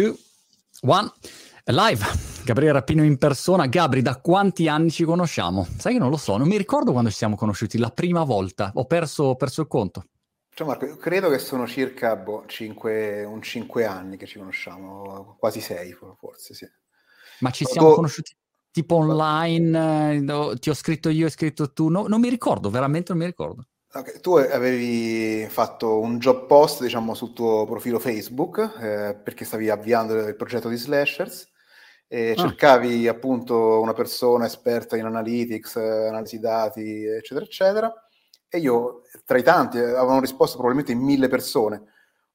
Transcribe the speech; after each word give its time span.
two, 0.00 0.16
one. 0.80 1.10
Live, 1.64 2.04
Gabriele 2.44 2.72
Rappino 2.72 3.04
in 3.04 3.18
persona. 3.18 3.66
Gabri, 3.66 4.00
da 4.00 4.16
quanti 4.16 4.66
anni 4.66 4.90
ci 4.90 5.04
conosciamo? 5.04 5.66
Sai 5.76 5.92
che 5.92 5.98
non 5.98 6.08
lo 6.08 6.16
so, 6.16 6.36
non 6.38 6.48
mi 6.48 6.56
ricordo 6.56 6.92
quando 6.92 7.10
ci 7.10 7.16
siamo 7.16 7.36
conosciuti 7.36 7.76
la 7.76 7.90
prima 7.90 8.24
volta, 8.24 8.72
ho 8.74 8.86
perso, 8.86 9.34
perso 9.36 9.60
il 9.60 9.66
conto. 9.66 10.04
Ciao 10.52 10.66
Marco, 10.66 10.96
credo 10.96 11.28
che 11.28 11.38
sono 11.38 11.66
circa 11.66 12.16
boh, 12.16 12.44
cinque, 12.46 13.24
un 13.24 13.40
5 13.40 13.84
anni 13.84 14.16
che 14.16 14.26
ci 14.26 14.38
conosciamo, 14.38 15.36
quasi 15.38 15.60
6 15.60 15.92
forse, 16.18 16.54
sì. 16.54 16.66
Ma 17.40 17.50
ci 17.50 17.64
siamo 17.64 17.90
tu... 17.90 17.94
conosciuti 17.94 18.34
tipo 18.72 18.96
online, 18.96 20.16
eh, 20.16 20.58
ti 20.58 20.70
ho 20.70 20.74
scritto 20.74 21.08
io, 21.08 21.26
hai 21.26 21.30
scritto 21.30 21.72
tu, 21.72 21.88
no, 21.88 22.06
non 22.08 22.20
mi 22.20 22.28
ricordo, 22.28 22.68
veramente 22.70 23.12
non 23.12 23.20
mi 23.20 23.26
ricordo. 23.26 23.66
Okay, 23.92 24.20
tu 24.20 24.36
avevi 24.36 25.44
fatto 25.48 25.98
un 25.98 26.18
job 26.18 26.46
post, 26.46 26.80
diciamo, 26.80 27.12
sul 27.12 27.32
tuo 27.32 27.66
profilo 27.66 27.98
Facebook, 27.98 28.58
eh, 28.80 29.16
perché 29.20 29.44
stavi 29.44 29.68
avviando 29.68 30.14
il 30.14 30.36
progetto 30.36 30.68
di 30.68 30.76
Slashers, 30.76 31.48
e 32.06 32.30
ah. 32.30 32.34
cercavi 32.36 33.08
appunto 33.08 33.80
una 33.80 33.92
persona 33.92 34.46
esperta 34.46 34.96
in 34.96 35.06
analytics, 35.06 35.74
analisi 35.74 36.38
dati, 36.38 37.04
eccetera, 37.04 37.44
eccetera, 37.44 38.08
e 38.48 38.58
io, 38.58 39.02
tra 39.24 39.38
i 39.38 39.42
tanti, 39.42 39.78
avevano 39.78 40.20
risposto 40.20 40.56
probabilmente 40.56 40.94
mille 40.94 41.26
persone, 41.26 41.82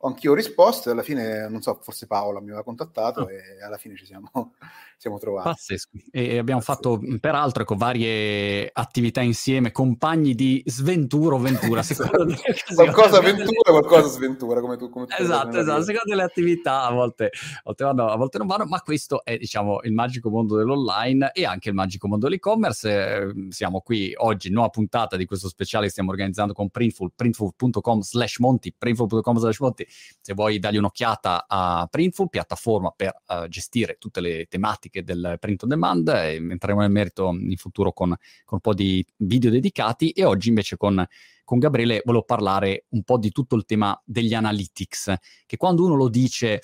anch'io 0.07 0.31
ho 0.31 0.35
risposto 0.35 0.89
e 0.89 0.91
alla 0.91 1.03
fine, 1.03 1.47
non 1.49 1.61
so, 1.61 1.77
forse 1.81 2.07
Paola 2.07 2.39
mi 2.39 2.47
aveva 2.47 2.63
contattato 2.63 3.21
oh. 3.21 3.29
e 3.29 3.63
alla 3.63 3.77
fine 3.77 3.95
ci 3.95 4.05
siamo, 4.05 4.29
siamo 4.97 5.17
trovati. 5.17 5.49
Pazzesco. 5.49 5.89
E 6.11 6.37
abbiamo 6.37 6.61
Pazzesco. 6.61 6.97
fatto 6.97 7.17
peraltro 7.19 7.63
ecco, 7.63 7.75
varie 7.75 8.69
attività 8.71 9.21
insieme, 9.21 9.71
compagni 9.71 10.35
di 10.35 10.61
sventura 10.65 11.35
o 11.35 11.39
ventura, 11.39 11.81
secondo 11.83 12.35
qualcosa 12.73 13.17
avventura, 13.17 13.71
qualcosa 13.71 14.07
sventura, 14.07 14.61
come 14.61 14.77
tu. 14.77 14.89
Come 14.89 15.07
tu 15.07 15.21
esatto, 15.21 15.59
esatto, 15.59 15.83
secondo 15.83 16.15
le 16.15 16.23
attività 16.23 16.83
a 16.83 16.91
volte, 16.91 17.25
a 17.25 17.61
volte, 17.63 17.83
vanno, 17.83 18.07
a 18.07 18.15
volte 18.15 18.37
non 18.37 18.47
vanno, 18.47 18.65
ma 18.65 18.81
questo 18.81 19.23
è 19.23 19.37
diciamo 19.37 19.81
il 19.83 19.93
magico 19.93 20.29
mondo 20.29 20.55
dell'online 20.55 21.31
e 21.33 21.45
anche 21.45 21.69
il 21.69 21.75
magico 21.75 22.07
mondo 22.07 22.25
dell'e-commerce. 22.25 23.33
Siamo 23.49 23.81
qui 23.81 24.13
oggi, 24.17 24.49
nuova 24.49 24.69
puntata 24.69 25.17
di 25.17 25.25
questo 25.25 25.47
speciale 25.47 25.85
che 25.85 25.91
stiamo 25.91 26.11
organizzando 26.11 26.53
con 26.53 26.69
Printful, 26.69 27.11
printful.com 27.15 28.01
slash 28.01 28.39
monti, 28.39 28.73
printful.com 28.77 29.37
slash 29.37 29.59
monti 29.59 29.87
se 30.21 30.33
vuoi 30.33 30.59
dargli 30.59 30.77
un'occhiata 30.77 31.45
a 31.47 31.87
Printful, 31.89 32.29
piattaforma 32.29 32.91
per 32.95 33.21
uh, 33.27 33.47
gestire 33.47 33.97
tutte 33.99 34.21
le 34.21 34.45
tematiche 34.49 35.03
del 35.03 35.37
print 35.39 35.63
on 35.63 35.69
demand, 35.69 36.07
entreremo 36.07 36.81
nel 36.81 36.91
merito 36.91 37.29
in 37.29 37.57
futuro 37.57 37.91
con, 37.91 38.09
con 38.09 38.17
un 38.57 38.59
po' 38.59 38.73
di 38.73 39.05
video 39.17 39.49
dedicati 39.49 40.11
e 40.11 40.23
oggi 40.23 40.49
invece 40.49 40.77
con 40.77 41.05
con 41.45 41.59
Gabriele 41.59 42.01
volevo 42.03 42.23
parlare 42.23 42.85
un 42.89 43.03
po' 43.03 43.19
di 43.19 43.29
tutto 43.29 43.55
il 43.55 43.65
tema 43.65 43.97
degli 44.03 44.33
analytics, 44.33 45.13
che 45.45 45.57
quando 45.57 45.85
uno 45.85 45.95
lo 45.95 46.09
dice 46.09 46.59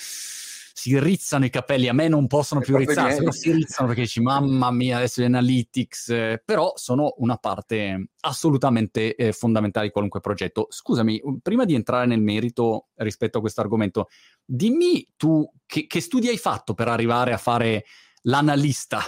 si 0.81 0.99
rizzano 0.99 1.45
i 1.45 1.51
capelli, 1.51 1.87
a 1.87 1.93
me 1.93 2.07
non 2.07 2.25
possono 2.25 2.59
più 2.59 2.75
rizzarsi, 2.75 3.19
però 3.19 3.31
si 3.31 3.51
rizzano 3.51 3.87
perché 3.87 4.01
dici 4.01 4.19
mamma 4.19 4.71
mia 4.71 4.97
adesso 4.97 5.21
gli 5.21 5.25
analytics, 5.25 6.09
eh, 6.09 6.41
però 6.43 6.73
sono 6.75 7.13
una 7.17 7.37
parte 7.37 8.07
assolutamente 8.21 9.15
eh, 9.15 9.31
fondamentale 9.31 9.85
di 9.85 9.91
qualunque 9.91 10.21
progetto. 10.21 10.65
Scusami, 10.71 11.21
prima 11.43 11.65
di 11.65 11.75
entrare 11.75 12.07
nel 12.07 12.19
merito 12.19 12.87
rispetto 12.95 13.37
a 13.37 13.41
questo 13.41 13.61
argomento, 13.61 14.09
dimmi 14.43 15.07
tu 15.17 15.47
che, 15.67 15.85
che 15.85 16.01
studi 16.01 16.29
hai 16.29 16.39
fatto 16.39 16.73
per 16.73 16.87
arrivare 16.87 17.31
a 17.31 17.37
fare 17.37 17.85
l'analista? 18.23 19.01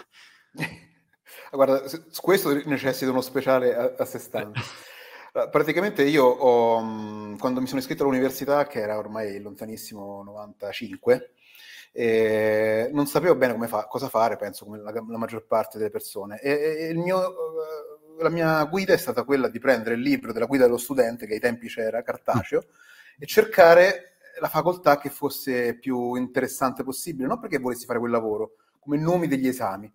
Guarda, 1.52 1.88
su 1.88 2.22
questo 2.22 2.54
necessita 2.66 3.10
uno 3.10 3.22
speciale 3.22 3.76
a, 3.76 3.96
a 3.98 4.06
sé 4.06 4.20
stante. 4.20 4.62
Praticamente 5.50 6.04
io 6.04 6.26
ho, 6.26 6.80
mm, 6.84 7.38
quando 7.38 7.62
mi 7.62 7.66
sono 7.66 7.80
iscritto 7.80 8.04
all'università, 8.04 8.68
che 8.68 8.80
era 8.80 9.00
ormai 9.00 9.42
lontanissimo 9.42 10.22
95, 10.22 11.32
e 11.96 12.90
non 12.92 13.06
sapevo 13.06 13.36
bene 13.36 13.54
come 13.54 13.68
fa, 13.68 13.86
cosa 13.86 14.10
fare, 14.10 14.36
penso, 14.36 14.66
come 14.66 14.80
la, 14.80 14.92
la 14.92 15.18
maggior 15.18 15.46
parte 15.46 15.78
delle 15.78 15.92
persone. 15.92 16.42
E, 16.42 16.90
e 16.90 16.94
mio, 16.96 17.20
uh, 17.20 18.22
la 18.22 18.30
mia 18.30 18.64
guida 18.66 18.94
è 18.94 18.98
stata 18.98 19.24
quella 19.24 19.48
di 19.48 19.60
prendere 19.60 19.94
il 19.94 20.02
libro 20.02 20.34
della 20.34 20.48
guida 20.48 20.66
dello 20.66 20.78
studente, 20.78 21.28
che 21.28 21.34
ai 21.34 21.40
tempi 21.40 21.68
c'era, 21.68 22.02
cartaceo, 22.02 22.64
mm. 22.66 23.22
e 23.22 23.26
cercare 23.28 24.16
la 24.40 24.48
facoltà 24.48 24.98
che 24.98 25.12
fosse 25.12 25.78
più 25.78 26.16
interessante 26.16 26.84
possibile, 26.84 27.28
non 27.28 27.40
perché 27.40 27.60
volessi 27.60 27.86
fare 27.86 28.00
quel 28.00 28.12
lavoro, 28.12 28.56
come 28.80 28.98
nomi 28.98 29.28
degli 29.28 29.48
esami. 29.48 29.92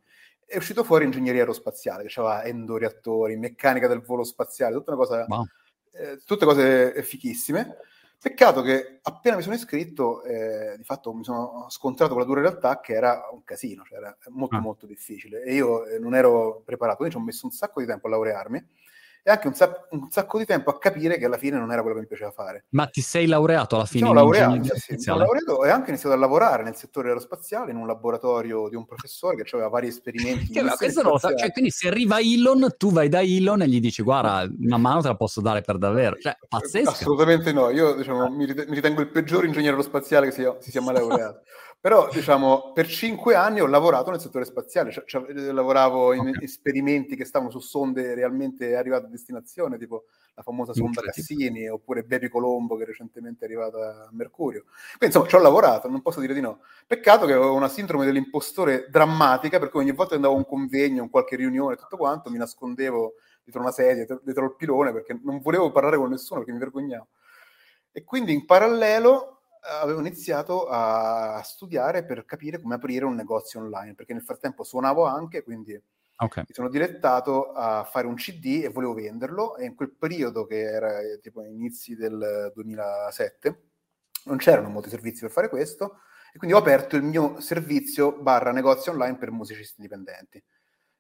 È 0.47 0.57
uscito 0.57 0.85
fuori 0.85 1.05
ingegneria 1.05 1.41
aerospaziale, 1.41 2.05
che 2.07 2.21
aveva 2.21 2.45
endoreattori, 2.45 3.37
meccanica 3.37 3.89
del 3.89 4.03
volo 4.03 4.23
spaziale, 4.23 4.75
tutta 4.75 4.93
una 4.93 5.05
cosa, 5.05 5.25
wow. 5.29 5.45
eh, 5.93 6.21
tutte 6.25 6.45
cose 6.45 7.03
fichissime. 7.03 7.77
Peccato 8.21 8.63
che 8.63 8.99
appena 9.03 9.37
mi 9.37 9.43
sono 9.43 9.55
iscritto, 9.55 10.25
eh, 10.25 10.75
di 10.77 10.83
fatto 10.83 11.15
mi 11.15 11.23
sono 11.23 11.67
scontrato 11.69 12.13
con 12.13 12.21
la 12.21 12.27
dura 12.27 12.41
realtà 12.41 12.81
che 12.81 12.93
era 12.93 13.29
un 13.33 13.45
casino, 13.45 13.85
cioè 13.85 13.99
era 13.99 14.17
molto 14.31 14.57
ah. 14.57 14.61
molto 14.61 14.87
difficile 14.87 15.43
e 15.45 15.55
io 15.55 15.87
eh, 15.87 16.01
non 16.01 16.17
ero 16.17 16.63
preparato, 16.65 16.97
quindi 16.97 17.15
ci 17.15 17.21
ho 17.21 17.25
messo 17.25 17.47
un 17.47 17.53
sacco 17.53 17.79
di 17.79 17.87
tempo 17.87 18.09
a 18.09 18.11
laurearmi 18.11 18.67
e 19.23 19.31
anche 19.31 19.47
un, 19.47 19.55
sac- 19.55 19.89
un, 19.91 20.11
sacco 20.11 20.39
di 20.39 20.45
tempo 20.45 20.71
a 20.71 20.79
capire 20.79 21.19
che 21.19 21.27
alla 21.27 21.37
fine 21.37 21.59
non 21.59 21.71
era 21.71 21.81
quello 21.81 21.97
che 21.97 22.03
mi 22.03 22.07
piaceva 22.07 22.31
fare. 22.31 22.65
Ma 22.71 22.87
ti 22.87 23.01
sei 23.01 23.27
laureato 23.27 23.77
alla 23.77 23.85
fine? 23.85 24.07
Sono 24.07 24.15
laureato, 24.15 24.65
sì, 24.75 24.95
sì, 24.95 24.99
sono 24.99 25.19
laureato 25.19 25.65
e 25.65 25.71
anche 25.71 25.91
iniziato 25.91 26.15
a 26.15 26.19
lavorare 26.19 26.63
nel 26.63 26.77
settore 26.77 27.09
aerospaziale 27.09 27.71
in 27.71 27.77
un 27.77 27.87
laboratorio 27.87 28.69
di 28.69 28.77
un 28.77 28.87
professore 28.87 29.37
che 29.37 29.49
aveva 29.53 29.69
vari 29.69 29.89
esperimenti. 29.89 30.53
che, 30.53 30.63
questo 30.77 31.03
non 31.03 31.13
lo 31.13 31.19
so, 31.19 31.35
cioè, 31.35 31.53
quindi 31.53 31.71
se 31.71 31.89
arriva 31.89 32.19
Elon, 32.21 32.75
tu 32.77 32.91
vai 32.91 33.09
da 33.09 33.21
Elon 33.21 33.63
e 33.63 33.69
gli 33.69 33.81
dici 33.81 34.03
guarda, 34.03 34.49
una 34.61 34.79
mano 34.79 35.01
te 35.01 35.09
la 35.09 35.17
posso 35.17 35.41
dare 35.41 35.61
per 35.61 35.79
davvero. 35.79 36.17
Cioè, 36.17 36.37
pazzesco. 36.49 36.91
Assolutamente 36.91 37.53
no, 37.53 37.71
io 37.71 37.95
diciamo, 37.95 38.29
mi, 38.31 38.47
ritengo 38.47 39.01
il 39.01 39.09
peggior 39.09 39.45
ingegnere 39.45 39.71
aerospaziale 39.73 40.27
che 40.27 40.33
si, 40.33 40.47
si 40.61 40.71
sia 40.71 40.81
mai 40.81 40.95
laureato. 40.95 41.43
Però, 41.81 42.09
diciamo, 42.11 42.73
per 42.73 42.89
cinque 42.89 43.37
anni 43.37 43.61
ho 43.61 43.67
lavorato 43.67 44.11
nel 44.11 44.19
settore 44.19 44.45
spaziale, 44.45 44.91
cioè, 44.91 45.05
cioè, 45.07 45.33
lavoravo 45.33 46.13
in 46.13 46.29
okay. 46.29 46.43
esperimenti 46.43 47.15
che 47.15 47.25
stavano 47.25 47.53
su 47.53 47.61
sonde 47.61 48.15
realmente 48.15 48.75
arrivate 48.75 49.07
a 49.07 49.09
destinazione, 49.09 49.79
tipo 49.79 50.07
la 50.35 50.43
famosa 50.43 50.73
sonda 50.75 51.01
Cassini, 51.03 51.69
oppure 51.69 52.03
Baby 52.03 52.29
Colombo 52.29 52.77
che 52.77 52.85
recentemente 52.85 53.45
è 53.45 53.49
arrivata 53.49 54.07
a 54.07 54.09
Mercurio. 54.11 54.65
Quindi, 54.97 55.07
insomma, 55.07 55.29
ci 55.29 55.37
ho 55.37 55.41
lavorato, 55.41 55.89
non 55.89 56.03
posso 56.03 56.19
dire 56.19 56.35
di 56.35 56.41
no. 56.41 56.63
Peccato 56.85 57.27
che 57.27 57.33
avevo 57.33 57.55
una 57.55 57.69
sindrome 57.69 58.05
dell'impostore 58.05 58.89
drammatica, 58.91 59.61
per 59.61 59.71
cui 59.71 59.81
ogni 59.81 59.93
volta 59.93 60.11
che 60.11 60.17
andavo 60.17 60.35
a 60.35 60.39
un 60.39 60.47
convegno, 60.47 61.05
in 61.05 61.11
qualche 61.11 61.37
riunione, 61.37 61.77
tutto 61.77 61.97
quanto, 61.97 62.29
mi 62.29 62.39
nascondevo 62.39 63.15
dietro 63.45 63.63
una 63.63 63.71
sedia, 63.71 63.95
dietro, 63.95 64.21
dietro 64.25 64.45
il 64.47 64.57
pilone, 64.57 64.93
perché 64.93 65.17
non 65.23 65.41
volevo 65.41 65.71
parlare 65.71 65.97
con 65.97 66.11
nessuno, 66.11 66.41
perché 66.41 66.53
mi 66.53 66.59
vergognavo. 66.59 67.07
E 67.93 68.03
quindi 68.03 68.33
in 68.33 68.47
parallelo 68.47 69.38
avevo 69.63 70.01
iniziato 70.01 70.67
a 70.69 71.41
studiare 71.43 72.05
per 72.05 72.25
capire 72.25 72.61
come 72.61 72.75
aprire 72.75 73.05
un 73.05 73.15
negozio 73.15 73.61
online, 73.61 73.95
perché 73.95 74.13
nel 74.13 74.23
frattempo 74.23 74.65
suonavo 74.65 75.05
anche, 75.05 75.43
quindi 75.43 75.81
okay. 76.17 76.45
mi 76.47 76.55
sono 76.55 76.69
direttato 76.69 77.53
a 77.53 77.85
fare 77.85 78.07
un 78.07 78.15
CD 78.15 78.63
e 78.65 78.69
volevo 78.69 78.95
venderlo 78.95 79.57
e 79.57 79.67
in 79.67 79.75
quel 79.75 79.91
periodo 79.91 80.47
che 80.47 80.61
era 80.61 81.01
eh, 81.01 81.21
tipo 81.21 81.43
inizi 81.43 81.95
del 81.95 82.53
2007 82.55 83.63
non 84.25 84.37
c'erano 84.37 84.69
molti 84.69 84.91
servizi 84.91 85.21
per 85.21 85.31
fare 85.31 85.49
questo 85.49 86.01
e 86.33 86.39
quindi 86.39 86.55
ho 86.55 86.61
aperto 86.61 86.97
il 86.97 87.03
mio 87.03 87.41
servizio 87.41 88.13
barra 88.13 88.53
negozio 88.53 88.93
online 88.93 89.17
per 89.17 89.31
musicisti 89.31 89.81
indipendenti 89.81 90.43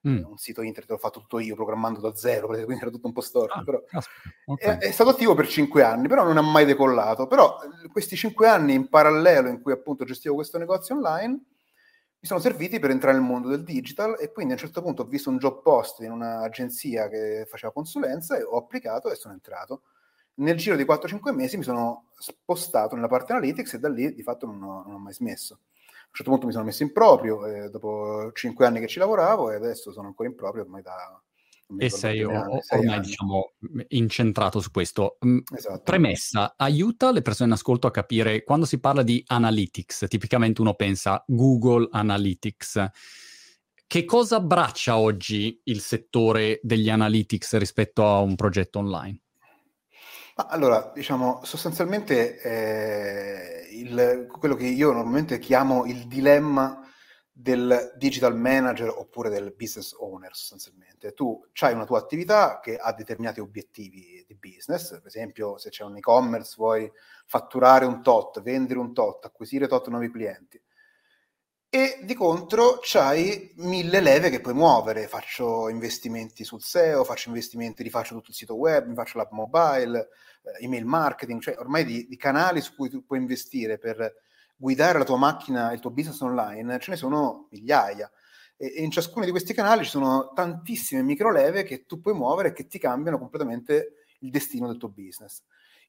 mm. 0.09 0.25
un 0.25 0.37
sito 0.37 0.63
internet 0.63 0.91
l'ho 0.91 0.99
fatto 0.99 1.21
tutto 1.21 1.39
io, 1.39 1.55
programmando 1.55 2.01
da 2.01 2.15
zero, 2.15 2.47
quindi 2.47 2.75
era 2.75 2.91
tutto 2.91 3.07
un 3.07 3.13
po' 3.13 3.21
storto. 3.21 3.59
Ah, 3.59 3.63
però 3.63 3.83
okay. 4.47 4.79
è, 4.79 4.87
è, 4.87 4.91
stato 4.91 5.11
attivo 5.11 5.35
per 5.35 5.49
cinque 5.49 5.83
anni, 5.83 6.09
però 6.09 6.25
non 6.25 6.37
ha 6.37 6.43
mai 6.43 6.65
decollato. 6.65 7.27
Però 7.27 7.59
eh, 7.63 7.89
questi 7.89 8.17
cinque 8.17 8.49
anni 8.49 8.75
in 8.75 8.89
parallelo 8.89 9.49
in 9.49 9.61
cui 9.61 9.73
appunto 9.73 10.05
gestivo 10.05 10.35
questo 10.35 10.59
negozio 10.59 10.95
online 10.95 11.33
mi 12.21 12.27
sono 12.27 12.41
serviti 12.41 12.81
per 12.81 12.91
entrare 12.91 13.17
nel 13.17 13.27
mondo 13.27 13.49
del 13.49 13.63
digital 13.63 14.17
e 14.19 14.33
quindi 14.33 14.53
a 14.53 14.57
un 14.57 14.63
certo 14.63 14.83
punto 14.83 15.03
ho 15.03 15.07
visto 15.07 15.31
un 15.31 15.39
job 15.39 15.63
post 15.63 16.01
in 16.01 16.11
un'agenzia 16.11 17.09
che 17.09 17.47
faceva 17.49 17.73
consulenza 17.73 18.37
e 18.37 18.43
ho 18.43 18.57
applicato 18.57 19.11
e 19.11 19.15
sono 19.15 19.35
entrato. 19.35 19.83
Nel 20.35 20.57
giro 20.57 20.77
di 20.77 20.85
4-5 20.85 21.33
mesi 21.33 21.57
mi 21.57 21.63
sono 21.63 22.11
spostato 22.17 22.95
nella 22.95 23.09
parte 23.09 23.33
analytics 23.33 23.75
e 23.75 23.79
da 23.79 23.89
lì 23.89 24.13
di 24.15 24.23
fatto 24.23 24.47
non 24.47 24.63
ho, 24.63 24.83
non 24.85 24.95
ho 24.95 24.99
mai 24.99 25.13
smesso 25.13 25.59
un 26.09 26.15
certo 26.15 26.31
punto 26.31 26.47
mi 26.47 26.53
sono 26.53 26.65
messo 26.65 26.83
in 26.83 26.93
proprio, 26.93 27.47
eh, 27.47 27.71
dopo 27.71 28.31
cinque 28.33 28.67
anni 28.67 28.81
che 28.81 28.89
ci 28.89 28.99
lavoravo 28.99 29.51
e 29.51 29.55
adesso 29.55 29.93
sono 29.93 30.09
ancora 30.09 30.29
in 30.29 30.35
proprio 30.35 30.63
ormai 30.63 30.83
da... 30.83 31.23
E 31.77 31.91
sei 31.91 32.23
anni, 32.23 32.61
ormai 32.71 32.95
anni. 32.95 33.07
diciamo 33.07 33.53
incentrato 33.89 34.59
su 34.59 34.71
questo. 34.71 35.19
Esatto. 35.55 35.83
Premessa, 35.83 36.55
aiuta 36.57 37.13
le 37.13 37.21
persone 37.21 37.51
in 37.51 37.55
ascolto 37.55 37.87
a 37.87 37.91
capire 37.91 38.43
quando 38.43 38.65
si 38.65 38.81
parla 38.81 39.03
di 39.03 39.23
analytics, 39.27 40.07
tipicamente 40.09 40.63
uno 40.63 40.73
pensa 40.75 41.23
Google 41.27 41.89
Analytics. 41.91 42.87
Che 43.87 44.05
cosa 44.07 44.37
abbraccia 44.37 44.97
oggi 44.97 45.61
il 45.65 45.81
settore 45.81 46.59
degli 46.63 46.89
analytics 46.89 47.57
rispetto 47.59 48.07
a 48.07 48.21
un 48.21 48.35
progetto 48.35 48.79
online? 48.79 49.21
Allora, 50.41 50.93
diciamo, 50.95 51.41
sostanzialmente 51.43 52.41
eh, 52.41 53.69
il, 53.73 54.27
quello 54.31 54.55
che 54.55 54.67
io 54.67 54.93
normalmente 54.93 55.41
chiamo 55.41 55.85
il 55.85 56.07
dilemma 56.07 56.81
del 57.33 57.95
digital 57.97 58.37
manager 58.37 58.89
oppure 58.89 59.31
del 59.31 59.53
business 59.57 59.95
owner 59.99 60.33
sostanzialmente. 60.37 61.13
Tu 61.13 61.41
hai 61.63 61.75
una 61.75 61.85
tua 61.85 61.99
attività 61.99 62.61
che 62.61 62.77
ha 62.77 62.93
determinati 62.93 63.41
obiettivi 63.41 64.25
di 64.29 64.37
business, 64.37 64.91
per 64.91 65.07
esempio 65.07 65.59
se 65.59 65.71
c'è 65.71 65.83
un 65.83 65.97
e-commerce 65.97 66.55
vuoi 66.57 66.89
fatturare 67.27 67.85
un 67.85 68.01
tot, 68.01 68.41
vendere 68.41 68.79
un 68.79 68.93
tot, 68.95 69.25
acquisire 69.25 69.67
tot 69.67 69.89
nuovi 69.89 70.09
clienti. 70.11 70.61
E 71.71 72.01
di 72.03 72.15
contro 72.15 72.79
c'hai 72.81 73.53
mille 73.57 74.01
leve 74.01 74.31
che 74.31 74.41
puoi 74.41 74.55
muovere. 74.55 75.07
Faccio 75.07 75.69
investimenti 75.69 76.43
sul 76.43 76.63
SEO, 76.63 77.05
faccio 77.05 77.29
investimenti, 77.29 77.83
rifaccio 77.83 78.15
tutto 78.15 78.31
il 78.31 78.37
sito 78.37 78.55
web, 78.55 78.95
faccio 78.95 79.19
l'app 79.19 79.33
mobile, 79.33 80.09
eh, 80.43 80.65
email 80.65 80.87
marketing, 80.87 81.41
cioè 81.43 81.59
ormai 81.59 81.85
di, 81.85 82.07
di, 82.09 82.17
canali 82.17 82.63
su 82.63 82.75
cui 82.75 82.89
tu 82.89 83.05
puoi 83.05 83.19
investire 83.19 83.77
per 83.77 84.15
guidare 84.57 84.99
la 84.99 85.05
tua 85.05 85.19
macchina, 85.19 85.73
il 85.73 85.81
tuo 85.81 85.91
business 85.91 86.21
online, 86.21 86.79
ce 86.79 86.91
ne 86.91 86.97
sono 86.97 87.49
migliaia. 87.51 88.11
E, 88.57 88.75
e 88.77 88.83
in 88.83 88.91
ciascuno 88.91 89.27
di 89.27 89.31
questi 89.31 89.53
canali 89.53 89.85
ci 89.85 89.91
sono 89.91 90.33
tantissime 90.35 91.03
micro 91.03 91.31
leve 91.31 91.65
che 91.65 91.85
tu 91.85 92.01
puoi 92.01 92.15
muovere 92.15 92.49
e 92.49 92.53
che 92.55 92.67
ti 92.67 92.79
cambiano 92.79 93.19
completamente 93.19 94.07
il 94.21 94.31
destino 94.31 94.67
del 94.69 94.79
tuo 94.79 94.89
business. 94.89 95.43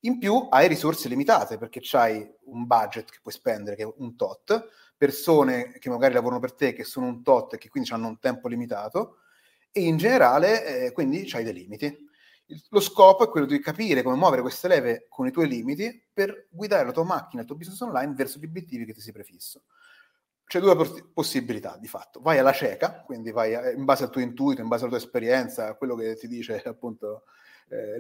In 0.03 0.17
più 0.17 0.47
hai 0.49 0.67
risorse 0.67 1.09
limitate 1.09 1.57
perché 1.57 1.81
hai 1.93 2.25
un 2.45 2.65
budget 2.65 3.09
che 3.09 3.19
puoi 3.21 3.33
spendere, 3.33 3.75
che 3.75 3.83
è 3.83 3.93
un 3.97 4.15
tot, 4.15 4.67
persone 4.99 5.71
che 5.79 5.89
magari 5.89 6.13
lavorano 6.13 6.41
per 6.41 6.51
te 6.51 6.73
che 6.73 6.83
sono 6.83 7.05
un 7.07 7.23
tot 7.23 7.53
e 7.53 7.57
che 7.57 7.69
quindi 7.69 7.89
hanno 7.93 8.09
un 8.09 8.19
tempo 8.19 8.49
limitato 8.49 9.19
e 9.71 9.83
in 9.83 9.95
generale 9.95 10.87
eh, 10.87 10.91
quindi 10.91 11.23
c'hai 11.25 11.45
dei 11.45 11.53
limiti. 11.53 12.07
Lo 12.69 12.81
scopo 12.81 13.23
è 13.23 13.29
quello 13.29 13.45
di 13.45 13.61
capire 13.61 14.03
come 14.03 14.17
muovere 14.17 14.41
queste 14.41 14.67
leve 14.67 15.05
con 15.07 15.25
i 15.25 15.31
tuoi 15.31 15.47
limiti 15.47 16.05
per 16.11 16.47
guidare 16.49 16.83
la 16.83 16.91
tua 16.91 17.05
macchina, 17.05 17.43
il 17.43 17.47
tuo 17.47 17.55
business 17.55 17.79
online 17.79 18.13
verso 18.13 18.39
gli 18.39 18.45
obiettivi 18.45 18.83
che 18.83 18.93
ti 18.93 18.99
sei 18.99 19.13
prefisso. 19.13 19.63
C'è 20.45 20.59
due 20.59 20.75
poss- 20.75 21.05
possibilità 21.13 21.77
di 21.79 21.87
fatto. 21.87 22.19
Vai 22.19 22.39
alla 22.39 22.51
cieca, 22.51 23.03
quindi 23.03 23.31
vai 23.31 23.55
a, 23.55 23.69
in 23.71 23.85
base 23.85 24.03
al 24.03 24.09
tuo 24.09 24.19
intuito, 24.19 24.59
in 24.59 24.67
base 24.67 24.81
alla 24.83 24.97
tua 24.97 25.05
esperienza, 25.05 25.67
a 25.67 25.75
quello 25.75 25.95
che 25.95 26.15
ti 26.15 26.27
dice 26.27 26.61
appunto 26.67 27.23
eh, 27.69 27.99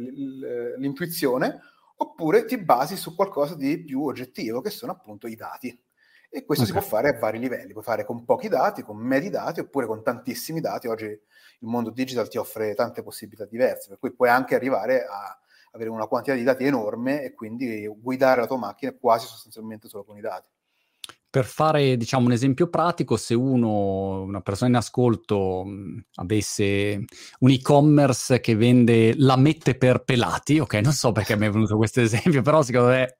l'intuizione, 0.77 1.61
oppure 1.95 2.43
ti 2.43 2.57
basi 2.57 2.97
su 2.97 3.15
qualcosa 3.15 3.55
di 3.55 3.81
più 3.85 4.03
oggettivo, 4.03 4.59
che 4.59 4.69
sono 4.69 4.91
appunto 4.91 5.27
i 5.27 5.35
dati 5.35 5.79
e 6.29 6.45
questo 6.45 6.63
okay. 6.63 6.75
si 6.75 6.87
può 6.87 6.97
fare 6.97 7.15
a 7.15 7.19
vari 7.19 7.39
livelli, 7.39 7.71
puoi 7.71 7.83
fare 7.83 8.05
con 8.05 8.23
pochi 8.23 8.47
dati, 8.47 8.83
con 8.83 8.97
medi 8.97 9.29
dati 9.29 9.59
oppure 9.59 9.87
con 9.87 10.03
tantissimi 10.03 10.61
dati. 10.61 10.87
Oggi 10.87 11.05
il 11.05 11.67
mondo 11.67 11.89
digital 11.89 12.27
ti 12.27 12.37
offre 12.37 12.75
tante 12.75 13.01
possibilità 13.01 13.45
diverse, 13.45 13.89
per 13.89 13.99
cui 13.99 14.13
puoi 14.13 14.29
anche 14.29 14.55
arrivare 14.55 15.05
a 15.05 15.37
avere 15.71 15.89
una 15.89 16.07
quantità 16.07 16.35
di 16.35 16.43
dati 16.43 16.65
enorme 16.65 17.23
e 17.23 17.33
quindi 17.33 17.87
guidare 17.87 18.41
la 18.41 18.47
tua 18.47 18.57
macchina 18.57 18.93
quasi 18.93 19.27
sostanzialmente 19.27 19.87
solo 19.87 20.03
con 20.03 20.17
i 20.17 20.21
dati. 20.21 20.49
Per 21.29 21.45
fare, 21.45 21.95
diciamo, 21.95 22.25
un 22.25 22.31
esempio 22.31 22.69
pratico, 22.69 23.15
se 23.15 23.35
uno, 23.35 24.23
una 24.23 24.41
persona 24.41 24.71
in 24.71 24.75
ascolto 24.77 25.63
mh, 25.63 26.05
avesse 26.15 27.05
un 27.39 27.49
e-commerce 27.51 28.39
che 28.39 28.55
vende 28.55 29.13
lamette 29.15 29.75
per 29.75 30.03
pelati, 30.03 30.59
ok, 30.59 30.73
non 30.75 30.91
so 30.91 31.11
perché 31.11 31.37
mi 31.37 31.45
è 31.45 31.51
venuto 31.51 31.77
questo 31.77 32.01
esempio, 32.01 32.41
però 32.41 32.63
secondo 32.63 32.89
me 32.89 33.15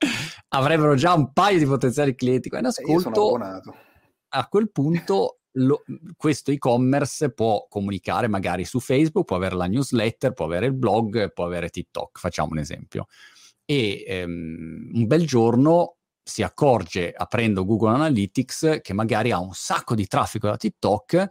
avrebbero 0.49 0.95
già 0.95 1.13
un 1.13 1.31
paio 1.33 1.59
di 1.59 1.65
potenziali 1.65 2.15
clienti 2.15 2.49
qua 2.49 2.59
in 2.59 2.65
ascolto. 2.65 3.37
A 4.31 4.47
quel 4.47 4.71
punto 4.71 5.39
lo, 5.53 5.83
questo 6.15 6.51
e-commerce 6.51 7.31
può 7.31 7.65
comunicare 7.67 8.27
magari 8.27 8.65
su 8.65 8.79
Facebook, 8.79 9.25
può 9.25 9.35
avere 9.35 9.55
la 9.55 9.65
newsletter, 9.65 10.33
può 10.33 10.45
avere 10.45 10.67
il 10.67 10.73
blog, 10.73 11.31
può 11.33 11.45
avere 11.45 11.69
TikTok, 11.69 12.19
facciamo 12.19 12.49
un 12.51 12.59
esempio. 12.59 13.07
E 13.65 14.03
ehm, 14.07 14.91
un 14.93 15.07
bel 15.07 15.25
giorno 15.25 15.97
si 16.29 16.43
accorge 16.43 17.11
aprendo 17.11 17.65
Google 17.65 17.95
Analytics 17.95 18.79
che 18.81 18.93
magari 18.93 19.31
ha 19.31 19.39
un 19.39 19.53
sacco 19.53 19.95
di 19.95 20.05
traffico 20.05 20.47
da 20.47 20.55
TikTok 20.55 21.27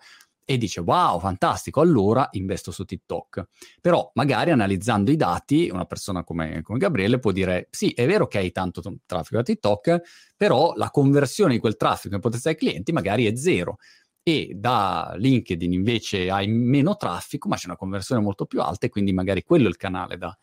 e 0.51 0.57
dice 0.57 0.81
wow, 0.81 1.21
fantastico, 1.21 1.81
allora 1.81 2.27
investo 2.33 2.71
su 2.71 2.85
TikTok. 2.85 3.49
Però 3.81 4.11
magari 4.15 4.51
analizzando 4.51 5.11
i 5.11 5.17
dati, 5.17 5.69
una 5.71 5.85
persona 5.85 6.25
come, 6.25 6.63
come 6.63 6.79
Gabriele 6.79 7.19
può 7.19 7.33
dire 7.33 7.69
sì, 7.71 7.91
è 7.91 8.07
vero 8.07 8.27
che 8.27 8.39
hai 8.39 8.51
tanto 8.51 8.83
traffico 9.05 9.37
da 9.37 9.43
TikTok, 9.43 10.01
però 10.37 10.73
la 10.75 10.91
conversione 10.91 11.53
di 11.53 11.59
quel 11.59 11.77
traffico 11.77 12.15
in 12.15 12.21
potenziali 12.23 12.57
clienti 12.57 12.93
magari 12.93 13.27
è 13.27 13.37
zero. 13.37 13.77
E 14.23 14.53
da 14.55 15.15
LinkedIn 15.17 15.73
invece 15.73 16.31
hai 16.31 16.49
meno 16.49 16.97
traffico, 16.97 17.47
ma 17.49 17.57
c'è 17.57 17.67
una 17.67 17.77
conversione 17.77 18.23
molto 18.23 18.47
più 18.47 18.61
alta 18.61 18.87
e 18.87 18.89
quindi 18.89 19.13
magari 19.13 19.43
quello 19.43 19.67
è 19.67 19.69
il 19.69 19.77
canale 19.77 20.17
da, 20.17 20.37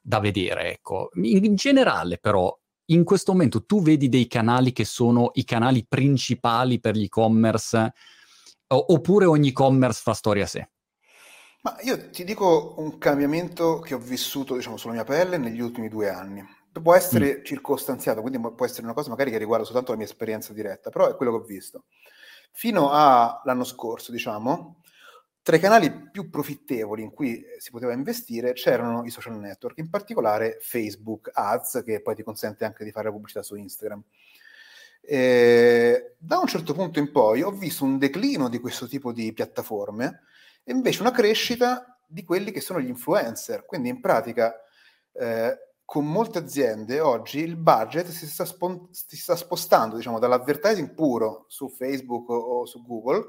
da 0.00 0.20
vedere. 0.20 0.72
Ecco. 0.72 1.10
In 1.14 1.56
generale 1.56 2.18
però 2.18 2.56
in 2.92 3.04
questo 3.04 3.32
momento 3.32 3.64
tu 3.64 3.82
vedi 3.82 4.08
dei 4.08 4.26
canali 4.26 4.72
che 4.72 4.84
sono 4.84 5.30
i 5.34 5.44
canali 5.44 5.86
principali 5.86 6.80
per 6.80 6.96
l'e-commerce 6.96 7.92
oppure 8.66 9.24
ogni 9.24 9.48
e-commerce 9.48 10.00
fa 10.02 10.14
storia 10.14 10.44
a 10.44 10.46
sé? 10.46 10.70
Ma 11.62 11.76
io 11.82 12.10
ti 12.10 12.24
dico 12.24 12.74
un 12.78 12.96
cambiamento 12.98 13.80
che 13.80 13.94
ho 13.94 13.98
vissuto, 13.98 14.54
diciamo, 14.54 14.76
sulla 14.76 14.94
mia 14.94 15.04
pelle 15.04 15.36
negli 15.36 15.60
ultimi 15.60 15.88
due 15.88 16.08
anni. 16.08 16.42
Può 16.72 16.94
essere 16.94 17.38
mm. 17.38 17.44
circostanziato, 17.44 18.22
quindi 18.22 18.40
può 18.40 18.64
essere 18.64 18.84
una 18.84 18.94
cosa 18.94 19.10
magari 19.10 19.30
che 19.30 19.38
riguarda 19.38 19.64
soltanto 19.64 19.90
la 19.90 19.98
mia 19.98 20.06
esperienza 20.06 20.52
diretta, 20.52 20.88
però 20.88 21.10
è 21.10 21.16
quello 21.16 21.32
che 21.32 21.38
ho 21.38 21.46
visto. 21.46 21.84
Fino 22.52 22.90
all'anno 22.90 23.64
scorso, 23.64 24.10
diciamo, 24.10 24.79
tra 25.50 25.58
i 25.58 25.62
canali 25.62 26.08
più 26.12 26.30
profittevoli 26.30 27.02
in 27.02 27.10
cui 27.10 27.44
si 27.58 27.72
poteva 27.72 27.92
investire 27.92 28.52
c'erano 28.52 29.02
i 29.04 29.10
social 29.10 29.36
network, 29.36 29.78
in 29.78 29.90
particolare 29.90 30.58
Facebook 30.60 31.28
Ads, 31.32 31.82
che 31.84 32.00
poi 32.00 32.14
ti 32.14 32.22
consente 32.22 32.64
anche 32.64 32.84
di 32.84 32.92
fare 32.92 33.10
pubblicità 33.10 33.42
su 33.42 33.56
Instagram. 33.56 34.00
E 35.00 36.14
da 36.18 36.38
un 36.38 36.46
certo 36.46 36.72
punto 36.72 37.00
in 37.00 37.10
poi 37.10 37.42
ho 37.42 37.50
visto 37.50 37.82
un 37.82 37.98
declino 37.98 38.48
di 38.48 38.60
questo 38.60 38.86
tipo 38.86 39.12
di 39.12 39.32
piattaforme 39.32 40.20
e 40.62 40.70
invece 40.70 41.00
una 41.00 41.10
crescita 41.10 41.98
di 42.06 42.22
quelli 42.22 42.52
che 42.52 42.60
sono 42.60 42.80
gli 42.80 42.88
influencer. 42.88 43.66
Quindi 43.66 43.88
in 43.88 44.00
pratica 44.00 44.54
eh, 45.14 45.58
con 45.84 46.06
molte 46.06 46.38
aziende 46.38 47.00
oggi 47.00 47.40
il 47.40 47.56
budget 47.56 48.06
si 48.06 48.28
sta, 48.28 48.44
spon- 48.44 48.86
si 48.92 49.16
sta 49.16 49.34
spostando 49.34 49.96
diciamo, 49.96 50.20
dall'advertising 50.20 50.94
puro 50.94 51.46
su 51.48 51.68
Facebook 51.68 52.28
o 52.28 52.66
su 52.66 52.86
Google 52.86 53.24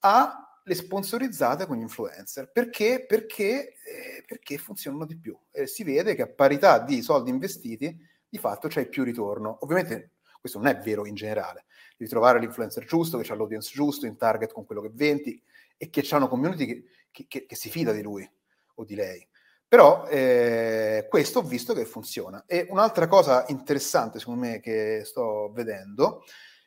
a 0.00 0.48
le 0.64 0.74
sponsorizzate 0.74 1.66
con 1.66 1.76
gli 1.76 1.82
influencer. 1.82 2.50
Perché? 2.50 3.04
Perché, 3.06 3.74
eh, 3.84 4.24
perché 4.26 4.58
funzionano 4.58 5.06
di 5.06 5.16
più. 5.16 5.36
Eh, 5.50 5.66
si 5.66 5.82
vede 5.84 6.14
che 6.14 6.22
a 6.22 6.28
parità 6.28 6.78
di 6.78 7.02
soldi 7.02 7.30
investiti, 7.30 7.96
di 8.28 8.38
fatto 8.38 8.68
c'è 8.68 8.88
più 8.88 9.04
ritorno. 9.04 9.58
Ovviamente 9.60 10.12
questo 10.40 10.58
non 10.58 10.68
è 10.68 10.78
vero 10.78 11.06
in 11.06 11.14
generale. 11.14 11.64
Devi 11.96 12.10
trovare 12.10 12.38
l'influencer 12.38 12.84
giusto, 12.84 13.18
che 13.18 13.30
ha 13.30 13.36
l'audience 13.36 13.70
giusto, 13.72 14.06
in 14.06 14.16
target 14.16 14.52
con 14.52 14.64
quello 14.64 14.80
che 14.80 14.90
vendi 14.92 15.40
e 15.76 15.90
che 15.90 16.06
ha 16.10 16.16
una 16.16 16.28
community 16.28 16.66
che, 16.66 16.84
che, 17.10 17.26
che, 17.28 17.46
che, 17.46 17.54
si 17.56 17.70
fida 17.70 17.92
di 17.92 18.02
lui 18.02 18.28
o 18.74 18.84
di 18.84 18.94
lei. 18.94 19.26
Però 19.68 20.06
eh, 20.06 21.06
questo 21.08 21.40
ho 21.40 21.42
visto 21.42 21.72
che 21.74 21.84
funziona. 21.84 22.44
E 22.46 22.66
un'altra 22.70 23.06
cosa 23.06 23.44
interessante, 23.48 24.18
secondo 24.18 24.46
me, 24.46 24.60
che 24.60 25.02
sto 25.04 25.50
vedendo 25.52 26.24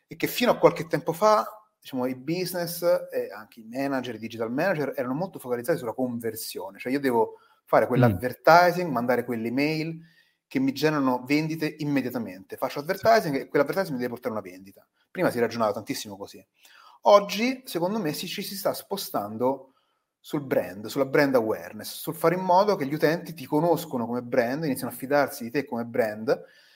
è 0.07 0.15
che 0.15 0.27
fino 0.27 0.51
a 0.51 0.57
qualche 0.57 0.87
tempo 0.87 1.13
fa 1.13 1.64
diciamo, 1.85 2.07
i 2.07 2.15
business 2.15 2.81
e 3.11 3.29
anche 3.31 3.59
i 3.59 3.63
manager, 3.63 4.15
i 4.15 4.17
digital 4.17 4.51
manager 4.51 4.93
erano 4.95 5.13
molto 5.13 5.37
focalizzati 5.37 5.77
sulla 5.77 5.93
conversione, 5.93 6.79
cioè 6.79 6.91
io 6.91 6.99
devo 6.99 7.37
fare 7.63 7.85
quell'advertising, 7.85 8.89
mm. 8.89 8.91
mandare 8.91 9.23
quelle 9.23 9.49
email 9.49 10.01
che 10.47 10.59
mi 10.59 10.71
generano 10.71 11.23
vendite 11.27 11.75
immediatamente. 11.77 12.57
Faccio 12.57 12.79
advertising 12.79 13.35
e 13.35 13.47
quell'advertising 13.47 13.93
mi 13.93 14.01
deve 14.01 14.13
portare 14.13 14.33
una 14.33 14.41
vendita. 14.41 14.85
Prima 15.11 15.29
si 15.29 15.39
ragionava 15.39 15.73
tantissimo 15.73 16.17
così. 16.17 16.43
Oggi, 17.01 17.61
secondo 17.65 17.99
me, 17.99 18.13
si, 18.13 18.25
ci 18.25 18.41
si 18.41 18.55
sta 18.55 18.73
spostando 18.73 19.73
sul 20.19 20.41
brand, 20.41 20.87
sulla 20.87 21.05
brand 21.05 21.35
awareness, 21.35 21.99
sul 21.99 22.15
fare 22.15 22.33
in 22.33 22.41
modo 22.41 22.75
che 22.75 22.87
gli 22.87 22.95
utenti 22.95 23.35
ti 23.35 23.45
conoscono 23.45 24.07
come 24.07 24.23
brand, 24.23 24.63
iniziano 24.63 24.91
a 24.91 24.95
fidarsi 24.95 25.43
di 25.43 25.51
te 25.51 25.65
come 25.65 25.85
brand 25.85 26.35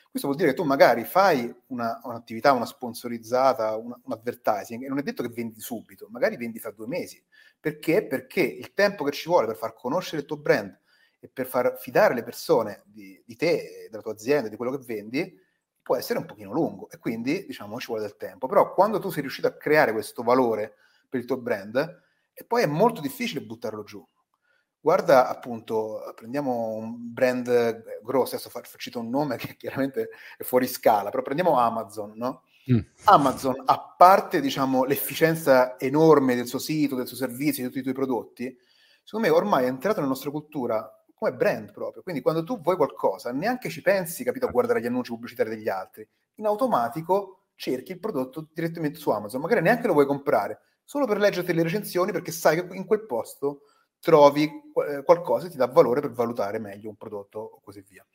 questo 0.09 0.27
vuol 0.27 0.35
dire 0.35 0.49
che 0.49 0.55
tu 0.55 0.63
magari 0.63 1.03
fai 1.03 1.53
una, 1.67 1.99
un'attività, 2.03 2.51
una 2.51 2.65
sponsorizzata, 2.65 3.75
una, 3.77 3.99
un 4.03 4.11
advertising 4.11 4.83
e 4.83 4.87
non 4.87 4.97
è 4.97 5.03
detto 5.03 5.21
che 5.21 5.29
vendi 5.29 5.59
subito, 5.59 6.07
magari 6.09 6.35
vendi 6.35 6.59
fra 6.59 6.71
due 6.71 6.87
mesi. 6.87 7.23
Perché? 7.59 8.05
Perché 8.05 8.41
il 8.41 8.73
tempo 8.73 9.03
che 9.03 9.11
ci 9.11 9.29
vuole 9.29 9.45
per 9.45 9.55
far 9.55 9.73
conoscere 9.75 10.21
il 10.21 10.27
tuo 10.27 10.37
brand 10.37 10.75
e 11.19 11.29
per 11.29 11.45
far 11.45 11.77
fidare 11.79 12.15
le 12.15 12.23
persone 12.23 12.83
di, 12.85 13.21
di 13.23 13.35
te, 13.35 13.87
della 13.89 14.01
tua 14.01 14.13
azienda, 14.13 14.49
di 14.49 14.55
quello 14.55 14.75
che 14.75 14.83
vendi, 14.83 15.37
può 15.81 15.95
essere 15.95 16.19
un 16.19 16.25
pochino 16.25 16.51
lungo 16.51 16.89
e 16.89 16.97
quindi 16.97 17.45
diciamo 17.45 17.79
ci 17.79 17.87
vuole 17.87 18.01
del 18.01 18.15
tempo. 18.17 18.47
Però 18.47 18.73
quando 18.73 18.99
tu 18.99 19.09
sei 19.09 19.21
riuscito 19.21 19.47
a 19.47 19.53
creare 19.57 19.91
questo 19.91 20.23
valore 20.23 20.75
per 21.07 21.19
il 21.19 21.25
tuo 21.25 21.37
brand, 21.37 21.77
e 22.33 22.45
poi 22.45 22.63
è 22.63 22.67
molto 22.67 23.01
difficile 23.01 23.41
buttarlo 23.41 23.83
giù. 23.83 24.05
Guarda 24.81 25.27
appunto, 25.27 26.13
prendiamo 26.15 26.75
un 26.75 27.13
brand 27.13 28.01
grosso, 28.01 28.36
adesso 28.36 28.50
faccio 28.50 29.00
un 29.00 29.09
nome 29.09 29.36
che 29.36 29.55
chiaramente 29.57 30.09
è 30.38 30.43
fuori 30.43 30.67
scala, 30.67 31.09
però 31.09 31.21
prendiamo 31.21 31.57
Amazon, 31.57 32.13
no? 32.15 32.43
Mm. 32.71 32.79
Amazon, 33.05 33.62
a 33.65 33.95
parte 33.98 34.39
diciamo, 34.39 34.86
l'efficienza 34.86 35.77
enorme 35.79 36.36
del 36.36 36.48
suo 36.48 36.59
sito, 36.59 36.95
del 36.95 37.07
suo 37.07 37.17
servizio, 37.17 37.63
di 37.63 37.67
tutti 37.67 37.79
i 37.79 37.83
tuoi 37.83 37.93
prodotti, 37.93 38.55
secondo 39.03 39.27
me 39.27 39.33
ormai 39.33 39.65
è 39.65 39.67
entrato 39.67 39.98
nella 39.98 40.12
nostra 40.12 40.29
cultura 40.29 40.89
come 41.13 41.33
brand 41.33 41.74
proprio. 41.74 42.01
Quindi 42.01 42.21
quando 42.21 42.43
tu 42.43 42.62
vuoi 42.62 42.77
qualcosa, 42.77 43.31
neanche 43.31 43.69
ci 43.69 43.81
pensi, 43.81 44.24
capito, 44.24 44.45
a 44.45 44.51
guardare 44.51 44.81
gli 44.81 44.86
annunci 44.86 45.12
pubblicitari 45.12 45.50
degli 45.50 45.67
altri. 45.67 46.07
In 46.36 46.45
automatico 46.45 47.48
cerchi 47.55 47.91
il 47.91 48.00
prodotto 48.00 48.48
direttamente 48.53 48.98
su 49.00 49.09
Amazon, 49.09 49.41
magari 49.41 49.62
neanche 49.62 49.88
lo 49.88 49.93
vuoi 49.93 50.05
comprare, 50.05 50.62
solo 50.86 51.05
per 51.05 51.17
leggerti 51.17 51.51
le 51.53 51.63
recensioni 51.63 52.13
perché 52.13 52.31
sai 52.31 52.55
che 52.55 52.75
in 52.75 52.86
quel 52.86 53.05
posto 53.05 53.63
trovi 53.99 54.43
eh, 54.43 55.03
qualcosa 55.03 55.45
che 55.45 55.51
ti 55.51 55.57
dà 55.57 55.67
valore 55.67 56.01
per 56.01 56.11
valutare 56.11 56.59
meglio 56.59 56.89
un 56.89 56.95
prodotto 56.95 57.39
o 57.39 57.61
così 57.63 57.83
via. 57.87 58.05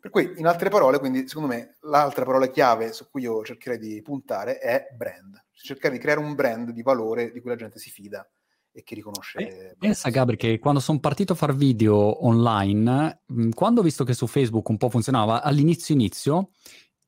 Per 0.00 0.10
cui, 0.10 0.32
in 0.36 0.46
altre 0.46 0.70
parole, 0.70 0.98
quindi, 0.98 1.28
secondo 1.28 1.48
me, 1.48 1.76
l'altra 1.80 2.24
parola 2.24 2.46
chiave 2.46 2.92
su 2.92 3.08
cui 3.10 3.22
io 3.22 3.44
cercherei 3.44 3.78
di 3.78 4.00
puntare 4.00 4.58
è 4.58 4.86
brand. 4.96 5.44
Cercare 5.52 5.94
di 5.94 6.00
creare 6.00 6.20
un 6.20 6.34
brand 6.34 6.70
di 6.70 6.82
valore 6.82 7.30
di 7.32 7.40
cui 7.40 7.50
la 7.50 7.56
gente 7.56 7.78
si 7.78 7.90
fida 7.90 8.26
e 8.72 8.82
che 8.82 8.94
riconosce. 8.94 9.38
Eh, 9.38 9.76
pensa 9.78 10.08
Gabri 10.08 10.36
che 10.36 10.58
quando 10.58 10.80
sono 10.80 11.00
partito 11.00 11.34
a 11.34 11.36
fare 11.36 11.52
video 11.52 12.24
online, 12.24 13.24
quando 13.52 13.80
ho 13.80 13.84
visto 13.84 14.04
che 14.04 14.14
su 14.14 14.26
Facebook 14.26 14.68
un 14.70 14.78
po' 14.78 14.88
funzionava, 14.88 15.42
all'inizio 15.42 15.94
inizio, 15.94 16.50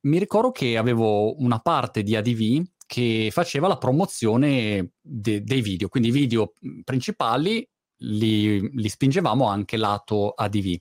mi 0.01 0.19
ricordo 0.19 0.51
che 0.51 0.77
avevo 0.77 1.41
una 1.41 1.61
parte 1.61 2.03
di 2.03 2.15
ADV 2.15 2.65
che 2.87 3.31
faceva 3.33 3.69
la 3.69 3.79
promozione 3.79 4.93
de- 5.01 5.43
dei 5.43 5.63
video, 5.63 5.89
quindi 5.89 6.11
i 6.11 6.13
video 6.13 6.55
principali 6.85 7.67
li, 8.03 8.71
li 8.73 8.89
spingevamo 8.89 9.47
anche 9.47 9.77
lato 9.77 10.31
ADV. 10.31 10.77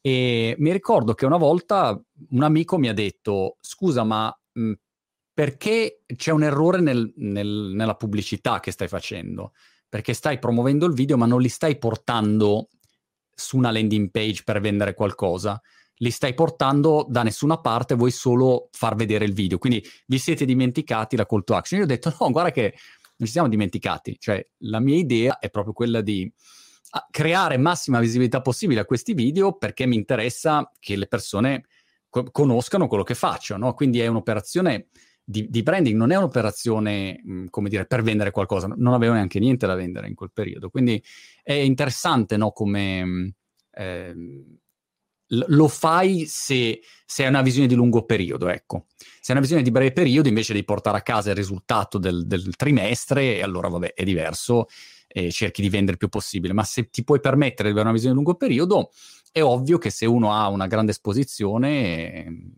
E 0.00 0.54
mi 0.58 0.72
ricordo 0.72 1.14
che 1.14 1.26
una 1.26 1.36
volta 1.36 2.00
un 2.30 2.42
amico 2.42 2.78
mi 2.78 2.88
ha 2.88 2.94
detto: 2.94 3.56
Scusa, 3.60 4.04
ma 4.04 4.32
mh, 4.52 4.72
perché 5.34 6.02
c'è 6.14 6.30
un 6.30 6.44
errore 6.44 6.80
nel, 6.80 7.12
nel, 7.16 7.72
nella 7.74 7.94
pubblicità 7.94 8.60
che 8.60 8.70
stai 8.70 8.88
facendo? 8.88 9.52
Perché 9.88 10.14
stai 10.14 10.38
promuovendo 10.38 10.86
il 10.86 10.94
video, 10.94 11.16
ma 11.16 11.26
non 11.26 11.40
li 11.40 11.48
stai 11.48 11.76
portando 11.78 12.68
su 13.34 13.56
una 13.56 13.70
landing 13.70 14.10
page 14.10 14.42
per 14.44 14.60
vendere 14.60 14.94
qualcosa. 14.94 15.60
Li 15.96 16.10
stai 16.10 16.34
portando 16.34 17.06
da 17.08 17.22
nessuna 17.22 17.58
parte, 17.58 17.94
vuoi 17.94 18.10
solo 18.10 18.68
far 18.72 18.94
vedere 18.94 19.24
il 19.24 19.32
video. 19.32 19.58
Quindi 19.58 19.84
vi 20.06 20.18
siete 20.18 20.44
dimenticati 20.44 21.16
la 21.16 21.26
call 21.26 21.42
to 21.44 21.54
action. 21.54 21.80
Io 21.80 21.84
ho 21.86 21.88
detto: 21.88 22.14
no, 22.20 22.30
guarda 22.30 22.50
che 22.50 22.74
non 23.16 23.26
ci 23.26 23.32
siamo 23.32 23.48
dimenticati. 23.48 24.16
Cioè, 24.18 24.46
la 24.58 24.80
mia 24.80 24.96
idea 24.96 25.38
è 25.38 25.50
proprio 25.50 25.72
quella 25.72 26.00
di 26.00 26.30
creare 27.10 27.56
massima 27.58 28.00
visibilità 28.00 28.40
possibile 28.40 28.80
a 28.80 28.84
questi 28.84 29.12
video 29.12 29.56
perché 29.56 29.86
mi 29.86 29.96
interessa 29.96 30.70
che 30.78 30.96
le 30.96 31.06
persone 31.06 31.66
co- 32.08 32.30
conoscano 32.30 32.86
quello 32.86 33.02
che 33.02 33.14
faccio, 33.14 33.56
no? 33.56 33.74
Quindi 33.74 34.00
è 34.00 34.06
un'operazione 34.06 34.88
di, 35.22 35.48
di 35.48 35.62
branding, 35.62 35.96
non 35.96 36.12
è 36.12 36.16
un'operazione, 36.16 37.20
mh, 37.22 37.44
come 37.50 37.68
dire, 37.68 37.86
per 37.86 38.02
vendere 38.02 38.30
qualcosa. 38.30 38.68
Non 38.68 38.94
avevo 38.94 39.14
neanche 39.14 39.38
niente 39.38 39.66
da 39.66 39.74
vendere 39.74 40.08
in 40.08 40.14
quel 40.14 40.30
periodo. 40.32 40.70
Quindi 40.70 41.02
è 41.42 41.54
interessante, 41.54 42.36
no? 42.36 42.52
Come... 42.52 43.04
Mh, 43.04 43.34
eh, 43.72 44.14
lo 45.28 45.68
fai 45.68 46.26
se, 46.26 46.80
se 47.04 47.22
hai 47.22 47.28
una 47.28 47.42
visione 47.42 47.66
di 47.66 47.74
lungo 47.74 48.04
periodo, 48.04 48.48
ecco. 48.48 48.86
Se 48.96 49.32
hai 49.32 49.38
una 49.38 49.40
visione 49.40 49.62
di 49.62 49.70
breve 49.70 49.92
periodo, 49.92 50.28
invece 50.28 50.52
di 50.52 50.64
portare 50.64 50.98
a 50.98 51.02
casa 51.02 51.30
il 51.30 51.36
risultato 51.36 51.98
del, 51.98 52.26
del 52.26 52.54
trimestre, 52.56 53.42
allora 53.42 53.68
vabbè, 53.68 53.94
è 53.94 54.04
diverso 54.04 54.66
e 55.08 55.30
cerchi 55.30 55.62
di 55.62 55.68
vendere 55.68 55.92
il 55.92 55.98
più 55.98 56.08
possibile. 56.08 56.52
Ma 56.52 56.64
se 56.64 56.90
ti 56.90 57.02
puoi 57.02 57.20
permettere 57.20 57.68
di 57.68 57.70
avere 57.70 57.84
una 57.84 57.92
visione 57.92 58.14
di 58.14 58.22
lungo 58.22 58.36
periodo, 58.36 58.90
è 59.32 59.42
ovvio 59.42 59.78
che 59.78 59.90
se 59.90 60.06
uno 60.06 60.32
ha 60.32 60.48
una 60.48 60.66
grande 60.66 60.92
esposizione, 60.92 62.52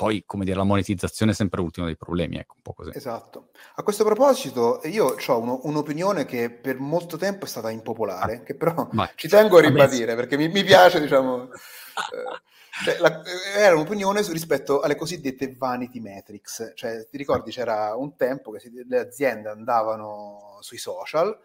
poi, 0.00 0.22
come 0.24 0.46
dire, 0.46 0.56
la 0.56 0.64
monetizzazione 0.64 1.32
è 1.32 1.34
sempre 1.34 1.60
l'ultimo 1.60 1.84
dei 1.84 1.94
problemi, 1.94 2.38
ecco, 2.38 2.54
un 2.56 2.62
po' 2.62 2.72
così. 2.72 2.90
Esatto. 2.94 3.50
A 3.74 3.82
questo 3.82 4.02
proposito, 4.02 4.80
io 4.84 5.14
ho 5.14 5.38
uno, 5.38 5.60
un'opinione 5.64 6.24
che 6.24 6.48
per 6.48 6.78
molto 6.78 7.18
tempo 7.18 7.44
è 7.44 7.48
stata 7.48 7.68
impopolare, 7.68 8.36
ah, 8.36 8.40
che 8.40 8.54
però 8.54 8.88
vai. 8.92 9.10
ci 9.14 9.28
tengo 9.28 9.58
a 9.58 9.60
ribadire, 9.60 10.14
perché 10.14 10.38
mi, 10.38 10.48
mi 10.48 10.64
piace, 10.64 11.00
diciamo... 11.00 11.50
Eh, 12.00 12.84
cioè, 12.84 12.98
la, 12.98 13.22
era 13.56 13.74
un'opinione 13.74 14.22
rispetto 14.30 14.80
alle 14.80 14.94
cosiddette 14.94 15.54
vanity 15.54 16.00
metrics, 16.00 16.72
cioè 16.76 17.06
ti 17.10 17.18
ricordi 17.18 17.50
c'era 17.50 17.94
un 17.96 18.16
tempo 18.16 18.52
che 18.52 18.60
si, 18.60 18.70
le 18.86 18.98
aziende 18.98 19.50
andavano 19.50 20.56
sui 20.60 20.78
social 20.78 21.36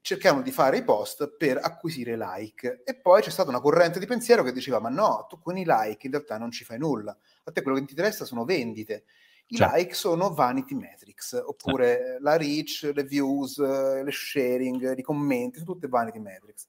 cercavano 0.00 0.42
di 0.42 0.52
fare 0.52 0.78
i 0.78 0.84
post 0.84 1.36
per 1.36 1.58
acquisire 1.60 2.16
like 2.16 2.82
e 2.84 2.94
poi 2.94 3.20
c'è 3.20 3.30
stata 3.30 3.50
una 3.50 3.60
corrente 3.60 3.98
di 3.98 4.06
pensiero 4.06 4.42
che 4.42 4.52
diceva 4.52 4.80
ma 4.80 4.88
no, 4.88 5.26
tu 5.28 5.38
con 5.38 5.58
i 5.58 5.64
like 5.66 6.06
in 6.06 6.12
realtà 6.12 6.38
non 6.38 6.50
ci 6.50 6.64
fai 6.64 6.78
nulla, 6.78 7.16
a 7.44 7.52
te 7.52 7.62
quello 7.62 7.78
che 7.78 7.84
ti 7.84 7.92
interessa 7.92 8.24
sono 8.24 8.44
vendite, 8.44 9.04
i 9.46 9.56
certo. 9.56 9.76
like 9.76 9.94
sono 9.94 10.32
vanity 10.32 10.74
metrics, 10.74 11.32
oppure 11.32 11.96
certo. 11.96 12.22
la 12.22 12.36
reach, 12.36 12.90
le 12.94 13.04
views, 13.04 13.58
le 13.58 14.12
sharing, 14.12 14.96
i 14.96 15.02
commenti, 15.02 15.58
sono 15.58 15.72
tutte 15.72 15.88
vanity 15.88 16.18
metrics. 16.18 16.68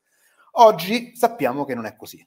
Oggi 0.54 1.16
sappiamo 1.16 1.63
che 1.66 1.75
non 1.75 1.86
è 1.86 1.96
così, 1.96 2.25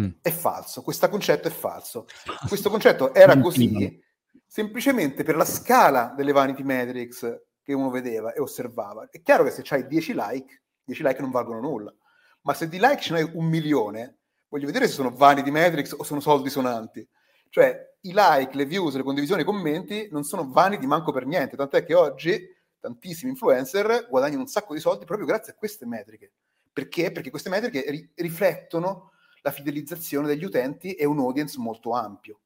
mm. 0.00 0.10
è 0.20 0.30
falso, 0.30 0.82
questo 0.82 1.08
concetto 1.08 1.48
è 1.48 1.50
falso, 1.50 2.06
questo 2.46 2.70
concetto 2.70 3.14
era 3.14 3.38
così 3.38 4.06
semplicemente 4.48 5.22
per 5.22 5.36
la 5.36 5.44
scala 5.44 6.14
delle 6.16 6.32
vanity 6.32 6.62
metrics 6.62 7.42
che 7.62 7.74
uno 7.74 7.90
vedeva 7.90 8.32
e 8.32 8.40
osservava. 8.40 9.06
È 9.10 9.20
chiaro 9.20 9.44
che 9.44 9.50
se 9.50 9.62
hai 9.68 9.86
10 9.86 10.14
like, 10.14 10.62
10 10.84 11.02
like 11.02 11.20
non 11.20 11.30
valgono 11.30 11.60
nulla, 11.60 11.94
ma 12.42 12.54
se 12.54 12.66
di 12.66 12.78
like 12.78 13.00
ce 13.00 13.12
n'hai 13.12 13.30
un 13.34 13.44
milione, 13.44 14.20
voglio 14.48 14.66
vedere 14.66 14.88
se 14.88 14.94
sono 14.94 15.10
vanity 15.10 15.50
metrics 15.50 15.92
o 15.92 16.02
sono 16.02 16.20
soldi 16.20 16.48
sonanti. 16.48 17.06
Cioè, 17.50 17.96
i 18.02 18.12
like, 18.14 18.56
le 18.56 18.64
views, 18.64 18.94
le 18.94 19.02
condivisioni, 19.02 19.42
i 19.42 19.44
commenti 19.44 20.08
non 20.10 20.24
sono 20.24 20.48
vanity 20.50 20.86
manco 20.86 21.12
per 21.12 21.26
niente, 21.26 21.56
tant'è 21.56 21.84
che 21.84 21.94
oggi 21.94 22.56
tantissimi 22.80 23.30
influencer 23.30 24.06
guadagnano 24.08 24.42
un 24.42 24.46
sacco 24.46 24.74
di 24.74 24.80
soldi 24.80 25.04
proprio 25.04 25.26
grazie 25.26 25.52
a 25.52 25.56
queste 25.56 25.86
metriche. 25.86 26.32
Perché? 26.72 27.10
Perché 27.10 27.30
queste 27.30 27.48
metriche 27.48 27.84
ri- 27.90 28.10
riflettono 28.14 29.12
la 29.42 29.50
fidelizzazione 29.50 30.26
degli 30.26 30.44
utenti 30.44 30.94
e 30.94 31.04
un 31.04 31.18
audience 31.18 31.58
molto 31.58 31.92
ampio. 31.92 32.40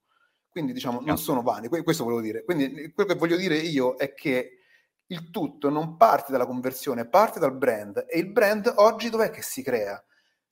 Quindi, 0.48 0.72
diciamo, 0.72 1.00
non 1.00 1.18
sono 1.18 1.42
vani, 1.42 1.68
questo 1.68 2.04
volevo 2.04 2.20
dire. 2.20 2.44
Quindi, 2.44 2.92
quello 2.92 3.12
che 3.12 3.18
voglio 3.18 3.36
dire 3.36 3.56
io 3.56 3.96
è 3.96 4.14
che 4.14 4.58
il 5.06 5.30
tutto 5.30 5.68
non 5.68 5.96
parte 5.96 6.32
dalla 6.32 6.46
conversione, 6.46 7.06
parte 7.06 7.38
dal 7.38 7.56
brand 7.56 8.06
e 8.08 8.18
il 8.18 8.30
brand 8.30 8.72
oggi 8.76 9.10
dov'è 9.10 9.30
che 9.30 9.42
si 9.42 9.62
crea? 9.62 10.02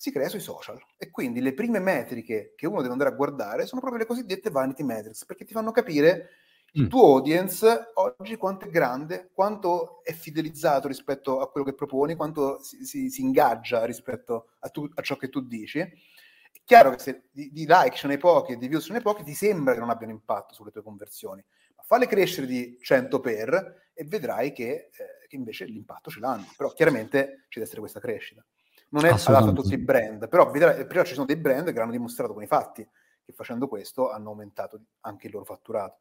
Si 0.00 0.11
crea 0.11 0.30
sui 0.30 0.40
social 0.40 0.83
e 0.97 1.11
quindi 1.11 1.42
le 1.42 1.52
prime 1.52 1.78
metriche 1.78 2.54
che 2.57 2.66
uno 2.66 2.80
deve 2.80 2.92
andare 2.92 3.11
a 3.11 3.14
guardare 3.14 3.66
sono 3.66 3.83
proprio 3.83 4.00
le 4.00 4.09
cosiddette 4.09 4.49
vanity 4.49 4.83
metrics 4.83 5.26
perché 5.26 5.45
ti 5.45 5.52
fanno 5.52 5.73
capire 5.73 6.30
il 6.73 6.85
mm. 6.85 6.88
tuo 6.88 7.16
audience 7.16 7.90
oggi 7.95 8.37
quanto 8.37 8.64
è 8.64 8.71
grande, 8.71 9.28
quanto 9.35 10.02
è 10.02 10.14
fidelizzato 10.14 10.88
rispetto 10.88 11.40
a 11.40 11.50
quello 11.50 11.66
che 11.66 11.75
proponi, 11.75 12.14
quanto 12.14 12.62
si, 12.62 12.83
si, 12.87 13.11
si 13.11 13.21
ingaggia 13.21 13.85
rispetto 13.85 14.52
a, 14.61 14.71
tu, 14.71 14.88
a, 14.95 15.02
ciò 15.02 15.16
che 15.16 15.28
tu 15.28 15.40
dici. 15.40 15.80
È 15.80 16.61
chiaro 16.64 16.92
che 16.92 16.99
se 16.99 17.23
di, 17.30 17.50
di 17.52 17.66
like 17.66 17.97
ce 17.97 18.09
n'è 18.09 18.16
pochi 18.16 18.52
e 18.52 18.57
di 18.57 18.69
views 18.69 18.85
ce 18.87 18.95
n'è 18.95 19.02
pochi, 19.02 19.23
ti 19.23 19.35
sembra 19.35 19.75
che 19.75 19.80
non 19.80 19.90
abbiano 19.90 20.12
impatto 20.14 20.54
sulle 20.54 20.71
tue 20.71 20.83
conversioni 20.83 21.45
falle 21.90 22.07
crescere 22.07 22.47
di 22.47 22.78
100 22.80 23.19
per 23.19 23.90
e 23.92 24.04
vedrai 24.04 24.52
che, 24.52 24.90
eh, 24.92 25.26
che, 25.26 25.35
invece 25.35 25.64
l'impatto 25.64 26.09
ce 26.09 26.21
l'hanno. 26.21 26.47
Però 26.57 26.73
chiaramente 26.73 27.47
ci 27.49 27.59
deve 27.59 27.64
essere 27.64 27.80
questa 27.80 27.99
crescita. 27.99 28.47
Non 28.90 29.04
è 29.04 29.11
adatto 29.11 29.50
a 29.50 29.52
tutti 29.52 29.75
i 29.75 29.78
brand, 29.78 30.28
però, 30.28 30.50
però 30.50 31.04
ci 31.04 31.14
sono 31.14 31.26
dei 31.26 31.37
brand 31.37 31.73
che 31.73 31.80
hanno 31.80 31.92
dimostrato 31.92 32.32
con 32.32 32.42
i 32.42 32.47
fatti 32.47 32.87
che 33.25 33.32
facendo 33.32 33.68
questo 33.68 34.11
hanno 34.11 34.30
aumentato 34.30 34.80
anche 35.00 35.26
il 35.26 35.32
loro 35.32 35.44
fatturato. 35.44 35.99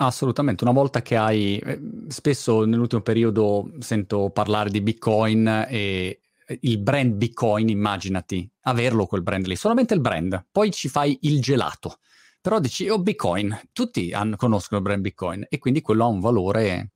Assolutamente, 0.00 0.62
una 0.62 0.72
volta 0.72 1.02
che 1.02 1.16
hai, 1.16 1.58
eh, 1.58 1.80
spesso 2.08 2.64
nell'ultimo 2.64 3.00
periodo 3.00 3.72
sento 3.80 4.30
parlare 4.30 4.70
di 4.70 4.80
Bitcoin 4.80 5.66
e 5.68 6.20
il 6.60 6.78
brand 6.78 7.14
Bitcoin, 7.14 7.68
immaginati, 7.68 8.48
averlo 8.62 9.06
quel 9.06 9.22
brand 9.22 9.46
lì, 9.46 9.56
solamente 9.56 9.94
il 9.94 10.00
brand, 10.00 10.46
poi 10.52 10.70
ci 10.70 10.88
fai 10.88 11.18
il 11.22 11.40
gelato. 11.40 11.98
Però 12.40 12.60
dici, 12.60 12.88
oh 12.88 13.00
Bitcoin, 13.00 13.58
tutti 13.72 14.12
hanno, 14.12 14.36
conoscono 14.36 14.80
il 14.80 14.86
brand 14.86 15.02
Bitcoin 15.02 15.44
e 15.48 15.58
quindi 15.58 15.80
quello 15.80 16.04
ha 16.04 16.08
un 16.08 16.20
valore 16.20 16.92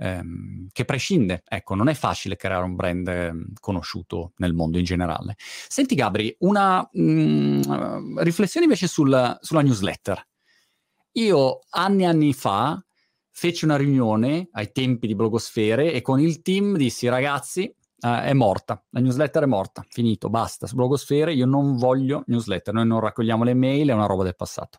ehm, 0.00 0.68
che 0.72 0.84
prescinde. 0.84 1.42
Ecco, 1.46 1.74
non 1.74 1.88
è 1.88 1.94
facile 1.94 2.36
creare 2.36 2.64
un 2.64 2.74
brand 2.74 3.08
eh, 3.08 3.32
conosciuto 3.60 4.32
nel 4.36 4.54
mondo 4.54 4.78
in 4.78 4.84
generale. 4.84 5.36
Senti 5.38 5.94
Gabri, 5.94 6.34
una 6.40 6.88
mh, 6.90 7.02
mm, 7.02 8.18
riflessione 8.20 8.66
invece 8.66 8.86
sul, 8.86 9.38
sulla 9.40 9.62
newsletter. 9.62 10.26
Io 11.12 11.60
anni 11.70 12.02
e 12.02 12.06
anni 12.06 12.32
fa 12.32 12.82
feci 13.30 13.64
una 13.64 13.76
riunione 13.76 14.48
ai 14.52 14.72
tempi 14.72 15.06
di 15.06 15.14
Blogosfere 15.14 15.92
e 15.92 16.02
con 16.02 16.20
il 16.20 16.42
team 16.42 16.76
dissi 16.76 17.08
ragazzi 17.08 17.72
Uh, 18.02 18.22
è 18.22 18.32
morta, 18.32 18.82
la 18.92 19.00
newsletter 19.00 19.42
è 19.42 19.46
morta, 19.46 19.84
finito, 19.86 20.30
basta, 20.30 20.66
su 20.66 20.74
blogosfere 20.74 21.34
io 21.34 21.44
non 21.44 21.76
voglio 21.76 22.22
newsletter, 22.28 22.72
noi 22.72 22.86
non 22.86 22.98
raccogliamo 22.98 23.44
le 23.44 23.52
mail, 23.52 23.90
è 23.90 23.92
una 23.92 24.06
roba 24.06 24.24
del 24.24 24.34
passato. 24.34 24.78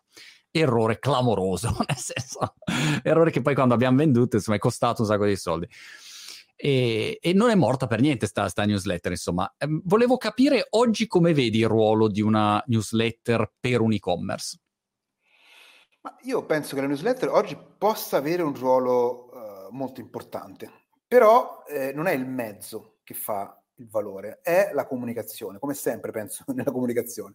Errore 0.52 0.98
clamoroso, 0.98 1.74
nel 1.88 1.96
senso, 1.96 2.54
errore 3.02 3.30
che 3.30 3.40
poi 3.40 3.54
quando 3.54 3.74
abbiamo 3.74 3.96
venduto, 3.96 4.36
insomma, 4.36 4.58
è 4.58 4.60
costato 4.60 5.02
un 5.02 5.08
sacco 5.08 5.24
di 5.24 5.36
soldi. 5.36 5.68
E, 6.54 7.18
e 7.20 7.32
non 7.32 7.50
è 7.50 7.54
morta 7.56 7.88
per 7.88 8.00
niente 8.00 8.26
sta, 8.26 8.48
sta 8.48 8.64
newsletter, 8.64 9.10
insomma. 9.10 9.52
Eh, 9.58 9.66
volevo 9.84 10.16
capire 10.18 10.66
oggi 10.70 11.06
come 11.06 11.32
vedi 11.32 11.58
il 11.58 11.68
ruolo 11.68 12.08
di 12.08 12.20
una 12.20 12.62
newsletter 12.66 13.52
per 13.58 13.80
un 13.80 13.92
e-commerce. 13.94 14.60
Ma 16.02 16.16
io 16.22 16.44
penso 16.44 16.74
che 16.74 16.80
la 16.80 16.86
newsletter 16.86 17.28
oggi 17.30 17.56
possa 17.78 18.18
avere 18.18 18.42
un 18.42 18.54
ruolo 18.54 19.30
uh, 19.32 19.68
molto 19.70 20.00
importante, 20.00 20.70
però 21.06 21.62
eh, 21.66 21.92
non 21.92 22.06
è 22.06 22.12
il 22.12 22.26
mezzo 22.26 22.98
che 23.04 23.14
fa 23.14 23.61
il 23.82 23.88
valore, 23.88 24.40
è 24.42 24.70
la 24.72 24.86
comunicazione, 24.86 25.58
come 25.58 25.74
sempre 25.74 26.10
penso 26.10 26.44
nella 26.54 26.70
comunicazione. 26.70 27.34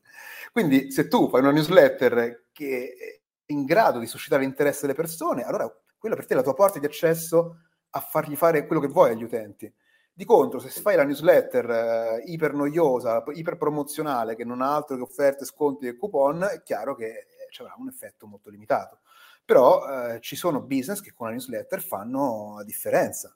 Quindi 0.51 0.91
se 0.91 1.07
tu 1.07 1.29
fai 1.29 1.41
una 1.41 1.51
newsletter 1.51 2.45
che 2.51 2.93
è 2.97 3.21
in 3.47 3.65
grado 3.65 3.99
di 3.99 4.07
suscitare 4.07 4.41
l'interesse 4.41 4.81
delle 4.81 4.93
persone, 4.93 5.43
allora 5.43 5.71
quella 5.97 6.15
per 6.15 6.25
te 6.25 6.33
è 6.33 6.37
la 6.37 6.43
tua 6.43 6.53
porta 6.53 6.79
di 6.79 6.85
accesso 6.85 7.59
a 7.89 7.99
fargli 7.99 8.35
fare 8.35 8.65
quello 8.65 8.81
che 8.81 8.87
vuoi 8.87 9.11
agli 9.11 9.23
utenti. 9.23 9.71
Di 10.13 10.25
contro, 10.25 10.59
se 10.59 10.69
fai 10.81 10.95
la 10.95 11.03
newsletter 11.03 11.69
eh, 11.69 12.23
iper 12.25 12.53
noiosa, 12.53 13.23
iper 13.33 13.55
promozionale, 13.55 14.35
che 14.35 14.43
non 14.43 14.61
ha 14.61 14.75
altro 14.75 14.95
che 14.95 15.03
offerte, 15.03 15.45
sconti 15.45 15.85
e 15.85 15.95
coupon, 15.95 16.43
è 16.43 16.63
chiaro 16.63 16.95
che 16.95 17.05
eh, 17.05 17.25
ci 17.51 17.61
avrà 17.61 17.75
un 17.77 17.87
effetto 17.87 18.25
molto 18.25 18.49
limitato. 18.49 19.01
Però 19.45 20.15
eh, 20.15 20.19
ci 20.19 20.35
sono 20.35 20.61
business 20.61 21.01
che 21.01 21.13
con 21.13 21.27
la 21.27 21.33
newsletter 21.33 21.81
fanno 21.83 22.55
la 22.57 22.63
differenza. 22.63 23.35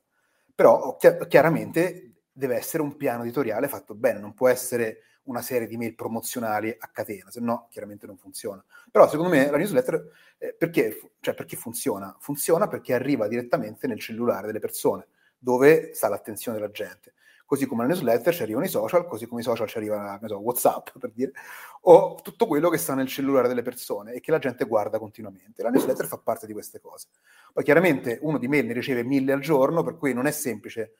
Però 0.56 0.98
chi- 0.98 1.28
chiaramente 1.28 2.11
deve 2.32 2.56
essere 2.56 2.84
un 2.84 2.96
piano 2.98 3.24
editoriale 3.24 3.68
fatto 3.68 3.94
bene, 3.94 4.20
non 4.20 4.34
può 4.34 4.48
essere 4.48 5.04
una 5.24 5.42
serie 5.42 5.68
di 5.68 5.78
mail 5.78 5.94
promozionali 5.94 6.76
a 6.78 6.90
catena, 6.92 7.30
se 7.30 7.40
no 7.40 7.68
chiaramente 7.70 8.08
non 8.08 8.18
funziona. 8.18 8.64
Però 8.90 9.08
secondo 9.08 9.32
me 9.32 9.50
la 9.50 9.58
newsletter 9.58 10.12
eh, 10.38 10.54
perché, 10.54 11.00
cioè, 11.20 11.34
perché 11.34 11.56
funziona? 11.56 12.16
Funziona 12.20 12.68
perché 12.68 12.94
arriva 12.94 13.28
direttamente 13.28 13.88
nel 13.88 14.00
cellulare 14.00 14.48
delle 14.48 14.60
persone 14.60 15.08
dove 15.38 15.94
sta 15.94 16.08
l'attenzione 16.08 16.58
della 16.58 16.72
gente. 16.72 17.14
Così 17.46 17.66
come 17.66 17.82
la 17.82 17.90
newsletter 17.90 18.34
ci 18.34 18.44
arrivano 18.44 18.66
i 18.66 18.70
social, 18.70 19.06
così 19.06 19.26
come 19.26 19.42
i 19.42 19.44
social 19.44 19.68
ci 19.68 19.78
arriva 19.78 20.18
so, 20.26 20.38
WhatsApp, 20.38 20.88
per 20.98 21.12
dire, 21.12 21.34
o 21.82 22.18
tutto 22.24 22.48
quello 22.48 22.70
che 22.70 22.78
sta 22.78 22.94
nel 22.94 23.08
cellulare 23.08 23.50
delle 23.50 23.62
persone 23.62 24.14
e 24.14 24.22
che 24.22 24.32
la 24.32 24.40
gente 24.40 24.64
guarda 24.66 25.00
continuamente. 25.00 25.62
La 25.62 25.70
newsletter 25.70 26.06
fa 26.06 26.18
parte 26.18 26.48
di 26.48 26.54
queste 26.54 26.80
cose. 26.80 27.08
Poi 27.52 27.64
chiaramente 27.64 28.20
uno 28.22 28.38
di 28.38 28.48
mail 28.48 28.68
ne 28.68 28.74
riceve 28.74 29.04
mille 29.04 29.34
al 29.34 29.42
giorno, 29.42 29.84
per 29.84 29.98
cui 29.98 30.14
non 30.14 30.28
è 30.28 30.32
semplice 30.32 30.94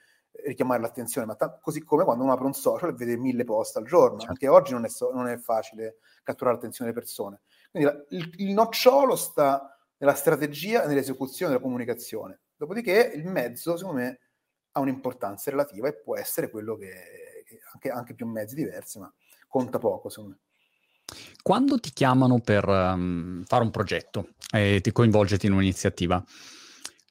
richiamare 0.44 0.82
l'attenzione, 0.82 1.28
ma 1.28 1.36
t- 1.36 1.60
così 1.62 1.84
come 1.84 2.04
quando 2.04 2.24
uno 2.24 2.34
apre 2.34 2.46
un 2.46 2.54
social 2.54 2.90
e 2.90 2.94
vede 2.94 3.18
mille 3.18 3.44
post 3.44 3.78
al 3.78 3.86
giorno, 3.86 4.18
certo. 4.18 4.32
anche 4.32 4.48
oggi 4.48 4.74
non 4.74 4.86
è, 4.86 4.90
so- 4.90 5.12
non 5.12 5.28
è, 5.28 5.38
facile 5.38 5.98
catturare 6.24 6.56
l'attenzione 6.56 6.92
delle 6.92 7.04
persone. 7.04 7.42
Quindi 7.70 7.90
la, 7.90 8.06
il, 8.10 8.32
il 8.38 8.54
nocciolo 8.54 9.16
sta 9.16 9.78
nella 9.98 10.14
strategia 10.16 10.84
e 10.84 10.88
nell'esecuzione 10.88 11.52
della 11.52 11.64
comunicazione. 11.64 12.42
Dopodiché 12.56 13.12
il 13.14 13.28
mezzo, 13.28 13.78
secondo 13.78 14.02
me, 14.02 14.20
ha 14.74 14.80
un'importanza 14.80 15.52
relativa 15.52 15.88
e 15.88 16.00
può 16.00 16.18
essere 16.18 16.50
quello 16.50 16.76
che, 16.76 17.44
che 17.46 17.60
anche, 17.74 17.90
anche, 17.90 18.14
più 18.16 18.26
mezzi 18.26 18.56
diversi, 18.56 19.00
ma 19.00 19.12
conta 19.48 19.80
poco 19.80 20.10
secondo 20.10 20.36
me. 20.36 20.40
Quando 21.42 21.80
ti 21.80 21.92
chiamano 21.92 22.40
per 22.40 22.68
um, 22.68 23.44
fare 23.44 23.64
un 23.64 23.72
progetto 23.72 24.30
e 24.52 24.80
ti 24.82 24.92
coinvolgerti 24.92 25.48
in 25.48 25.54
un'iniziativa, 25.54 26.24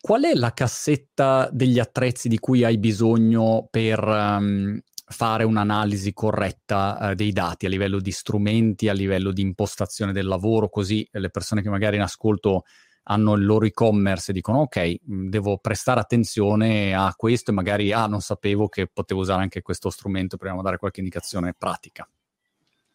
qual 0.00 0.24
è 0.24 0.34
la 0.34 0.52
cassetta 0.52 1.48
degli 1.52 1.78
attrezzi 1.78 2.28
di 2.28 2.38
cui 2.38 2.64
hai 2.64 2.78
bisogno 2.78 3.68
per 3.70 4.02
um, 4.02 4.80
fare 5.04 5.44
un'analisi 5.44 6.12
corretta 6.12 6.98
uh, 7.00 7.14
dei 7.14 7.32
dati 7.32 7.66
a 7.66 7.68
livello 7.68 8.00
di 8.00 8.10
strumenti, 8.10 8.88
a 8.88 8.92
livello 8.92 9.32
di 9.32 9.42
impostazione 9.42 10.12
del 10.12 10.26
lavoro, 10.26 10.68
così 10.68 11.06
le 11.10 11.30
persone 11.30 11.62
che 11.62 11.68
magari 11.68 11.96
in 11.96 12.02
ascolto 12.02 12.64
hanno 13.04 13.34
il 13.34 13.44
loro 13.44 13.66
e-commerce 13.66 14.30
e 14.30 14.34
dicono 14.34 14.60
ok, 14.60 14.94
mm, 15.10 15.28
devo 15.28 15.58
prestare 15.58 16.00
attenzione 16.00 16.94
a 16.94 17.12
questo 17.16 17.50
e 17.50 17.54
magari 17.54 17.92
ah, 17.92 18.06
non 18.06 18.20
sapevo 18.20 18.68
che 18.68 18.86
potevo 18.86 19.20
usare 19.20 19.42
anche 19.42 19.62
questo 19.62 19.90
strumento, 19.90 20.36
proviamo 20.36 20.60
a 20.60 20.64
dare 20.64 20.78
qualche 20.78 21.00
indicazione 21.00 21.54
pratica. 21.56 22.08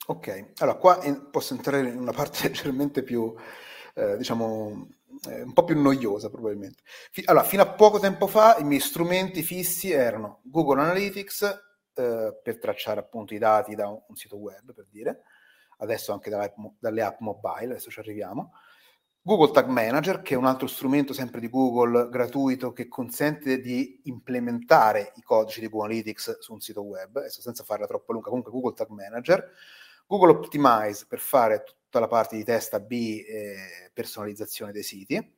Ok, 0.07 0.51
allora 0.57 0.77
qua 0.77 1.03
in, 1.03 1.29
posso 1.31 1.53
entrare 1.53 1.89
in 1.89 1.97
una 1.97 2.13
parte 2.13 2.47
leggermente 2.47 3.03
più, 3.03 3.33
eh, 3.93 4.17
diciamo, 4.17 4.87
eh, 5.29 5.41
un 5.41 5.53
po' 5.53 5.63
più 5.63 5.79
noiosa 5.79 6.29
probabilmente. 6.29 6.83
F- 7.11 7.23
allora, 7.25 7.43
fino 7.43 7.61
a 7.61 7.73
poco 7.73 7.99
tempo 7.99 8.27
fa 8.27 8.57
i 8.57 8.63
miei 8.63 8.79
strumenti 8.79 9.43
fissi 9.43 9.91
erano 9.91 10.41
Google 10.43 10.81
Analytics 10.81 11.41
eh, 11.95 12.39
per 12.41 12.59
tracciare 12.59 12.99
appunto 12.99 13.33
i 13.33 13.37
dati 13.37 13.75
da 13.75 13.87
un, 13.87 14.01
un 14.07 14.15
sito 14.15 14.37
web, 14.37 14.73
per 14.73 14.87
dire, 14.89 15.21
adesso 15.77 16.13
anche 16.13 16.29
dalle 16.29 16.45
app, 16.45 16.57
dalle 16.79 17.01
app 17.01 17.19
mobile, 17.19 17.71
adesso 17.71 17.89
ci 17.89 17.99
arriviamo, 17.99 18.51
Google 19.21 19.51
Tag 19.51 19.67
Manager, 19.67 20.21
che 20.21 20.35
è 20.35 20.37
un 20.37 20.45
altro 20.45 20.67
strumento 20.67 21.11
sempre 21.11 21.39
di 21.39 21.49
Google 21.49 22.09
gratuito 22.09 22.73
che 22.73 22.87
consente 22.87 23.59
di 23.59 24.01
implementare 24.03 25.13
i 25.15 25.23
codici 25.23 25.61
di 25.61 25.67
Google 25.67 25.93
Analytics 25.93 26.39
su 26.39 26.53
un 26.53 26.59
sito 26.59 26.83
web, 26.83 27.15
adesso 27.15 27.41
senza 27.41 27.63
farla 27.63 27.87
troppo 27.87 28.11
lunga, 28.11 28.27
comunque 28.27 28.51
Google 28.51 28.75
Tag 28.75 28.89
Manager, 28.89 29.51
Google 30.05 30.31
Optimize 30.31 31.07
per 31.07 31.17
fare 31.17 31.63
tutta 31.95 31.99
la 31.99 32.07
parte 32.07 32.35
di 32.35 32.43
testa 32.43 32.81
B 32.81 32.91
e 33.25 33.89
personalizzazione 33.93 34.73
dei 34.73 34.83
siti, 34.83 35.33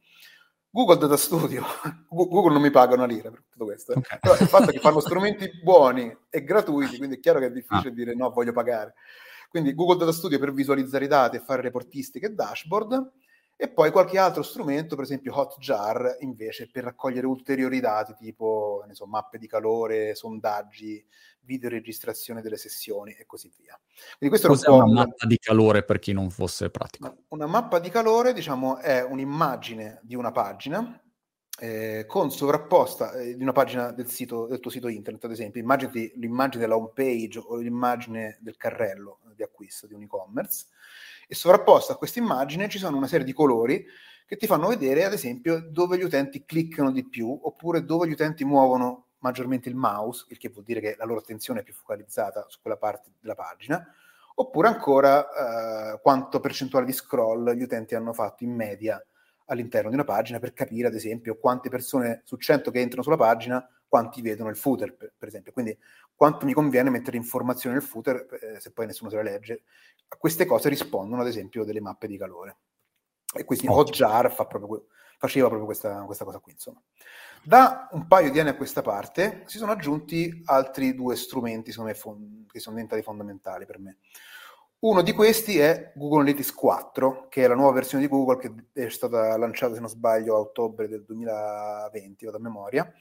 Google 0.70 0.98
Data 0.98 1.16
Studio, 1.16 1.64
Google 2.10 2.54
non 2.54 2.62
mi 2.62 2.72
paga 2.72 2.96
una 2.96 3.06
lira 3.06 3.30
per 3.30 3.44
tutto 3.48 3.66
questo, 3.66 3.94
eh. 3.94 3.98
okay. 4.00 4.18
però 4.20 4.36
il 4.36 4.48
fatto 4.48 4.70
è 4.70 4.74
che 4.74 4.80
fanno 4.80 5.00
strumenti 5.00 5.50
buoni 5.62 6.16
e 6.30 6.44
gratuiti, 6.44 6.98
quindi 6.98 7.18
è 7.18 7.20
chiaro 7.20 7.40
che 7.40 7.46
è 7.48 7.52
difficile 7.52 7.90
ah. 7.90 7.94
dire 7.94 8.16
no, 8.16 8.32
voglio 8.32 8.54
pagare. 8.54 8.96
Quindi 9.50 9.74
Google 9.76 9.98
Data 9.98 10.12
Studio 10.12 10.40
per 10.40 10.52
visualizzare 10.52 11.06
i 11.06 11.08
dati 11.08 11.38
e 11.38 11.42
fare 11.42 11.62
reportistiche 11.62 12.26
e 12.26 12.30
dashboard, 12.32 13.12
e 13.60 13.70
poi 13.70 13.90
qualche 13.90 14.20
altro 14.20 14.44
strumento, 14.44 14.96
per 14.96 15.04
esempio 15.04 15.36
Hotjar, 15.36 16.18
invece 16.20 16.70
per 16.70 16.84
raccogliere 16.84 17.26
ulteriori 17.26 17.80
dati 17.80 18.14
tipo 18.14 18.86
so, 18.92 19.08
mappe 19.08 19.40
di 19.40 19.48
calore, 19.48 20.14
sondaggi, 20.14 21.04
videoregistrazione 21.42 22.44
delle 22.44 22.58
sessioni 22.58 23.14
e 23.14 23.26
così 23.26 23.52
via. 23.58 23.76
Quindi 24.20 24.38
questo 24.38 24.50
Cos'è 24.50 24.70
un 24.70 24.84
una 24.84 25.06
mappa 25.06 25.26
di 25.26 25.40
calore 25.40 25.84
per 25.84 25.98
chi 25.98 26.14
non 26.14 26.30
fosse 26.30 26.70
pratico? 26.70 27.24
Una 27.30 27.48
mappa 27.48 27.80
di 27.80 27.90
calore, 27.90 28.32
diciamo, 28.32 28.78
è 28.78 29.02
un'immagine 29.02 30.02
di 30.04 30.14
una 30.14 30.32
pagina 30.32 31.02
eh, 31.60 32.06
con 32.08 32.30
sovrapposta 32.30 33.14
eh, 33.14 33.36
di 33.36 33.42
una 33.42 33.54
pagina 33.54 33.92
del, 33.92 34.08
sito, 34.08 34.46
del 34.46 34.60
tuo 34.60 34.70
sito 34.70 34.88
internet, 34.88 35.24
ad 35.24 35.32
esempio, 35.32 35.60
immaginati 35.60 36.12
l'immagine 36.18 36.62
della 36.62 36.76
home 36.76 36.92
page 36.94 37.40
o 37.40 37.56
l'immagine 37.56 38.38
del 38.40 38.56
carrello 38.56 39.22
di 39.36 39.42
acquisto 39.42 39.88
di 39.88 39.96
un 39.96 40.04
e-commerce 40.04 40.68
e 41.28 41.36
sovrapposta 41.36 41.94
a 41.94 41.98
questa 41.98 42.20
immagine 42.20 42.70
ci 42.70 42.78
sono 42.78 42.98
una 42.98 43.08
serie 43.08 43.26
di 43.26 43.34
colori 43.34 43.86
che 44.26 44.38
ti 44.38 44.48
fanno 44.48 44.68
vedere, 44.68 45.06
ad 45.06 45.14
esempio, 45.14 45.60
dove 45.60 45.98
gli 45.98 46.04
utenti 46.04 46.44
cliccano 46.46 46.92
di 46.92 47.08
più 47.08 47.38
oppure 47.44 47.86
dove 47.86 48.08
gli 48.08 48.12
utenti 48.12 48.44
muovono 48.44 49.06
maggiormente 49.20 49.70
il 49.70 49.76
mouse, 49.76 50.26
il 50.30 50.38
che 50.38 50.50
vuol 50.50 50.64
dire 50.64 50.80
che 50.80 50.96
la 50.98 51.06
loro 51.06 51.20
attenzione 51.20 51.62
è 51.62 51.64
più 51.64 51.74
focalizzata 51.74 52.46
su 52.48 52.60
quella 52.62 52.78
parte 52.78 53.12
della 53.20 53.36
pagina, 53.36 53.86
oppure 54.36 54.68
ancora 54.68 55.94
eh, 55.94 56.00
quanto 56.02 56.40
percentuale 56.40 56.86
di 56.86 56.94
scroll 56.94 57.54
gli 57.54 57.64
utenti 57.64 57.96
hanno 57.96 58.14
fatto 58.14 58.44
in 58.44 58.54
media 58.54 59.04
all'interno 59.48 59.90
di 59.90 59.96
una 59.96 60.04
pagina 60.04 60.40
per 60.40 60.54
capire, 60.54 60.88
ad 60.88 60.94
esempio, 60.94 61.38
quante 61.38 61.70
persone 61.70 62.22
su 62.26 62.38
100 62.38 62.70
che 62.70 62.80
entrano 62.80 63.04
sulla 63.04 63.18
pagina, 63.18 63.66
quanti 63.88 64.22
vedono 64.22 64.50
il 64.50 64.58
footer, 64.58 64.94
per, 64.96 65.28
esempio. 65.28 65.52
Quindi 65.52 65.78
quanto 66.14 66.46
mi 66.46 66.54
conviene 66.54 66.90
mettere 66.90 67.18
informazioni 67.18 67.76
nel 67.76 67.86
footer 67.86 68.28
eh, 68.42 68.60
se 68.60 68.72
poi 68.72 68.86
nessuno 68.86 69.10
se 69.10 69.16
la 69.16 69.24
legge. 69.24 69.64
A 70.10 70.16
queste 70.18 70.46
cose 70.46 70.70
rispondono, 70.70 71.22
ad 71.22 71.28
esempio, 71.28 71.64
delle 71.64 71.82
mappe 71.82 72.08
di 72.08 72.18
calore. 72.18 72.58
E 73.34 73.44
quindi 73.44 73.68
Hotjar 73.68 74.32
fa 74.32 74.46
proprio, 74.46 74.88
faceva 75.18 75.48
proprio 75.48 75.66
questa, 75.66 76.04
questa 76.04 76.24
cosa 76.24 76.40
qui, 76.40 76.54
insomma. 76.54 76.82
Da 77.44 77.88
un 77.92 78.08
paio 78.08 78.32
di 78.32 78.40
anni 78.40 78.50
a 78.50 78.56
questa 78.56 78.82
parte 78.82 79.44
si 79.46 79.58
sono 79.58 79.72
aggiunti 79.72 80.42
altri 80.46 80.94
due 80.96 81.16
strumenti 81.16 81.74
me, 81.82 81.94
fond- 81.94 82.50
che 82.52 82.60
sono 82.60 82.76
diventati 82.76 83.02
fondamentali 83.02 83.66
per 83.66 83.80
me. 83.80 83.98
Uno 84.80 85.02
di 85.02 85.12
questi 85.12 85.58
è 85.58 85.92
Google 85.96 86.22
Analytics 86.22 86.54
4, 86.54 87.28
che 87.30 87.44
è 87.44 87.48
la 87.48 87.56
nuova 87.56 87.72
versione 87.72 88.04
di 88.04 88.10
Google 88.10 88.38
che 88.38 88.54
è 88.74 88.90
stata 88.90 89.36
lanciata, 89.36 89.74
se 89.74 89.80
non 89.80 89.90
sbaglio, 89.90 90.36
a 90.36 90.40
ottobre 90.40 90.88
del 90.88 91.04
2020, 91.04 92.26
vado 92.26 92.38
a 92.38 92.42
memoria, 92.42 92.94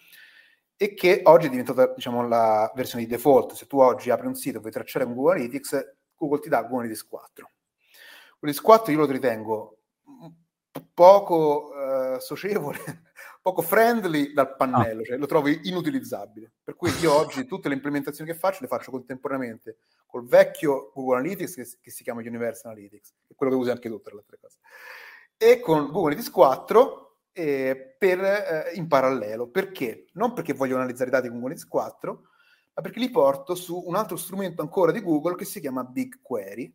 e 0.75 0.95
che 0.95 1.21
oggi 1.25 1.47
è 1.47 1.51
diventata 1.51 1.93
diciamo, 1.93 2.27
la 2.27 2.73
versione 2.75 3.05
di 3.05 3.11
default. 3.11 3.53
Se 3.53 3.67
tu 3.67 3.79
oggi 3.79 4.09
apri 4.09 4.27
un 4.27 4.35
sito 4.35 4.57
e 4.57 4.61
vuoi 4.61 4.73
tracciare 4.73 5.05
con 5.05 5.15
Google 5.15 5.35
Analytics, 5.35 5.97
Google 6.17 6.41
ti 6.41 6.49
dà 6.49 6.63
Google 6.63 6.79
Analytics 6.79 7.07
4. 7.07 7.51
Google 8.39 8.39
Analytics 8.41 8.65
4 8.65 8.93
io 8.93 8.99
lo 8.99 9.07
ritengo 9.07 9.79
poco 10.93 11.71
uh, 11.75 12.19
socievole, 12.19 12.79
poco 13.43 13.63
friendly 13.63 14.33
dal 14.33 14.57
pannello, 14.57 15.03
ah. 15.03 15.05
cioè 15.05 15.17
lo 15.17 15.27
trovo 15.27 15.49
inutilizzabile. 15.49 16.53
Per 16.63 16.75
cui 16.75 16.91
io 17.01 17.15
oggi 17.15 17.47
tutte 17.47 17.69
le 17.69 17.75
implementazioni 17.75 18.31
che 18.31 18.37
faccio 18.37 18.59
le 18.63 18.69
faccio 18.69 18.91
contemporaneamente 18.91 19.79
col 20.07 20.27
vecchio 20.27 20.91
Google 20.95 21.19
Analytics 21.19 21.55
che, 21.55 21.69
che 21.81 21.91
si 21.91 22.03
chiama 22.03 22.21
Universal 22.21 22.73
Analytics, 22.73 23.15
che 23.27 23.33
è 23.33 23.35
quello 23.35 23.53
che 23.53 23.59
usi 23.59 23.71
anche 23.71 23.89
tu 23.89 24.01
tra 24.01 24.15
le 24.15 24.21
altre 24.21 24.39
cose, 24.41 24.59
e 25.37 25.61
con 25.61 25.87
Google 25.87 26.13
Analytics 26.13 26.31
4 26.31 27.07
eh, 27.33 27.95
per, 27.99 28.21
eh, 28.25 28.73
in 28.75 28.89
parallelo. 28.89 29.49
Perché? 29.49 30.07
Non 30.15 30.33
perché 30.33 30.55
voglio 30.55 30.77
analizzare 30.77 31.11
i 31.11 31.13
dati 31.13 31.29
con 31.29 31.41
Google 31.41 31.59
4, 31.69 32.23
perché 32.81 32.99
li 33.01 33.11
porto 33.11 33.55
su 33.55 33.83
un 33.87 33.95
altro 33.95 34.17
strumento 34.17 34.63
ancora 34.63 34.93
di 34.93 35.01
Google 35.01 35.37
che 35.37 35.45
si 35.45 35.61
chiama 35.61 35.85
BigQuery, 35.85 36.75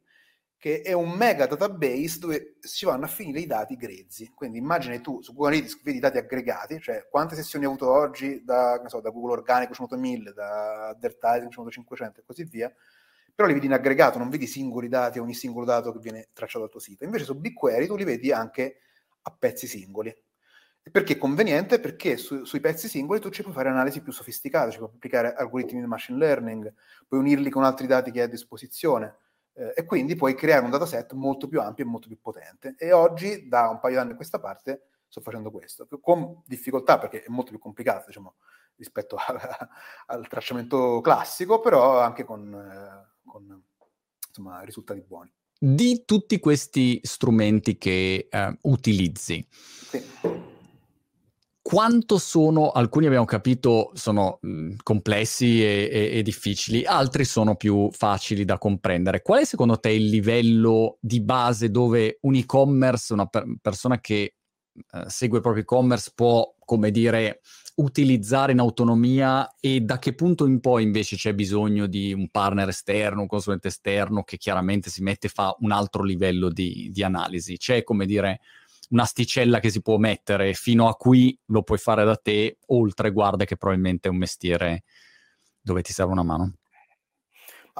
che 0.57 0.81
è 0.81 0.93
un 0.93 1.11
mega 1.11 1.47
database 1.47 2.19
dove 2.19 2.57
si 2.59 2.85
vanno 2.85 3.05
a 3.05 3.07
finire 3.07 3.39
i 3.39 3.47
dati 3.47 3.75
grezzi. 3.75 4.29
Quindi 4.29 4.59
immagini 4.59 5.01
tu 5.01 5.21
su 5.21 5.33
Google 5.33 5.55
Analytics 5.55 5.83
vedi 5.83 5.97
i 5.97 6.01
dati 6.01 6.17
aggregati, 6.19 6.79
cioè 6.79 7.07
quante 7.09 7.35
sessioni 7.35 7.65
hai 7.65 7.71
avuto 7.71 7.91
oggi 7.91 8.43
da, 8.43 8.79
so, 8.85 9.01
da 9.01 9.09
Google 9.09 9.33
Organico 9.33 9.73
100.000, 9.73 10.33
da 10.33 10.89
Advertising 10.89 11.51
100.500 11.51 12.19
e 12.19 12.23
così 12.23 12.43
via, 12.43 12.71
però 13.33 13.47
li 13.47 13.53
vedi 13.55 13.65
in 13.65 13.73
aggregato, 13.73 14.19
non 14.19 14.29
vedi 14.29 14.45
singoli 14.45 14.87
dati, 14.87 15.17
ogni 15.17 15.33
singolo 15.33 15.65
dato 15.65 15.91
che 15.91 15.99
viene 15.99 16.29
tracciato 16.31 16.59
dal 16.59 16.69
tuo 16.69 16.79
sito. 16.79 17.05
Invece 17.05 17.25
su 17.25 17.39
BigQuery 17.39 17.87
tu 17.87 17.95
li 17.95 18.03
vedi 18.03 18.31
anche 18.31 18.81
a 19.23 19.35
pezzi 19.37 19.65
singoli. 19.65 20.15
Perché 20.89 21.13
è 21.13 21.17
conveniente? 21.17 21.79
Perché 21.79 22.17
su, 22.17 22.43
sui 22.43 22.59
pezzi 22.59 22.87
singoli 22.87 23.19
tu 23.19 23.29
ci 23.29 23.43
puoi 23.43 23.53
fare 23.53 23.69
analisi 23.69 24.01
più 24.01 24.11
sofisticate, 24.11 24.71
ci 24.71 24.77
puoi 24.77 24.89
applicare 24.93 25.33
algoritmi 25.33 25.79
di 25.79 25.85
machine 25.85 26.17
learning, 26.17 26.73
puoi 27.07 27.19
unirli 27.19 27.49
con 27.51 27.63
altri 27.63 27.85
dati 27.85 28.11
che 28.11 28.19
hai 28.19 28.25
a 28.25 28.29
disposizione 28.29 29.15
eh, 29.53 29.73
e 29.75 29.85
quindi 29.85 30.15
puoi 30.15 30.33
creare 30.33 30.63
un 30.63 30.71
dataset 30.71 31.13
molto 31.13 31.47
più 31.47 31.61
ampio 31.61 31.85
e 31.85 31.87
molto 31.87 32.07
più 32.07 32.19
potente. 32.19 32.75
E 32.77 32.91
oggi, 32.93 33.47
da 33.47 33.69
un 33.69 33.79
paio 33.79 33.95
di 33.95 33.99
anni 34.01 34.11
a 34.13 34.15
questa 34.15 34.39
parte, 34.39 34.87
sto 35.07 35.21
facendo 35.21 35.51
questo, 35.51 35.87
con 36.01 36.41
difficoltà 36.45 36.97
perché 36.97 37.23
è 37.23 37.29
molto 37.29 37.51
più 37.51 37.59
complicato, 37.59 38.05
diciamo, 38.07 38.35
rispetto 38.75 39.17
a, 39.21 39.69
al 40.07 40.27
tracciamento 40.27 40.99
classico, 41.01 41.59
però 41.59 41.99
anche 41.99 42.23
con, 42.23 42.53
eh, 42.53 43.19
con 43.23 43.63
insomma, 44.27 44.61
risultati 44.61 45.01
buoni. 45.01 45.31
Di 45.63 46.05
tutti 46.05 46.39
questi 46.39 46.99
strumenti 47.03 47.77
che 47.77 48.27
eh, 48.31 48.57
utilizzi, 48.61 49.45
sì. 49.49 50.40
Quanto 51.71 52.17
sono, 52.17 52.71
alcuni 52.71 53.05
abbiamo 53.05 53.23
capito 53.23 53.91
sono 53.93 54.41
complessi 54.83 55.63
e, 55.63 55.89
e, 55.89 56.17
e, 56.17 56.21
difficili, 56.21 56.83
altri 56.83 57.23
sono 57.23 57.55
più 57.55 57.89
facili 57.91 58.43
da 58.43 58.57
comprendere. 58.57 59.21
Qual 59.21 59.39
è 59.39 59.45
secondo 59.45 59.79
te 59.79 59.91
il 59.91 60.09
livello 60.09 60.97
di 60.99 61.21
base 61.21 61.71
dove 61.71 62.17
un 62.23 62.35
e-commerce, 62.35 63.13
una 63.13 63.25
per- 63.25 63.45
persona 63.61 64.01
che 64.01 64.35
eh, 64.73 65.03
segue 65.07 65.37
il 65.37 65.43
proprio 65.43 65.63
e-commerce 65.63 66.11
può, 66.13 66.53
come 66.59 66.91
dire, 66.91 67.39
utilizzare 67.75 68.51
in 68.51 68.59
autonomia 68.59 69.55
e 69.57 69.79
da 69.79 69.97
che 69.97 70.13
punto 70.13 70.45
in 70.47 70.59
poi 70.59 70.83
invece 70.83 71.15
c'è 71.15 71.33
bisogno 71.33 71.87
di 71.87 72.11
un 72.11 72.27
partner 72.29 72.67
esterno, 72.67 73.21
un 73.21 73.27
consulente 73.27 73.69
esterno 73.69 74.23
che 74.23 74.35
chiaramente 74.35 74.89
si 74.89 75.01
mette 75.01 75.27
e 75.27 75.29
fa 75.29 75.55
un 75.59 75.71
altro 75.71 76.03
livello 76.03 76.49
di, 76.49 76.89
di 76.91 77.01
analisi. 77.01 77.55
C'è, 77.55 77.85
come 77.85 78.05
dire, 78.05 78.41
un'asticella 78.91 79.59
che 79.59 79.69
si 79.69 79.81
può 79.81 79.97
mettere 79.97 80.53
fino 80.53 80.87
a 80.87 80.95
qui 80.95 81.37
lo 81.45 81.63
puoi 81.63 81.77
fare 81.77 82.05
da 82.05 82.15
te, 82.15 82.57
oltre 82.67 83.11
guarda 83.11 83.45
che 83.45 83.57
probabilmente 83.57 84.07
è 84.07 84.11
un 84.11 84.17
mestiere 84.17 84.83
dove 85.59 85.81
ti 85.81 85.93
serve 85.93 86.11
una 86.11 86.23
mano. 86.23 86.53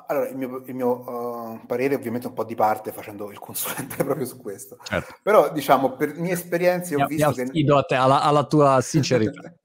Allora, 0.08 0.30
il 0.30 0.38
mio, 0.38 0.64
il 0.66 0.74
mio 0.74 1.10
uh, 1.10 1.66
parere 1.66 1.96
ovviamente 1.96 2.28
un 2.28 2.34
po' 2.34 2.46
di 2.46 2.56
parte 2.56 2.94
facendo 2.94 3.30
il 3.30 3.40
consulente 3.40 3.98
proprio 4.04 4.26
su 4.26 4.38
questo. 4.38 4.78
Certo. 4.84 5.16
Però, 5.22 5.52
diciamo, 5.52 5.96
per 5.96 6.16
mie 6.16 6.34
esperienze 6.34 6.96
ho 6.96 7.00
mi, 7.00 7.08
visto 7.08 7.34
mi 7.52 7.64
che... 7.64 7.74
a 7.74 7.84
te, 7.84 7.96
alla, 7.96 8.22
alla 8.22 8.46
tua 8.46 8.82
sincerità. 8.82 9.54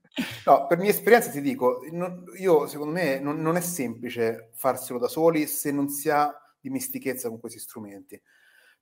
No, 0.45 0.65
per 0.65 0.79
mia 0.79 0.89
esperienza 0.89 1.29
ti 1.29 1.41
dico, 1.41 1.81
non, 1.91 2.23
io 2.39 2.65
secondo 2.65 2.91
me 2.91 3.19
non, 3.19 3.39
non, 3.39 3.55
è 3.55 3.61
semplice 3.61 4.49
farselo 4.55 4.97
da 4.97 5.07
soli 5.07 5.45
se 5.45 5.71
non 5.71 5.89
si 5.89 6.09
ha 6.09 6.33
dimestichezza 6.59 7.29
con 7.29 7.39
questi 7.39 7.59
strumenti, 7.59 8.19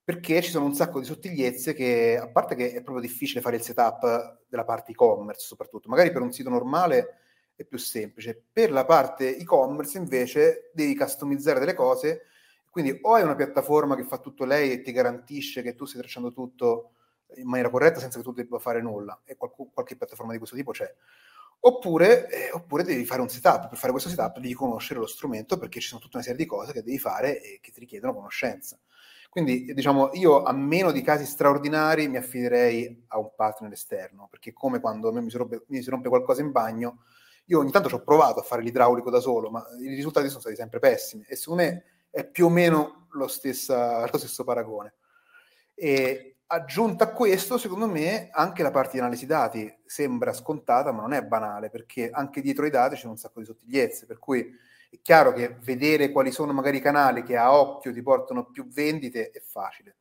perché 0.06 0.42
ci 0.44 0.52
sono 0.52 0.66
un 0.66 0.76
sacco 0.76 1.00
di 1.00 1.06
sottigliezze 1.06 1.74
che, 1.74 2.16
a 2.22 2.28
parte 2.30 2.56
che 2.56 2.70
è 2.72 2.82
proprio 2.84 3.02
difficile 3.02 3.42
fare 3.42 3.56
il 3.56 3.64
setup 3.64 4.42
della 4.48 4.64
parte 4.64 4.92
e-commerce 4.92 5.46
soprattutto, 5.48 5.90
magari 5.90 6.12
per 6.12 6.22
un 6.22 6.32
sito 6.32 6.50
normale 6.50 7.18
è 7.56 7.64
più 7.66 7.80
semplice, 7.80 8.40
per 8.54 8.72
la 8.72 8.86
parte 8.86 9.36
e-commerce 9.36 9.98
invece 9.98 10.70
devi 10.74 10.96
customizzare 10.96 11.60
delle 11.60 11.74
cose, 11.74 12.26
quindi 12.70 12.98
o 13.02 13.14
hai 13.16 13.24
una 13.24 13.36
piattaforma 13.36 13.96
che 13.96 14.04
fa 14.04 14.20
tutto 14.20 14.46
lei 14.46 14.72
e 14.74 14.82
ti 14.82 14.92
garantisce 14.92 15.64
che 15.64 15.74
tu 15.76 15.86
stai 15.86 16.02
tracciando 16.02 16.32
tutto 16.32 16.92
in 17.38 17.48
maniera 17.48 17.72
corretta 17.72 18.00
senza 18.00 18.20
che 18.20 18.24
tu 18.24 18.32
debba 18.32 18.60
fare 18.60 18.82
nulla, 18.82 19.20
e 19.26 19.36
qualche, 19.36 19.66
qualche 19.74 19.96
piattaforma 19.96 20.32
di 20.34 20.38
questo 20.38 20.56
tipo 20.56 20.72
c'è 20.72 20.94
Oppure, 21.62 22.30
eh, 22.30 22.52
oppure, 22.52 22.84
devi 22.84 23.06
fare 23.06 23.22
un 23.22 23.30
setup. 23.30 23.70
Per 23.70 23.78
fare 23.78 23.92
questo 23.92 24.10
setup 24.10 24.38
devi 24.40 24.54
conoscere 24.54 25.00
lo 25.00 25.08
strumento 25.08 25.58
perché 25.58 25.80
ci 25.80 25.88
sono 25.88 26.00
tutta 26.00 26.18
una 26.18 26.26
serie 26.26 26.40
di 26.44 26.46
cose 26.46 26.74
che 26.74 26.84
devi 26.84 27.00
fare 27.00 27.42
e 27.42 27.60
che 27.60 27.72
ti 27.72 27.80
richiedono 27.80 28.14
conoscenza. 28.14 28.78
Quindi, 29.36 29.74
diciamo, 29.74 30.12
io 30.14 30.44
a 30.44 30.54
meno 30.54 30.94
di 30.94 31.02
casi 31.02 31.26
straordinari 31.26 32.08
mi 32.08 32.16
affiderei 32.16 33.04
a 33.08 33.20
un 33.20 33.32
partner 33.36 33.70
esterno, 33.74 34.30
perché 34.32 34.54
come 34.54 34.80
quando 34.80 35.12
mi 35.12 35.30
si, 35.30 35.36
rompe, 35.36 35.66
mi 35.68 35.82
si 35.82 35.90
rompe 35.90 36.08
qualcosa 36.08 36.40
in 36.40 36.52
bagno, 36.52 37.04
io 37.48 37.60
ogni 37.60 37.70
tanto 37.70 37.90
ci 37.90 37.96
ho 37.96 38.02
provato 38.02 38.40
a 38.40 38.44
fare 38.44 38.62
l'idraulico 38.62 39.10
da 39.10 39.20
solo, 39.20 39.50
ma 39.50 39.62
i 39.82 39.94
risultati 39.94 40.30
sono 40.30 40.40
stati 40.40 40.56
sempre 40.56 40.80
pessimi 40.80 41.26
e 41.28 41.36
secondo 41.36 41.64
me 41.64 41.84
è 42.10 42.26
più 42.26 42.46
o 42.46 42.50
meno 42.50 43.08
lo, 43.10 43.28
stessa, 43.28 44.08
lo 44.10 44.18
stesso 44.18 44.46
paragone. 44.46 44.94
E, 45.74 46.36
Aggiunta 46.48 47.06
a 47.06 47.12
questo, 47.12 47.58
secondo 47.58 47.88
me, 47.88 48.30
anche 48.32 48.62
la 48.62 48.70
parte 48.70 48.92
di 48.94 49.00
analisi 49.00 49.26
dati 49.26 49.82
sembra 49.84 50.32
scontata, 50.32 50.92
ma 50.92 51.02
non 51.02 51.14
è 51.14 51.24
banale, 51.24 51.72
perché 51.72 52.12
anche 52.12 52.40
dietro 52.40 52.68
i 52.68 52.70
dati 52.70 52.96
c'è 52.96 53.08
un 53.08 53.18
sacco 53.18 53.40
di 53.40 53.48
sottigliezze, 53.48 54.06
per 54.06 54.20
cui 54.20 54.48
è 54.96 55.02
chiaro 55.02 55.34
che 55.34 55.56
vedere 55.62 56.12
quali 56.12 56.32
sono 56.32 56.54
magari 56.54 56.78
i 56.78 56.82
canali 56.82 57.24
che 57.24 57.38
a 57.38 57.54
occhio 57.58 57.94
ti 57.94 58.02
portano 58.02 58.46
più 58.46 58.68
vendite 58.68 59.32
è 59.32 59.40
facile, 59.40 59.98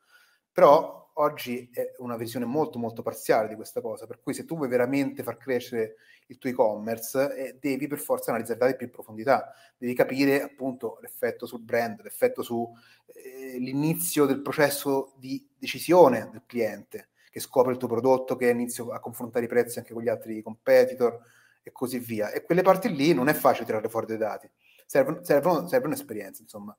però 0.52 1.12
oggi 1.14 1.70
è 1.72 1.92
una 1.98 2.16
visione 2.16 2.44
molto 2.44 2.78
molto 2.78 3.02
parziale 3.02 3.48
di 3.48 3.54
questa 3.54 3.80
cosa, 3.80 4.07
per 4.07 4.20
cui 4.20 4.35
se 4.35 4.44
tu 4.44 4.57
vuoi 4.57 4.68
veramente 4.68 5.22
far 5.22 5.37
crescere 5.37 5.96
il 6.26 6.38
tuo 6.38 6.50
e-commerce 6.50 7.37
eh, 7.37 7.59
devi 7.61 7.87
per 7.87 7.98
forza 7.98 8.30
analizzare 8.30 8.59
dati 8.59 8.76
più 8.76 8.87
in 8.87 8.92
profondità, 8.92 9.52
devi 9.76 9.94
capire 9.94 10.42
appunto 10.42 10.98
l'effetto 11.00 11.46
sul 11.46 11.61
brand, 11.61 12.00
l'effetto 12.02 12.42
sull'inizio 12.42 14.24
eh, 14.24 14.26
del 14.26 14.42
processo 14.42 15.12
di 15.18 15.46
decisione 15.59 16.28
del 16.33 16.42
cliente 16.46 17.09
che 17.30 17.40
scopre 17.40 17.72
il 17.72 17.78
tuo 17.78 17.88
prodotto, 17.88 18.37
che 18.37 18.48
inizia 18.48 18.85
a 18.92 19.00
confrontare 19.00 19.46
i 19.46 19.48
prezzi 19.48 19.78
anche 19.78 19.92
con 19.92 20.04
gli 20.04 20.09
altri 20.09 20.40
competitor 20.40 21.18
e 21.64 21.72
così 21.72 21.98
via. 21.98 22.30
E 22.30 22.44
quelle 22.44 22.62
parti 22.62 22.94
lì 22.94 23.12
non 23.12 23.28
è 23.28 23.33
facile 23.33 23.66
tirare 23.66 23.88
fuori 23.88 24.07
dei 24.07 24.18
dati, 24.18 24.48
servono, 24.86 25.22
servono, 25.22 25.66
serve 25.68 25.86
un'esperienza 25.86 26.42
insomma. 26.42 26.76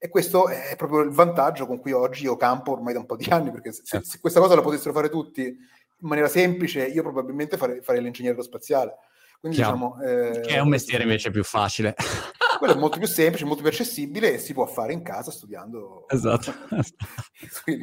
E 0.00 0.08
questo 0.08 0.48
è 0.48 0.74
proprio 0.76 1.00
il 1.00 1.10
vantaggio 1.10 1.66
con 1.66 1.80
cui 1.80 1.90
oggi 1.90 2.22
io 2.24 2.36
campo 2.36 2.70
ormai 2.70 2.92
da 2.92 3.00
un 3.00 3.06
po' 3.06 3.16
di 3.16 3.26
anni, 3.30 3.50
perché 3.50 3.72
se, 3.72 3.82
certo. 3.84 4.08
se 4.08 4.20
questa 4.20 4.38
cosa 4.38 4.54
la 4.54 4.62
potessero 4.62 4.92
fare 4.92 5.08
tutti 5.08 5.42
in 5.42 5.56
maniera 6.08 6.28
semplice, 6.28 6.86
io 6.86 7.02
probabilmente 7.02 7.56
farei, 7.56 7.82
farei 7.82 8.00
l'ingegnere 8.00 8.34
aerospaziale. 8.34 8.94
Quindi, 9.40 9.58
diciamo, 9.58 10.00
eh, 10.02 10.40
è 10.42 10.58
un 10.60 10.68
mestiere 10.68 11.02
invece 11.02 11.30
più 11.30 11.42
facile. 11.42 11.94
Quello 12.58 12.74
è 12.74 12.76
molto 12.76 12.98
più 12.98 13.06
semplice, 13.06 13.44
molto 13.44 13.62
più 13.62 13.70
accessibile 13.70 14.34
e 14.34 14.38
si 14.38 14.52
può 14.52 14.66
fare 14.66 14.92
in 14.92 15.02
casa 15.02 15.30
studiando. 15.30 16.08
Esatto. 16.08 16.52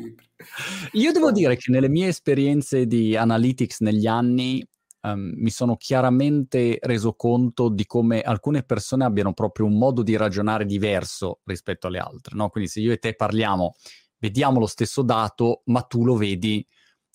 Io 0.94 1.12
devo 1.14 1.32
dire 1.32 1.56
che 1.56 1.72
nelle 1.72 1.88
mie 1.88 2.08
esperienze 2.08 2.86
di 2.86 3.16
analytics 3.16 3.80
negli 3.80 4.06
anni 4.06 4.66
um, 5.06 5.34
mi 5.36 5.50
sono 5.50 5.78
chiaramente 5.78 6.80
reso 6.82 7.14
conto 7.14 7.70
di 7.70 7.86
come 7.86 8.22
alcune 8.22 8.64
persone 8.64 9.04
abbiano 9.04 9.34
proprio 9.34 9.66
un 9.66 9.78
modo 9.78 10.02
di 10.02 10.16
ragionare 10.16 10.66
diverso 10.66 11.42
rispetto 11.46 11.88
alle 11.88 12.00
altre. 12.00 12.36
No? 12.36 12.50
Quindi 12.50 12.70
se 12.70 12.80
io 12.80 12.92
e 12.92 12.98
te 12.98 13.14
parliamo, 13.14 13.76
vediamo 14.18 14.60
lo 14.60 14.68
stesso 14.68 15.02
dato, 15.04 15.62
ma 15.66 15.82
tu 15.82 16.04
lo 16.04 16.16
vedi 16.16 16.66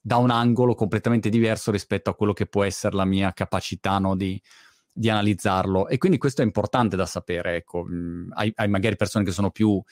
da 0.00 0.16
un 0.16 0.30
angolo 0.30 0.74
completamente 0.74 1.28
diverso 1.28 1.70
rispetto 1.70 2.08
a 2.10 2.14
quello 2.14 2.32
che 2.32 2.46
può 2.46 2.64
essere 2.64 2.96
la 2.96 3.04
mia 3.04 3.32
capacità 3.32 3.98
no, 3.98 4.16
di, 4.16 4.40
di, 4.92 5.10
analizzarlo. 5.10 5.88
E 5.88 5.98
quindi 5.98 6.18
questo 6.18 6.42
è 6.42 6.44
importante 6.44 6.96
da 6.96 7.06
sapere. 7.06 7.56
Ecco, 7.56 7.84
mm, 7.84 8.30
hai, 8.32 8.52
hai, 8.54 8.68
magari 8.68 8.96
persone 8.96 9.24
che 9.24 9.32
sono 9.32 9.50
più 9.50 9.82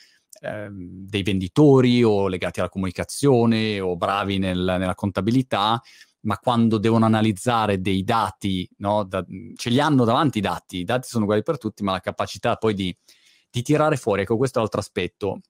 eh, 0.41 0.69
dei 0.71 1.23
venditori 1.23 2.03
o 2.03 2.29
legati 2.29 2.61
alla 2.61 2.69
comunicazione 2.69 3.81
o 3.81 3.97
bravi 3.97 4.39
nel, 4.39 4.59
nella 4.79 4.95
contabilità, 4.95 5.81
ma 6.29 6.37
quando 6.37 6.77
devono 6.77 7.07
analizzare 7.07 7.81
dei 7.81 8.05
dati, 8.05 8.69
no, 8.77 9.03
da, 9.05 9.25
ce 9.57 9.71
li 9.71 9.81
hanno 9.81 10.05
davanti 10.05 10.39
i 10.39 10.43
dati, 10.43 10.79
i 10.81 10.85
dati 10.85 11.09
sono 11.09 11.25
uguali 11.25 11.43
per 11.43 11.57
tutti, 11.57 11.83
ma 11.83 11.93
la 11.93 12.01
capacità 12.01 12.57
poi 12.57 12.75
di, 12.75 12.95
di 13.51 13.63
tirare 13.63 13.97
fuori, 13.97 14.23
ecco 14.23 14.37
questo 14.37 14.59
è 14.59 14.61
l'altro 14.61 14.81
aspetto 14.81 15.41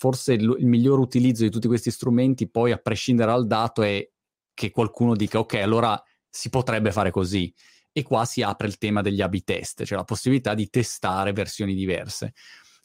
forse 0.00 0.32
il, 0.32 0.56
il 0.58 0.66
miglior 0.66 0.98
utilizzo 0.98 1.42
di 1.42 1.50
tutti 1.50 1.66
questi 1.66 1.90
strumenti, 1.90 2.48
poi 2.48 2.72
a 2.72 2.78
prescindere 2.78 3.32
dal 3.32 3.46
dato, 3.46 3.82
è 3.82 4.08
che 4.54 4.70
qualcuno 4.70 5.14
dica 5.14 5.38
ok, 5.40 5.54
allora 5.56 6.02
si 6.26 6.48
potrebbe 6.48 6.90
fare 6.90 7.10
così. 7.10 7.52
E 7.92 8.02
qua 8.02 8.24
si 8.24 8.40
apre 8.40 8.66
il 8.66 8.78
tema 8.78 9.02
degli 9.02 9.20
A-B 9.20 9.42
test, 9.44 9.84
cioè 9.84 9.98
la 9.98 10.04
possibilità 10.04 10.54
di 10.54 10.70
testare 10.70 11.32
versioni 11.32 11.74
diverse. 11.74 12.32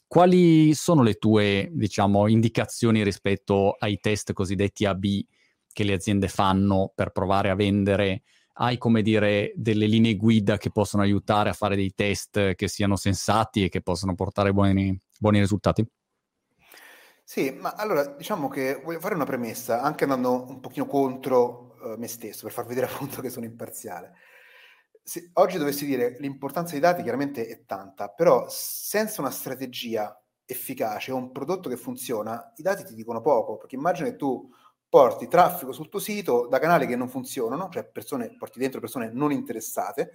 Quali 0.06 0.74
sono 0.74 1.02
le 1.02 1.14
tue, 1.14 1.70
diciamo, 1.72 2.28
indicazioni 2.28 3.02
rispetto 3.02 3.76
ai 3.78 3.98
test 3.98 4.34
cosiddetti 4.34 4.84
A-B 4.84 5.24
che 5.76 5.84
le 5.84 5.92
aziende 5.92 6.28
fanno 6.28 6.90
per 6.94 7.10
provare 7.10 7.50
a 7.50 7.54
vendere? 7.54 8.22
Hai, 8.54 8.78
come 8.78 9.02
dire, 9.02 9.52
delle 9.56 9.84
linee 9.84 10.16
guida 10.16 10.56
che 10.56 10.70
possono 10.70 11.02
aiutare 11.02 11.50
a 11.50 11.52
fare 11.52 11.76
dei 11.76 11.92
test 11.94 12.54
che 12.54 12.66
siano 12.66 12.96
sensati 12.96 13.62
e 13.62 13.68
che 13.68 13.82
possono 13.82 14.14
portare 14.14 14.54
buoni, 14.54 14.98
buoni 15.18 15.38
risultati? 15.38 15.86
Sì, 17.22 17.50
ma 17.50 17.74
allora 17.74 18.06
diciamo 18.06 18.48
che 18.48 18.80
voglio 18.82 19.00
fare 19.00 19.16
una 19.16 19.26
premessa, 19.26 19.82
anche 19.82 20.04
andando 20.04 20.46
un 20.48 20.60
pochino 20.60 20.86
contro 20.86 21.76
uh, 21.82 21.98
me 21.98 22.06
stesso, 22.06 22.44
per 22.44 22.52
far 22.52 22.64
vedere 22.64 22.86
appunto 22.90 23.20
che 23.20 23.28
sono 23.28 23.44
imparziale. 23.44 24.14
Se 25.02 25.28
oggi 25.34 25.58
dovessi 25.58 25.84
dire 25.84 26.16
l'importanza 26.20 26.72
dei 26.72 26.80
dati 26.80 27.02
chiaramente 27.02 27.46
è 27.46 27.66
tanta, 27.66 28.08
però 28.08 28.46
senza 28.48 29.20
una 29.20 29.30
strategia 29.30 30.18
efficace 30.46 31.12
o 31.12 31.16
un 31.16 31.32
prodotto 31.32 31.68
che 31.68 31.76
funziona, 31.76 32.50
i 32.56 32.62
dati 32.62 32.82
ti 32.82 32.94
dicono 32.94 33.20
poco, 33.20 33.58
perché 33.58 33.74
immagina 33.74 34.08
che 34.08 34.16
tu 34.16 34.48
porti 34.96 35.28
traffico 35.28 35.72
sul 35.72 35.90
tuo 35.90 36.00
sito 36.00 36.46
da 36.46 36.58
canali 36.58 36.86
che 36.86 36.96
non 36.96 37.10
funzionano, 37.10 37.68
cioè 37.68 37.84
persone, 37.84 38.34
porti 38.38 38.58
dentro 38.58 38.80
persone 38.80 39.10
non 39.12 39.30
interessate, 39.30 40.12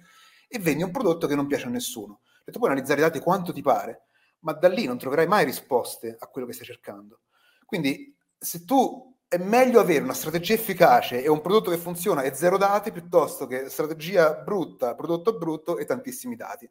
e 0.48 0.58
vendi 0.58 0.82
un 0.82 0.90
prodotto 0.90 1.28
che 1.28 1.36
non 1.36 1.46
piace 1.46 1.66
a 1.66 1.70
nessuno. 1.70 2.22
E 2.44 2.50
tu 2.50 2.58
puoi 2.58 2.72
analizzare 2.72 2.98
i 2.98 3.04
dati 3.04 3.20
quanto 3.20 3.52
ti 3.52 3.62
pare, 3.62 4.06
ma 4.40 4.52
da 4.54 4.66
lì 4.66 4.84
non 4.84 4.98
troverai 4.98 5.28
mai 5.28 5.44
risposte 5.44 6.16
a 6.18 6.26
quello 6.26 6.48
che 6.48 6.52
stai 6.52 6.66
cercando. 6.66 7.20
Quindi 7.64 8.12
se 8.36 8.64
tu 8.64 9.16
è 9.28 9.38
meglio 9.38 9.78
avere 9.78 10.02
una 10.02 10.14
strategia 10.14 10.54
efficace 10.54 11.22
e 11.22 11.28
un 11.28 11.40
prodotto 11.40 11.70
che 11.70 11.78
funziona 11.78 12.22
e 12.22 12.34
zero 12.34 12.56
dati 12.56 12.90
piuttosto 12.90 13.46
che 13.46 13.68
strategia 13.68 14.34
brutta, 14.34 14.96
prodotto 14.96 15.38
brutto 15.38 15.78
e 15.78 15.84
tantissimi 15.84 16.34
dati. 16.34 16.68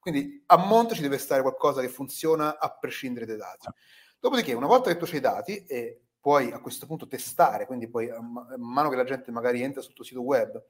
Quindi 0.00 0.42
a 0.46 0.56
monte 0.56 0.96
ci 0.96 1.02
deve 1.02 1.16
stare 1.16 1.42
qualcosa 1.42 1.80
che 1.80 1.88
funziona 1.88 2.58
a 2.58 2.76
prescindere 2.76 3.24
dai 3.24 3.36
dati. 3.36 3.68
Dopodiché, 4.18 4.52
una 4.52 4.66
volta 4.66 4.90
che 4.90 4.96
tu 4.96 5.04
hai 5.04 5.14
i 5.14 5.20
dati 5.20 5.64
e 5.64 6.00
puoi 6.22 6.52
a 6.52 6.60
questo 6.60 6.86
punto 6.86 7.08
testare, 7.08 7.66
quindi 7.66 7.88
poi 7.88 8.08
man 8.08 8.46
mano 8.58 8.88
che 8.88 8.96
la 8.96 9.04
gente 9.04 9.32
magari 9.32 9.60
entra 9.60 9.82
sul 9.82 9.92
tuo 9.92 10.04
sito 10.04 10.22
web, 10.22 10.64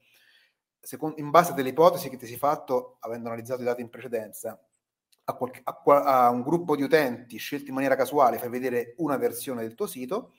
secondo, 0.80 1.20
in 1.20 1.28
base 1.28 1.52
a 1.52 1.54
delle 1.54 1.68
ipotesi 1.68 2.08
che 2.08 2.16
ti 2.16 2.26
sei 2.26 2.38
fatto, 2.38 2.96
avendo 3.00 3.28
analizzato 3.28 3.60
i 3.60 3.66
dati 3.66 3.82
in 3.82 3.90
precedenza, 3.90 4.58
a, 5.24 5.34
qualche, 5.34 5.60
a, 5.62 5.80
a, 5.82 6.30
un 6.30 6.42
gruppo 6.42 6.74
di 6.74 6.82
utenti 6.82 7.36
scelti 7.36 7.68
in 7.68 7.74
maniera 7.74 7.94
casuale 7.94 8.38
fai 8.38 8.48
vedere 8.48 8.94
una 8.96 9.18
versione 9.18 9.60
del 9.60 9.74
tuo 9.74 9.86
sito, 9.86 10.32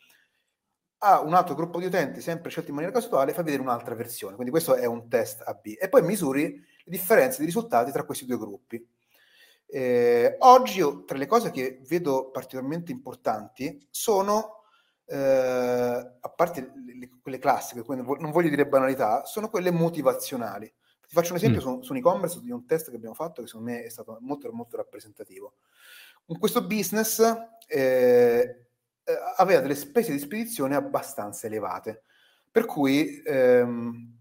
a 1.05 1.19
un 1.21 1.33
altro 1.33 1.53
gruppo 1.53 1.79
di 1.79 1.85
utenti 1.85 2.19
sempre 2.19 2.49
scelti 2.49 2.69
in 2.69 2.75
maniera 2.75 2.97
casuale 2.97 3.33
fai 3.33 3.43
vedere 3.43 3.61
un'altra 3.61 3.93
versione. 3.93 4.33
Quindi 4.33 4.51
questo 4.51 4.73
è 4.73 4.85
un 4.85 5.07
test 5.09 5.41
AB. 5.45 5.75
E 5.79 5.89
poi 5.89 6.01
misuri 6.01 6.43
le 6.53 6.63
differenze 6.85 7.39
di 7.39 7.45
risultati 7.45 7.91
tra 7.91 8.03
questi 8.03 8.25
due 8.25 8.37
gruppi. 8.37 8.85
Eh, 9.67 10.35
oggi 10.39 10.77
io, 10.77 11.03
tra 11.03 11.17
le 11.17 11.25
cose 11.25 11.51
che 11.51 11.81
vedo 11.87 12.29
particolarmente 12.31 12.91
importanti 12.91 13.85
sono, 13.89 14.62
eh, 15.05 15.17
a 16.19 16.29
parte 16.29 16.71
le, 16.85 16.97
le, 16.97 17.09
quelle 17.21 17.39
classiche, 17.39 17.83
non 17.87 18.31
voglio 18.31 18.49
dire 18.49 18.67
banalità, 18.67 19.25
sono 19.25 19.49
quelle 19.49 19.71
motivazionali. 19.71 20.71
Ti 21.07 21.13
faccio 21.13 21.31
un 21.31 21.37
esempio 21.37 21.59
mm. 21.59 21.63
su, 21.63 21.81
su 21.81 21.91
un 21.91 21.97
e-commerce 21.97 22.39
di 22.41 22.51
un 22.51 22.65
test 22.65 22.89
che 22.89 22.95
abbiamo 22.95 23.15
fatto 23.15 23.41
che 23.41 23.47
secondo 23.47 23.71
me 23.71 23.83
è 23.83 23.89
stato 23.89 24.17
molto, 24.21 24.51
molto 24.51 24.77
rappresentativo. 24.77 25.55
In 26.27 26.39
questo 26.39 26.65
business 26.65 27.21
eh, 27.67 28.67
eh, 29.03 29.17
aveva 29.35 29.59
delle 29.59 29.75
spese 29.75 30.13
di 30.13 30.19
spedizione 30.19 30.75
abbastanza 30.75 31.47
elevate, 31.47 32.03
per 32.49 32.65
cui 32.65 33.21
ehm, 33.25 34.17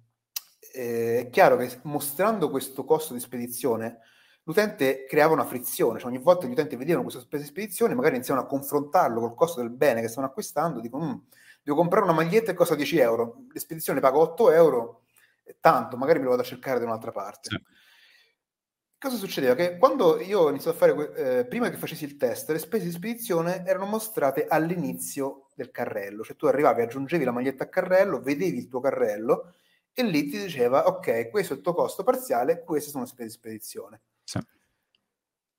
eh, 0.72 1.20
è 1.20 1.30
chiaro 1.30 1.56
che 1.56 1.78
mostrando 1.82 2.50
questo 2.50 2.84
costo 2.84 3.14
di 3.14 3.20
spedizione 3.20 4.00
l'utente 4.44 5.04
creava 5.06 5.32
una 5.32 5.44
frizione, 5.44 5.98
cioè 5.98 6.10
ogni 6.10 6.22
volta 6.22 6.42
che 6.42 6.48
gli 6.48 6.52
utenti 6.52 6.76
vedevano 6.76 7.02
questa 7.02 7.20
spesa 7.20 7.42
di 7.42 7.48
spedizione 7.48 7.94
magari 7.94 8.16
iniziavano 8.16 8.46
a 8.46 8.48
confrontarlo 8.48 9.20
col 9.20 9.34
costo 9.34 9.60
del 9.60 9.70
bene 9.70 10.00
che 10.00 10.08
stanno 10.08 10.26
acquistando, 10.26 10.80
dicono 10.80 11.04
mm, 11.04 11.16
devo 11.62 11.76
comprare 11.76 12.04
una 12.04 12.14
maglietta 12.14 12.50
e 12.50 12.54
costa 12.54 12.74
10 12.74 12.98
euro, 12.98 13.44
l'espedizione 13.52 14.00
paga 14.00 14.18
8 14.18 14.50
euro, 14.50 15.02
tanto, 15.60 15.96
magari 15.96 16.18
me 16.18 16.24
lo 16.24 16.30
vado 16.30 16.42
a 16.42 16.46
cercare 16.46 16.78
da 16.78 16.84
un'altra 16.84 17.12
parte. 17.12 17.48
Sì. 17.50 17.80
Cosa 18.98 19.16
succedeva? 19.16 19.56
Che 19.56 19.78
quando 19.78 20.20
io 20.20 20.42
ho 20.42 20.48
iniziato 20.48 20.76
a 20.76 20.78
fare, 20.78 21.40
eh, 21.40 21.46
prima 21.46 21.68
che 21.70 21.76
facessi 21.76 22.04
il 22.04 22.16
test, 22.16 22.50
le 22.50 22.58
spese 22.58 22.84
di 22.84 22.92
spedizione 22.92 23.64
erano 23.66 23.86
mostrate 23.86 24.46
all'inizio 24.46 25.48
del 25.56 25.72
carrello, 25.72 26.22
cioè 26.22 26.36
tu 26.36 26.46
arrivavi, 26.46 26.82
aggiungevi 26.82 27.24
la 27.24 27.32
maglietta 27.32 27.64
a 27.64 27.68
carrello, 27.68 28.20
vedevi 28.20 28.58
il 28.58 28.68
tuo 28.68 28.78
carrello 28.78 29.54
e 29.92 30.04
lì 30.04 30.28
ti 30.28 30.38
diceva, 30.38 30.86
ok, 30.86 31.30
questo 31.30 31.52
è 31.52 31.56
il 31.56 31.62
tuo 31.62 31.74
costo 31.74 32.04
parziale, 32.04 32.62
queste 32.62 32.90
sono 32.90 33.02
le 33.02 33.08
spese 33.08 33.28
di 33.28 33.34
spedizione. 33.34 34.00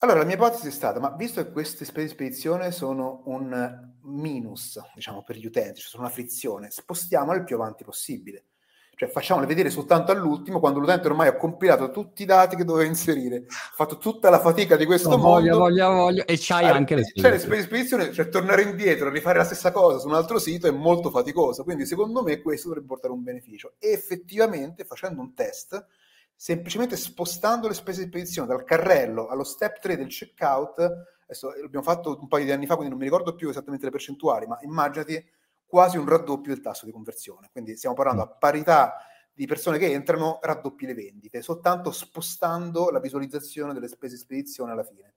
Allora, 0.03 0.19
la 0.19 0.25
mia 0.25 0.35
ipotesi 0.35 0.67
è 0.67 0.71
stata, 0.71 0.99
ma 0.99 1.15
visto 1.17 1.41
che 1.41 1.49
queste 1.49 1.85
spese 1.85 2.07
di 2.07 2.11
spedizione 2.11 2.73
sono 2.73 3.21
un 3.27 3.91
minus, 4.01 4.77
diciamo, 4.93 5.23
per 5.23 5.37
gli 5.37 5.45
utenti, 5.45 5.79
cioè 5.79 5.89
sono 5.89 6.03
una 6.03 6.11
frizione, 6.11 6.69
spostiamola 6.69 7.37
il 7.37 7.45
più 7.45 7.55
avanti 7.55 7.85
possibile. 7.85 8.47
Cioè 8.95 9.07
facciamole 9.07 9.47
vedere 9.47 9.69
soltanto 9.69 10.11
all'ultimo, 10.11 10.59
quando 10.59 10.79
l'utente 10.79 11.07
ormai 11.07 11.29
ha 11.29 11.37
compilato 11.37 11.89
tutti 11.89 12.23
i 12.23 12.25
dati 12.25 12.57
che 12.57 12.65
doveva 12.65 12.85
inserire, 12.85 13.45
ha 13.47 13.73
fatto 13.73 13.97
tutta 13.97 14.29
la 14.29 14.41
fatica 14.41 14.75
di 14.75 14.85
questo 14.85 15.07
no, 15.07 15.17
mondo. 15.17 15.57
Voglio, 15.57 15.57
voglio, 15.57 15.93
voglio. 15.93 16.27
E 16.27 16.35
c'hai 16.37 16.65
ah, 16.65 16.73
anche 16.73 16.95
le 16.95 17.03
spese. 17.05 17.21
C'è 17.25 17.33
le 17.33 17.39
spese 17.39 17.61
di 17.61 17.67
spedizione, 17.67 18.11
cioè 18.11 18.27
tornare 18.27 18.63
indietro, 18.63 19.09
rifare 19.09 19.37
la 19.37 19.45
stessa 19.45 19.71
cosa 19.71 19.99
su 19.99 20.07
un 20.07 20.15
altro 20.15 20.37
sito 20.37 20.67
è 20.67 20.71
molto 20.71 21.11
faticoso. 21.11 21.63
Quindi 21.63 21.85
secondo 21.85 22.23
me 22.23 22.41
questo 22.41 22.67
dovrebbe 22.67 22.87
portare 22.87 23.13
un 23.13 23.23
beneficio. 23.23 23.75
E 23.79 23.93
effettivamente 23.93 24.83
facendo 24.83 25.21
un 25.21 25.33
test, 25.33 25.87
semplicemente 26.35 26.95
spostando 26.97 27.67
le 27.67 27.73
spese 27.73 28.03
di 28.03 28.09
spedizione 28.09 28.47
dal 28.47 28.63
carrello 28.63 29.27
allo 29.27 29.43
step 29.43 29.79
3 29.79 29.97
del 29.97 30.07
checkout, 30.07 30.79
adesso 31.23 31.51
l'abbiamo 31.61 31.85
fatto 31.85 32.17
un 32.19 32.27
paio 32.27 32.45
di 32.45 32.51
anni 32.51 32.65
fa, 32.65 32.75
quindi 32.75 32.91
non 32.91 32.99
mi 32.99 33.05
ricordo 33.05 33.35
più 33.35 33.49
esattamente 33.49 33.85
le 33.85 33.91
percentuali, 33.91 34.45
ma 34.45 34.57
immaginati 34.61 35.23
quasi 35.65 35.97
un 35.97 36.07
raddoppio 36.07 36.53
del 36.53 36.61
tasso 36.61 36.85
di 36.85 36.91
conversione. 36.91 37.49
Quindi 37.51 37.75
stiamo 37.75 37.95
parlando 37.95 38.21
a 38.21 38.27
parità 38.27 38.95
di 39.33 39.47
persone 39.47 39.79
che 39.79 39.91
entrano, 39.91 40.37
raddoppi 40.41 40.85
le 40.85 40.93
vendite, 40.93 41.41
soltanto 41.41 41.91
spostando 41.91 42.91
la 42.91 42.99
visualizzazione 42.99 43.73
delle 43.73 43.87
spese 43.87 44.15
di 44.15 44.21
spedizione 44.21 44.71
alla 44.71 44.83
fine. 44.83 45.15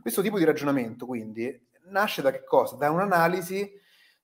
Questo 0.00 0.22
tipo 0.22 0.38
di 0.38 0.44
ragionamento, 0.44 1.06
quindi, 1.06 1.68
nasce 1.88 2.22
da 2.22 2.30
che 2.30 2.44
cosa? 2.44 2.76
Da 2.76 2.90
un'analisi 2.90 3.68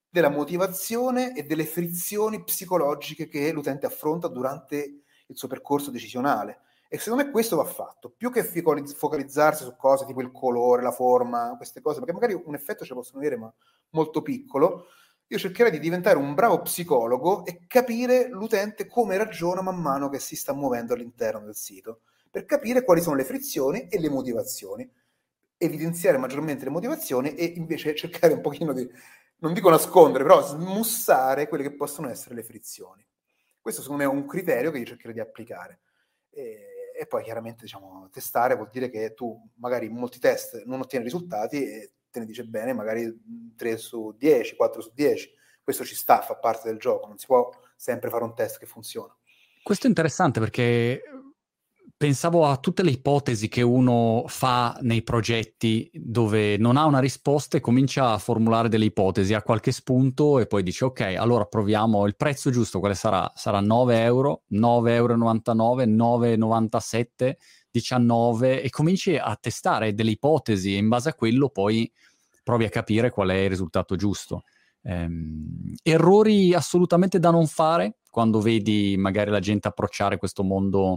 della 0.09 0.29
motivazione 0.29 1.35
e 1.35 1.45
delle 1.45 1.65
frizioni 1.65 2.45
psicologiche 2.45 3.27
che 3.27 3.51
l'utente 3.51 3.87
affronta 3.87 4.29
durante 4.29 5.02
il 5.33 5.39
suo 5.39 5.49
percorso 5.49 5.91
decisionale. 5.91 6.61
E 6.89 6.99
secondo 6.99 7.25
me 7.25 7.31
questo 7.31 7.57
va 7.57 7.65
fatto, 7.65 8.13
più 8.15 8.31
che 8.31 8.45
focalizzarsi 8.45 9.65
su 9.65 9.75
cose 9.77 10.05
tipo 10.05 10.21
il 10.21 10.31
colore, 10.31 10.83
la 10.83 10.93
forma, 10.93 11.55
queste 11.57 11.81
cose, 11.81 11.99
perché 11.99 12.13
magari 12.13 12.41
un 12.45 12.55
effetto 12.55 12.85
ce 12.85 12.93
possono 12.93 13.19
avere, 13.19 13.39
ma 13.39 13.53
molto 13.91 14.21
piccolo, 14.21 14.89
io 15.27 15.39
cercherei 15.39 15.71
di 15.71 15.79
diventare 15.79 16.19
un 16.19 16.35
bravo 16.35 16.61
psicologo 16.61 17.47
e 17.47 17.65
capire 17.67 18.29
l'utente 18.29 18.87
come 18.87 19.17
ragiona 19.17 19.63
man 19.63 19.81
mano 19.81 20.11
che 20.11 20.19
si 20.19 20.37
sta 20.37 20.53
muovendo 20.53 20.93
all'interno 20.93 21.47
del 21.47 21.55
sito, 21.55 22.01
per 22.31 22.45
capire 22.45 22.85
quali 22.85 23.01
sono 23.01 23.17
le 23.17 23.25
frizioni 23.25 23.89
e 23.89 23.99
le 23.99 24.11
motivazioni, 24.11 24.87
evidenziare 25.57 26.19
maggiormente 26.19 26.65
le 26.65 26.71
motivazioni 26.71 27.35
e 27.35 27.55
invece 27.57 27.95
cercare 27.95 28.35
un 28.35 28.43
pochino 28.43 28.75
di, 28.75 28.87
non 29.39 29.55
dico 29.55 29.71
nascondere, 29.71 30.25
però 30.25 30.47
smussare 30.47 31.49
quelle 31.49 31.65
che 31.65 31.75
possono 31.75 32.11
essere 32.11 32.35
le 32.35 32.43
frizioni. 32.43 33.03
Questo 33.63 33.81
secondo 33.81 34.03
me 34.03 34.11
è 34.11 34.13
un 34.13 34.27
criterio 34.27 34.73
che 34.73 34.79
io 34.79 34.85
cercherò 34.85 35.13
di 35.13 35.21
applicare. 35.21 35.81
E, 36.31 36.93
e 36.99 37.07
poi 37.07 37.23
chiaramente 37.23 37.63
diciamo, 37.63 38.09
testare 38.11 38.57
vuol 38.57 38.69
dire 38.71 38.91
che 38.91 39.15
tu 39.15 39.41
magari 39.55 39.87
in 39.87 39.95
molti 39.95 40.19
test 40.19 40.65
non 40.65 40.81
ottieni 40.81 41.05
risultati 41.05 41.65
e 41.65 41.93
te 42.11 42.19
ne 42.19 42.27
dice 42.27 42.45
bene, 42.45 42.73
magari 42.73 43.55
3 43.57 43.77
su 43.77 44.15
10, 44.19 44.57
4 44.57 44.81
su 44.83 44.91
10. 44.93 45.33
Questo 45.63 45.85
ci 45.85 45.95
sta, 45.95 46.21
fa 46.21 46.35
parte 46.37 46.69
del 46.69 46.79
gioco, 46.79 47.07
non 47.07 47.19
si 47.19 47.27
può 47.27 47.49
sempre 47.77 48.11
fare 48.11 48.25
un 48.25 48.35
test 48.35 48.59
che 48.59 48.67
funziona. 48.67 49.17
Questo 49.63 49.87
è 49.87 49.89
interessante 49.89 50.41
perché 50.41 51.01
pensavo 52.03 52.47
a 52.47 52.57
tutte 52.57 52.83
le 52.83 52.91
ipotesi 52.91 53.47
che 53.47 53.63
uno 53.63 54.25
fa 54.27 54.77
nei 54.81 55.05
progetti 55.05 55.89
dove 55.95 56.57
non 56.57 56.77
ha 56.77 56.85
una 56.85 56.99
risposta 56.99 57.57
e 57.57 57.61
comincia 57.61 58.11
a 58.11 58.19
formulare 58.19 58.69
delle 58.69 58.87
ipotesi, 58.87 59.35
ha 59.35 59.43
qualche 59.43 59.71
spunto 59.71 60.41
e 60.41 60.49
poi 60.49 60.65
dice 60.65 60.87
ok, 60.87 61.01
allora 61.17 61.45
proviamo 61.45 62.05
il 62.09 62.17
prezzo 62.17 62.51
giusto, 62.51 62.81
quale 62.81 62.97
sarà? 62.97 63.31
Sarà 63.37 63.61
9 63.61 64.03
euro, 64.03 64.43
9,99 64.51 64.89
euro, 64.91 65.15
9,97 65.15 67.35
19 67.71 68.63
e 68.63 68.71
cominci 68.71 69.17
a 69.17 69.39
testare 69.41 69.95
delle 69.95 70.11
ipotesi 70.11 70.75
e 70.75 70.79
in 70.79 70.89
base 70.89 71.11
a 71.11 71.15
quello 71.15 71.51
poi 71.51 71.89
provi 72.43 72.65
a 72.65 72.69
capire 72.69 73.11
qual 73.11 73.29
è 73.29 73.37
il 73.37 73.49
risultato 73.49 73.95
giusto. 73.95 74.43
Ehm, 74.83 75.73
errori 75.85 76.53
assolutamente 76.53 77.21
da 77.21 77.31
non 77.31 77.47
fare 77.47 77.99
quando 78.11 78.41
vedi 78.41 78.97
magari 78.99 79.31
la 79.31 79.39
gente 79.39 79.69
approcciare 79.69 80.17
questo 80.17 80.43
mondo 80.43 80.97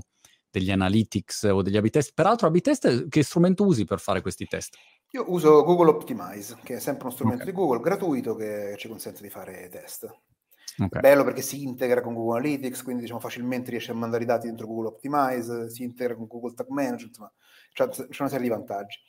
degli 0.55 0.71
analytics 0.71 1.43
o 1.43 1.61
degli 1.61 1.75
a 1.75 1.81
test. 1.81 2.13
Peraltro 2.13 2.47
a 2.47 2.51
test 2.51 3.09
che 3.09 3.23
strumento 3.23 3.65
usi 3.65 3.83
per 3.83 3.99
fare 3.99 4.21
questi 4.21 4.45
test? 4.45 4.77
Io 5.11 5.25
uso 5.27 5.63
Google 5.63 5.89
Optimize, 5.89 6.57
che 6.63 6.75
è 6.75 6.79
sempre 6.79 7.05
uno 7.05 7.13
strumento 7.13 7.43
okay. 7.43 7.53
di 7.53 7.59
Google 7.59 7.81
gratuito 7.81 8.35
che 8.35 8.75
ci 8.77 8.87
consente 8.87 9.21
di 9.21 9.29
fare 9.29 9.67
test. 9.69 10.05
Okay. 10.77 11.01
Bello 11.01 11.23
perché 11.23 11.41
si 11.41 11.63
integra 11.63 12.01
con 12.01 12.13
Google 12.13 12.39
Analytics, 12.39 12.83
quindi 12.83 13.01
diciamo, 13.03 13.19
facilmente 13.19 13.69
riesce 13.69 13.91
a 13.91 13.95
mandare 13.95 14.23
i 14.23 14.25
dati 14.25 14.47
dentro 14.47 14.67
Google 14.67 14.87
Optimize, 14.87 15.69
si 15.69 15.83
integra 15.83 16.15
con 16.15 16.27
Google 16.27 16.53
Tag 16.53 16.67
Manager, 16.67 17.07
insomma, 17.07 17.31
c'è, 17.71 17.83
una 18.19 18.29
serie 18.29 18.39
di 18.39 18.49
vantaggi. 18.49 18.99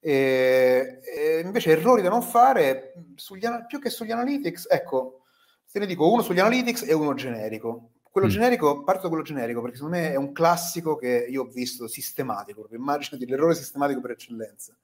E, 0.00 1.00
e 1.02 1.40
invece 1.44 1.72
errori 1.72 2.02
da 2.02 2.08
non 2.08 2.22
fare, 2.22 2.94
sugli, 3.14 3.46
più 3.66 3.80
che 3.80 3.90
sugli 3.90 4.10
analytics, 4.10 4.66
ecco, 4.70 5.22
te 5.70 5.78
ne 5.78 5.86
dico 5.86 6.10
uno 6.10 6.22
sugli 6.22 6.40
analytics 6.40 6.82
e 6.82 6.92
uno 6.94 7.14
generico. 7.14 7.92
Quello 8.10 8.26
mm. 8.26 8.30
generico, 8.30 8.82
parto 8.84 9.02
da 9.02 9.08
quello 9.08 9.22
generico 9.22 9.60
perché 9.60 9.76
secondo 9.76 9.96
me 9.96 10.12
è 10.12 10.16
un 10.16 10.32
classico 10.32 10.96
che 10.96 11.26
io 11.28 11.42
ho 11.42 11.46
visto 11.46 11.86
sistematico, 11.86 12.60
proprio 12.60 12.78
immaginati 12.78 13.26
l'errore 13.26 13.54
sistematico 13.54 14.00
per 14.00 14.12
eccellenza, 14.12 14.76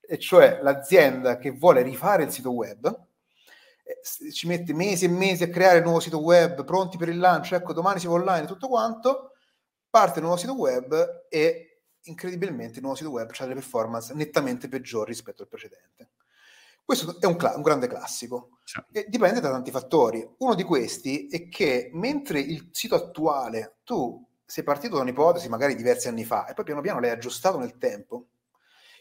e 0.00 0.18
cioè 0.18 0.60
l'azienda 0.62 1.38
che 1.38 1.50
vuole 1.50 1.82
rifare 1.82 2.24
il 2.24 2.30
sito 2.30 2.52
web, 2.52 2.86
eh, 3.82 4.32
ci 4.32 4.46
mette 4.46 4.74
mesi 4.74 5.04
e 5.04 5.08
mesi 5.08 5.44
a 5.44 5.48
creare 5.48 5.78
il 5.78 5.84
nuovo 5.84 6.00
sito 6.00 6.20
web, 6.20 6.64
pronti 6.64 6.96
per 6.96 7.08
il 7.08 7.18
lancio, 7.18 7.54
ecco 7.54 7.72
domani 7.72 8.00
si 8.00 8.06
va 8.06 8.14
online, 8.14 8.46
tutto 8.46 8.68
quanto, 8.68 9.32
parte 9.88 10.18
il 10.18 10.24
nuovo 10.24 10.38
sito 10.38 10.54
web 10.54 11.26
e 11.28 11.82
incredibilmente 12.02 12.76
il 12.76 12.82
nuovo 12.82 12.96
sito 12.96 13.10
web 13.10 13.30
ha 13.30 13.42
delle 13.42 13.54
performance 13.54 14.12
nettamente 14.14 14.68
peggiori 14.68 15.10
rispetto 15.10 15.42
al 15.42 15.48
precedente. 15.48 16.10
Questo 16.86 17.18
è 17.18 17.26
un, 17.26 17.34
cla- 17.34 17.56
un 17.56 17.62
grande 17.62 17.88
classico 17.88 18.60
e 18.92 19.06
dipende 19.08 19.40
da 19.40 19.50
tanti 19.50 19.72
fattori. 19.72 20.24
Uno 20.38 20.54
di 20.54 20.62
questi 20.62 21.26
è 21.26 21.48
che 21.48 21.90
mentre 21.94 22.38
il 22.38 22.68
sito 22.70 22.94
attuale 22.94 23.78
tu 23.82 24.24
sei 24.44 24.62
partito 24.62 24.94
da 24.94 25.02
un'ipotesi 25.02 25.48
magari 25.48 25.74
diversi 25.74 26.06
anni 26.06 26.24
fa 26.24 26.46
e 26.46 26.54
poi 26.54 26.64
piano 26.64 26.80
piano 26.80 27.00
l'hai 27.00 27.10
aggiustato 27.10 27.58
nel 27.58 27.76
tempo, 27.78 28.28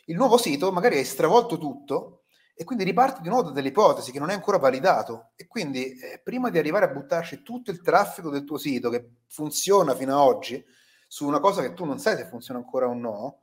il 0.06 0.16
nuovo 0.16 0.38
sito 0.38 0.72
magari 0.72 0.98
hai 0.98 1.04
stravolto 1.04 1.60
tutto 1.60 2.24
e 2.56 2.64
quindi 2.64 2.86
riparti 2.86 3.22
di 3.22 3.30
nuovo 3.30 3.44
da 3.44 3.52
delle 3.52 3.68
ipotesi 3.68 4.12
che 4.12 4.18
non 4.18 4.32
è 4.32 4.34
ancora 4.34 4.58
validato 4.58 5.34
e 5.36 5.46
quindi 5.46 5.92
eh, 6.00 6.20
prima 6.24 6.50
di 6.50 6.58
arrivare 6.58 6.86
a 6.86 6.92
buttarci 6.92 7.44
tutto 7.44 7.70
il 7.70 7.82
traffico 7.82 8.32
del 8.32 8.46
tuo 8.46 8.58
sito 8.58 8.90
che 8.90 9.10
funziona 9.28 9.94
fino 9.94 10.14
ad 10.14 10.28
oggi 10.28 10.66
su 11.08 11.28
una 11.28 11.40
cosa 11.40 11.62
che 11.62 11.76
tu 11.76 11.86
non 11.86 12.00
sai 12.00 12.18
se 12.18 12.26
funziona 12.26 12.60
ancora 12.60 12.88
o 12.88 12.96
no, 12.96 13.42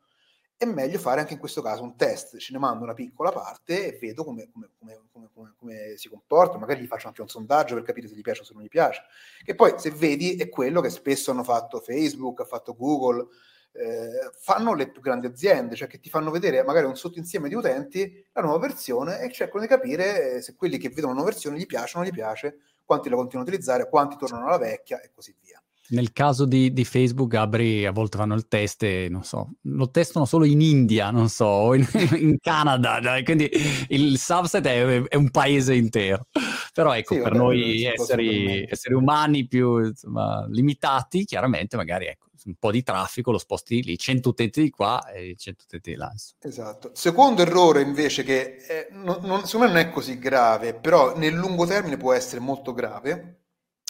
è 0.62 0.64
meglio 0.64 1.01
fare 1.01 1.18
anche 1.18 1.33
in 1.33 1.40
questo 1.40 1.61
caso 1.61 1.83
un 1.83 1.96
test, 1.96 2.37
ce 2.38 2.53
ne 2.53 2.59
mando 2.59 2.85
una 2.85 2.94
piccola 2.94 3.33
parte 3.33 3.87
e 3.87 3.98
vedo 3.98 4.22
come, 4.22 4.48
come, 4.53 4.70
come, 5.11 5.29
come, 5.59 5.96
si 5.96 6.09
comporta, 6.09 6.57
magari 6.57 6.81
gli 6.83 6.87
faccio 6.87 7.09
anche 7.09 7.20
un 7.20 7.29
sondaggio 7.29 7.75
per 7.75 7.83
capire 7.83 8.07
se 8.07 8.14
gli 8.14 8.20
piace 8.20 8.42
o 8.42 8.44
se 8.44 8.55
non 8.55 8.62
gli 8.62 8.68
piace. 8.68 9.03
E 9.44 9.57
poi 9.57 9.75
se 9.79 9.90
vedi 9.90 10.37
è 10.37 10.48
quello 10.48 10.81
che 10.81 10.90
spesso 10.90 11.33
hanno 11.33 11.42
fatto 11.42 11.81
Facebook, 11.81 12.40
ha 12.40 12.44
fatto 12.44 12.77
Google, 12.77 13.27
eh, 13.72 14.31
fanno 14.38 14.75
le 14.75 14.88
più 14.88 15.01
grandi 15.01 15.27
aziende, 15.27 15.75
cioè 15.75 15.88
che 15.88 15.98
ti 15.98 16.09
fanno 16.09 16.31
vedere 16.31 16.62
magari 16.62 16.87
un 16.87 16.94
sottoinsieme 16.94 17.48
di 17.48 17.57
utenti 17.57 18.25
la 18.33 18.42
nuova 18.42 18.59
versione 18.59 19.20
e 19.20 19.33
cercano 19.33 19.62
di 19.62 19.66
capire 19.66 20.42
se 20.42 20.55
quelli 20.55 20.79
che 20.79 20.90
vedono 20.90 21.09
la 21.09 21.14
nuova 21.14 21.31
versione 21.31 21.59
gli 21.59 21.66
piace 21.66 21.96
o 21.96 22.01
non 22.01 22.09
gli 22.09 22.14
piace, 22.14 22.59
quanti 22.85 23.09
la 23.09 23.16
continuano 23.16 23.48
a 23.48 23.51
utilizzare, 23.51 23.88
quanti 23.88 24.16
tornano 24.16 24.46
alla 24.46 24.59
vecchia 24.59 25.01
e 25.01 25.11
così 25.12 25.35
via. 25.40 25.62
Nel 25.93 26.13
caso 26.13 26.47
di, 26.47 26.73
di, 26.73 26.85
Facebook, 26.85 27.29
Gabri, 27.29 27.85
a 27.85 27.93
volte 27.93 28.17
fanno 28.17 28.35
il 28.35 28.49
test 28.49 28.83
e 28.83 29.09
non 29.11 29.25
so, 29.25 29.57
lo 29.63 29.91
testano 29.91 30.25
solo 30.25 30.47
in 30.47 30.63
India, 30.63 31.11
non 31.11 31.29
so, 31.29 31.45
o 31.45 31.75
in, 31.75 31.87
in 32.17 32.39
Canada, 32.41 32.99
quindi 33.23 33.51
il 33.89 34.19
subset 34.19 34.65
è, 34.65 35.03
è, 35.03 35.17
un 35.17 35.31
paese 35.31 35.75
intero. 35.75 36.29
Però 36.73 36.95
ecco, 36.95 37.15
sì, 37.15 37.21
per 37.21 37.33
vabbè, 37.33 37.45
noi 37.45 37.85
esseri, 37.85 38.67
esseri, 38.67 38.95
umani 38.95 39.47
più 39.47 39.85
insomma, 39.85 40.47
limitati, 40.49 41.25
chiaramente 41.25 41.77
magari 41.77 42.07
ecco, 42.07 42.29
un 42.47 42.55
po' 42.59 42.71
di 42.71 42.83
traffico 42.83 43.31
lo 43.31 43.39
sposti 43.39 43.83
lì, 43.83 43.99
100 43.99 44.29
utenti 44.31 44.63
di 44.63 44.71
qua 44.71 45.07
e 45.11 45.35
100 45.37 45.65
utenti 45.65 45.91
di 45.91 45.97
là. 45.97 46.13
Esatto. 46.41 46.91
Secondo 46.95 47.43
errore 47.43 47.83
invece 47.83 48.23
che 48.23 48.57
è, 48.57 48.89
non, 48.93 49.19
non, 49.23 49.45
secondo 49.45 49.67
me 49.67 49.73
non 49.73 49.83
è 49.83 49.91
così 49.91 50.19
grave, 50.19 50.75
però 50.75 51.17
nel 51.17 51.35
lungo 51.35 51.67
termine 51.67 51.97
può 51.97 52.13
essere 52.13 52.41
molto 52.41 52.73
grave, 52.73 53.41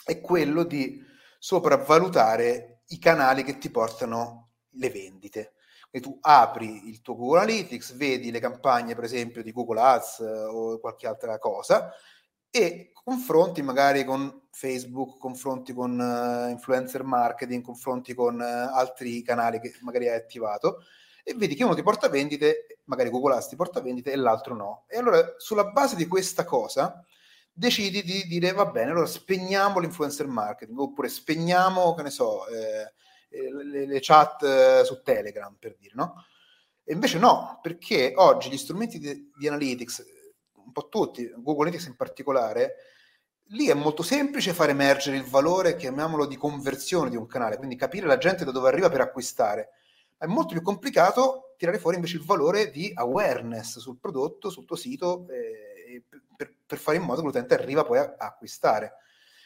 è 0.03 0.19
quello 0.19 0.63
di 0.63 1.01
sopravvalutare 1.43 2.83
i 2.87 2.99
canali 2.99 3.43
che 3.43 3.57
ti 3.57 3.69
portano 3.69 4.51
le 4.75 4.89
vendite. 4.89 5.55
E 5.91 5.99
tu 5.99 6.17
apri 6.21 6.87
il 6.87 7.01
tuo 7.01 7.17
Google 7.17 7.41
Analytics, 7.41 7.97
vedi 7.97 8.31
le 8.31 8.39
campagne, 8.39 8.95
per 8.95 9.03
esempio, 9.03 9.43
di 9.43 9.51
Google 9.51 9.81
Ads 9.81 10.19
eh, 10.21 10.43
o 10.45 10.79
qualche 10.79 11.05
altra 11.05 11.37
cosa 11.39 11.91
e 12.49 12.91
confronti 12.93 13.61
magari 13.61 14.05
con 14.05 14.47
Facebook, 14.51 15.17
confronti 15.17 15.73
con 15.73 15.99
uh, 15.99 16.49
influencer 16.49 17.03
marketing, 17.03 17.61
confronti 17.61 18.13
con 18.13 18.35
uh, 18.39 18.73
altri 18.73 19.21
canali 19.21 19.59
che 19.59 19.73
magari 19.81 20.07
hai 20.07 20.15
attivato 20.15 20.77
e 21.23 21.33
vedi 21.33 21.55
che 21.55 21.65
uno 21.65 21.75
ti 21.75 21.83
porta 21.83 22.07
vendite, 22.07 22.79
magari 22.85 23.09
Google 23.09 23.35
Ads 23.35 23.49
ti 23.49 23.57
porta 23.57 23.81
vendite 23.81 24.13
e 24.13 24.15
l'altro 24.15 24.55
no. 24.55 24.85
E 24.87 24.97
allora 24.97 25.33
sulla 25.37 25.65
base 25.65 25.97
di 25.97 26.07
questa 26.07 26.45
cosa 26.45 27.03
decidi 27.53 28.01
di 28.01 28.23
dire 28.23 28.51
va 28.51 28.65
bene, 28.65 28.91
allora 28.91 29.05
spegniamo 29.05 29.79
l'influencer 29.79 30.27
marketing 30.27 30.77
oppure 30.79 31.07
spegniamo, 31.07 31.93
che 31.93 32.01
ne 32.01 32.09
so, 32.09 32.47
eh, 32.47 32.93
eh, 33.29 33.53
le, 33.63 33.85
le, 33.85 33.99
chat 34.01 34.43
eh, 34.43 34.83
su 34.83 35.01
Telegram 35.03 35.55
per 35.59 35.75
dire, 35.77 35.93
no? 35.95 36.25
E 36.83 36.93
invece 36.93 37.19
no, 37.19 37.59
perché 37.61 38.13
oggi 38.15 38.49
gli 38.49 38.57
strumenti 38.57 38.99
di, 38.99 39.31
di 39.37 39.47
analytics, 39.47 40.03
un 40.65 40.71
po' 40.71 40.89
tutti, 40.89 41.31
Google 41.37 41.67
Analytics 41.67 41.87
in 41.87 41.95
particolare, 41.95 42.75
lì 43.47 43.67
è 43.67 43.73
molto 43.73 44.03
semplice 44.03 44.53
far 44.53 44.69
emergere 44.69 45.17
il 45.17 45.23
valore, 45.23 45.75
chiamiamolo 45.75 46.25
di 46.25 46.35
conversione 46.35 47.09
di 47.09 47.15
un 47.15 47.27
canale, 47.27 47.57
quindi 47.57 47.75
capire 47.75 48.07
la 48.07 48.17
gente 48.17 48.43
da 48.43 48.51
dove 48.51 48.67
arriva 48.67 48.89
per 48.89 49.01
acquistare. 49.01 49.69
È 50.17 50.25
molto 50.25 50.53
più 50.53 50.61
complicato 50.61 51.53
tirare 51.57 51.79
fuori 51.79 51.95
invece 51.95 52.17
il 52.17 52.23
valore 52.23 52.71
di 52.71 52.91
awareness 52.93 53.79
sul 53.79 53.97
prodotto, 53.97 54.49
sul 54.49 54.65
tuo 54.65 54.75
sito. 54.75 55.25
Eh, 55.29 55.72
per, 56.01 56.55
per, 56.65 56.77
fare 56.77 56.97
in 56.97 57.03
modo 57.03 57.19
che 57.19 57.27
l'utente 57.27 57.53
arriva 57.53 57.83
poi 57.83 57.97
a, 57.99 58.15
a, 58.17 58.25
acquistare. 58.27 58.93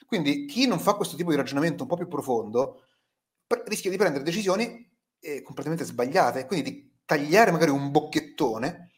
Quindi 0.05 0.45
chi 0.45 0.67
non 0.67 0.79
fa 0.79 0.93
questo 0.93 1.15
tipo 1.15 1.31
di 1.31 1.35
ragionamento 1.35 1.83
un 1.83 1.89
po' 1.89 1.97
più 1.97 2.07
profondo 2.07 2.83
pre- 3.45 3.63
rischia 3.65 3.89
di 3.89 3.97
prendere 3.97 4.23
decisioni 4.23 4.89
eh, 5.19 5.41
completamente 5.41 5.85
sbagliate, 5.85 6.45
quindi 6.45 6.71
di 6.71 6.95
tagliare 7.05 7.51
magari 7.51 7.71
un 7.71 7.91
bocchettone, 7.91 8.91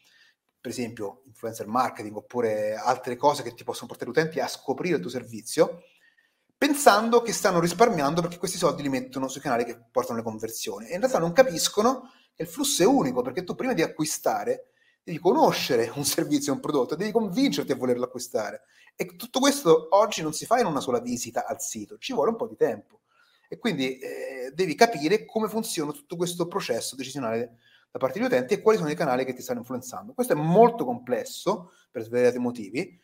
per 0.60 0.70
esempio 0.70 1.22
influencer 1.26 1.66
marketing 1.66 2.16
oppure 2.16 2.74
altre 2.74 3.16
cose 3.16 3.42
che 3.42 3.54
ti 3.54 3.64
possono 3.64 3.86
portare 3.86 4.10
utenti 4.10 4.40
a 4.40 4.48
scoprire 4.48 4.96
il 4.96 5.00
tuo 5.00 5.10
servizio, 5.10 5.82
pensando 6.58 7.22
che 7.22 7.32
stanno 7.32 7.60
risparmiando 7.60 8.20
perché 8.20 8.36
questi 8.36 8.58
soldi 8.58 8.82
li 8.82 8.90
mettono 8.90 9.28
sui 9.28 9.40
canali 9.40 9.64
che 9.64 9.80
portano 9.90 10.18
le 10.18 10.24
conversioni. 10.24 10.88
E 10.88 10.94
in 10.94 10.98
realtà 10.98 11.18
non 11.18 11.32
capiscono 11.32 12.10
che 12.34 12.42
il 12.42 12.48
flusso 12.48 12.82
è 12.82 12.86
unico, 12.86 13.22
perché 13.22 13.44
tu 13.44 13.54
prima 13.54 13.72
di 13.72 13.82
acquistare 13.82 14.69
devi 15.10 15.18
conoscere 15.18 15.90
un 15.96 16.04
servizio, 16.04 16.52
un 16.52 16.60
prodotto, 16.60 16.94
devi 16.94 17.10
convincerti 17.10 17.72
a 17.72 17.76
volerlo 17.76 18.04
acquistare. 18.04 18.62
E 18.94 19.16
tutto 19.16 19.40
questo 19.40 19.88
oggi 19.90 20.22
non 20.22 20.32
si 20.32 20.46
fa 20.46 20.60
in 20.60 20.66
una 20.66 20.78
sola 20.78 21.00
visita 21.00 21.46
al 21.46 21.60
sito, 21.60 21.98
ci 21.98 22.12
vuole 22.12 22.30
un 22.30 22.36
po' 22.36 22.46
di 22.46 22.54
tempo. 22.54 23.00
E 23.48 23.58
quindi 23.58 23.98
eh, 23.98 24.52
devi 24.54 24.76
capire 24.76 25.24
come 25.24 25.48
funziona 25.48 25.90
tutto 25.90 26.14
questo 26.14 26.46
processo 26.46 26.94
decisionale 26.94 27.56
da 27.90 27.98
parte 27.98 28.20
degli 28.20 28.28
utenti 28.28 28.54
e 28.54 28.62
quali 28.62 28.78
sono 28.78 28.90
i 28.90 28.94
canali 28.94 29.24
che 29.24 29.32
ti 29.32 29.42
stanno 29.42 29.58
influenzando. 29.58 30.12
Questo 30.12 30.34
è 30.34 30.36
molto 30.36 30.84
complesso 30.84 31.72
per 31.90 32.02
svariati 32.02 32.38
motivi 32.38 32.96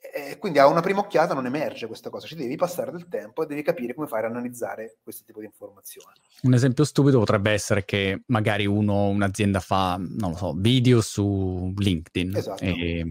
e 0.00 0.38
quindi 0.38 0.58
a 0.58 0.66
una 0.66 0.80
prima 0.80 1.00
occhiata 1.00 1.34
non 1.34 1.46
emerge 1.46 1.86
questa 1.86 2.08
cosa, 2.08 2.26
ci 2.26 2.36
devi 2.36 2.54
passare 2.56 2.92
del 2.92 3.08
tempo 3.08 3.42
e 3.42 3.46
devi 3.46 3.62
capire 3.62 3.94
come 3.94 4.06
fare 4.06 4.26
ad 4.26 4.32
analizzare 4.32 4.98
questo 5.02 5.24
tipo 5.24 5.40
di 5.40 5.46
informazioni. 5.46 6.14
Un 6.42 6.54
esempio 6.54 6.84
stupido 6.84 7.18
potrebbe 7.18 7.50
essere 7.50 7.84
che 7.84 8.22
magari 8.26 8.66
uno, 8.66 9.08
un'azienda 9.08 9.60
fa, 9.60 9.96
non 9.98 10.30
lo 10.30 10.36
so, 10.36 10.54
video 10.56 11.00
su 11.00 11.72
LinkedIn 11.76 12.36
esatto. 12.36 12.62
e, 12.62 13.04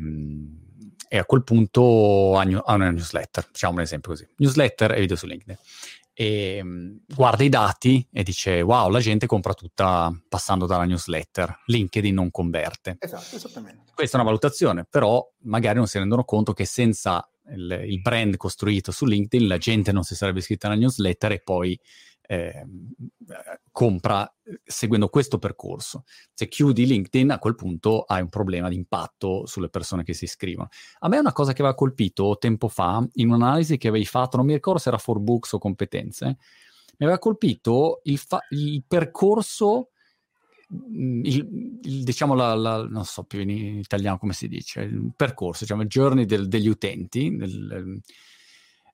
e, 1.10 1.18
a 1.18 1.26
quel 1.26 1.44
punto 1.44 2.38
ha, 2.38 2.44
ha 2.44 2.74
una 2.74 2.90
newsletter, 2.90 3.44
facciamo 3.44 3.74
un 3.74 3.82
esempio 3.82 4.12
così, 4.12 4.28
newsletter 4.38 4.94
e 4.94 5.00
video 5.02 5.16
su 5.18 5.26
LinkedIn 5.26 5.58
e 6.20 6.62
mm, 6.64 6.96
guarda 7.14 7.44
i 7.44 7.50
dati 7.50 8.04
e 8.12 8.24
dice 8.24 8.62
wow, 8.62 8.90
la 8.90 9.00
gente 9.00 9.28
compra 9.28 9.54
tutta 9.54 10.12
passando 10.28 10.66
dalla 10.66 10.86
newsletter, 10.86 11.62
LinkedIn 11.68 12.12
non 12.12 12.32
converte. 12.32 12.98
Esatto, 12.98 13.36
esattamente. 13.36 13.92
Questa 13.94 14.18
è 14.18 14.20
una 14.20 14.30
valutazione, 14.30 14.88
però 14.90 15.24
magari 15.44 15.78
non 15.78 15.86
si 15.86 16.00
rendono 16.00 16.24
conto 16.24 16.54
che 16.54 16.66
senza 16.66 17.30
il, 17.50 17.84
il 17.86 18.02
brand 18.02 18.36
costruito 18.36 18.92
su 18.92 19.06
LinkedIn 19.06 19.48
la 19.48 19.60
gente 19.60 19.92
non 19.92 20.02
si 20.02 20.16
sarebbe 20.16 20.40
iscritta 20.40 20.66
alla 20.66 20.76
newsletter 20.76 21.34
e 21.34 21.42
poi 21.44 21.80
Ehm, 22.30 22.94
compra 23.78 24.28
seguendo 24.64 25.08
questo 25.08 25.38
percorso. 25.38 26.04
Se 26.34 26.48
chiudi 26.48 26.88
LinkedIn, 26.88 27.30
a 27.30 27.38
quel 27.38 27.54
punto 27.54 28.06
hai 28.08 28.24
un 28.24 28.30
problema 28.30 28.70
di 28.70 28.76
impatto 28.76 29.46
sulle 29.46 29.70
persone 29.70 30.02
che 30.02 30.16
si 30.16 30.24
iscrivono. 30.24 30.70
A 31.02 31.08
me 31.08 31.18
è 31.18 31.20
una 31.20 31.32
cosa 31.32 31.54
che 31.54 31.62
aveva 31.62 31.78
colpito 31.78 32.40
tempo 32.40 32.70
fa, 32.70 33.08
in 33.14 33.28
un'analisi 33.28 33.78
che 33.78 33.90
avevi 33.90 34.06
fatto, 34.06 34.36
non 34.36 34.48
mi 34.48 34.54
ricordo 34.54 34.80
se 34.80 34.90
era 34.90 34.98
for 34.98 35.20
books 35.20 35.54
o 35.54 35.60
competenze, 35.60 36.26
mi 36.26 37.06
aveva 37.06 37.20
colpito 37.20 38.02
il, 38.06 38.18
fa- 38.18 38.44
il 38.50 38.84
percorso 38.88 39.90
mm, 40.74 41.24
il, 41.24 41.80
il, 41.84 42.04
diciamo 42.04 42.34
la, 42.34 42.56
la, 42.56 42.84
non 42.84 43.06
so 43.06 43.26
più 43.26 43.42
in 43.42 43.52
italiano 43.52 44.18
come 44.18 44.34
si 44.34 44.48
dice, 44.48 44.82
il 44.82 45.12
percorso, 45.16 45.66
diciamo 45.66 45.84
il 45.84 45.88
journey 45.88 46.26
del, 46.26 46.48
degli 46.48 46.68
utenti, 46.68 47.36
del, 47.36 48.02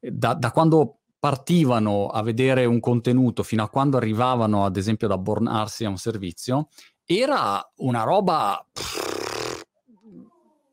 da, 0.02 0.34
da, 0.34 0.52
quando 0.52 1.03
partivano 1.24 2.08
a 2.08 2.22
vedere 2.22 2.66
un 2.66 2.82
contenuto 2.82 3.44
fino 3.44 3.64
a 3.64 3.70
quando 3.70 3.96
arrivavano, 3.96 4.66
ad 4.66 4.76
esempio, 4.76 5.08
ad 5.08 5.14
abbonarsi 5.14 5.86
a 5.86 5.90
un 5.90 5.96
servizio, 5.96 6.68
era 7.06 7.66
una 7.78 8.04
roba 8.04 8.62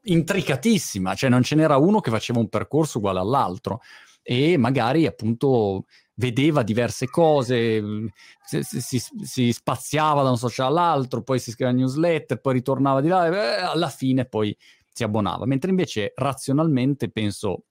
intricatissima, 0.03 1.15
cioè 1.15 1.31
non 1.31 1.45
ce 1.45 1.55
n'era 1.55 1.77
uno 1.77 2.01
che 2.01 2.11
faceva 2.11 2.41
un 2.41 2.49
percorso 2.49 2.99
uguale 2.99 3.21
all'altro 3.21 3.81
e 4.25 4.57
magari 4.57 5.07
appunto 5.07 5.85
vedeva 6.15 6.65
diverse 6.65 7.07
cose, 7.07 8.11
si, 8.43 9.01
si, 9.23 9.53
spaziava 9.53 10.25
da 10.25 10.31
un 10.31 10.37
social 10.37 10.67
all'altro, 10.67 11.23
poi 11.23 11.39
si 11.39 11.53
scriveva 11.53 11.77
newsletter, 11.77 12.41
poi 12.41 12.55
ritornava 12.55 13.01
di 13.01 13.07
là 13.07 13.29
e 13.29 13.63
alla 13.63 13.89
fine 13.89 14.25
poi 14.25 14.57
si 14.93 15.05
abbonava. 15.05 15.47
Mentre 15.47 15.71
invece 15.71 16.13
razionalmente 16.17 17.09
penso, 17.09 17.67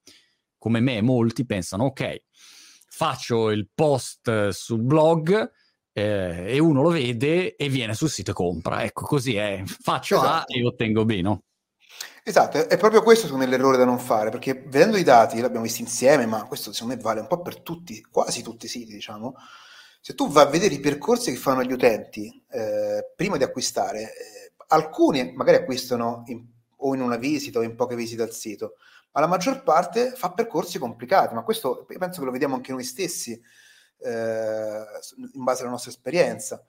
come 0.56 0.80
me, 0.80 1.02
molti 1.02 1.44
pensano, 1.44 1.84
ok, 1.84 2.22
faccio 3.00 3.48
il 3.48 3.66
post 3.74 4.48
sul 4.48 4.82
blog 4.82 5.50
eh, 5.90 6.44
e 6.46 6.58
uno 6.58 6.82
lo 6.82 6.90
vede 6.90 7.56
e 7.56 7.70
viene 7.70 7.94
sul 7.94 8.10
sito 8.10 8.32
e 8.32 8.34
compra. 8.34 8.82
Ecco, 8.82 9.06
così 9.06 9.36
è. 9.36 9.62
Faccio 9.64 10.16
esatto. 10.16 10.52
A 10.52 10.58
e 10.58 10.66
ottengo 10.66 11.06
B, 11.06 11.20
no? 11.22 11.44
Esatto, 12.22 12.68
è 12.68 12.76
proprio 12.76 13.02
questo 13.02 13.24
secondo 13.24 13.46
me 13.46 13.50
l'errore 13.50 13.78
da 13.78 13.86
non 13.86 13.98
fare, 13.98 14.28
perché 14.28 14.64
vedendo 14.66 14.98
i 14.98 15.02
dati, 15.02 15.40
l'abbiamo 15.40 15.64
visto 15.64 15.80
insieme, 15.80 16.26
ma 16.26 16.44
questo 16.44 16.74
secondo 16.74 16.94
me 16.94 17.00
vale 17.00 17.20
un 17.20 17.26
po' 17.26 17.40
per 17.40 17.62
tutti, 17.62 18.02
quasi 18.02 18.42
tutti 18.42 18.66
i 18.66 18.68
siti, 18.68 18.92
diciamo. 18.92 19.34
Se 20.02 20.14
tu 20.14 20.28
vai 20.28 20.44
a 20.44 20.50
vedere 20.50 20.74
i 20.74 20.80
percorsi 20.80 21.32
che 21.32 21.38
fanno 21.38 21.62
gli 21.62 21.72
utenti 21.72 22.44
eh, 22.50 23.12
prima 23.16 23.38
di 23.38 23.44
acquistare, 23.44 24.02
eh, 24.02 24.52
alcuni 24.68 25.32
magari 25.32 25.56
acquistano 25.56 26.24
in, 26.26 26.44
o 26.76 26.94
in 26.94 27.00
una 27.00 27.16
visita 27.16 27.60
o 27.60 27.62
in 27.62 27.74
poche 27.76 27.94
visite 27.94 28.20
al 28.20 28.32
sito, 28.32 28.74
ma 29.12 29.20
la 29.20 29.26
maggior 29.26 29.62
parte 29.62 30.12
fa 30.12 30.32
percorsi 30.32 30.78
complicati, 30.78 31.34
ma 31.34 31.42
questo 31.42 31.86
penso 31.98 32.20
che 32.20 32.26
lo 32.26 32.32
vediamo 32.32 32.54
anche 32.54 32.72
noi 32.72 32.84
stessi 32.84 33.32
eh, 33.98 34.82
in 35.34 35.44
base 35.44 35.62
alla 35.62 35.70
nostra 35.70 35.90
esperienza. 35.90 36.64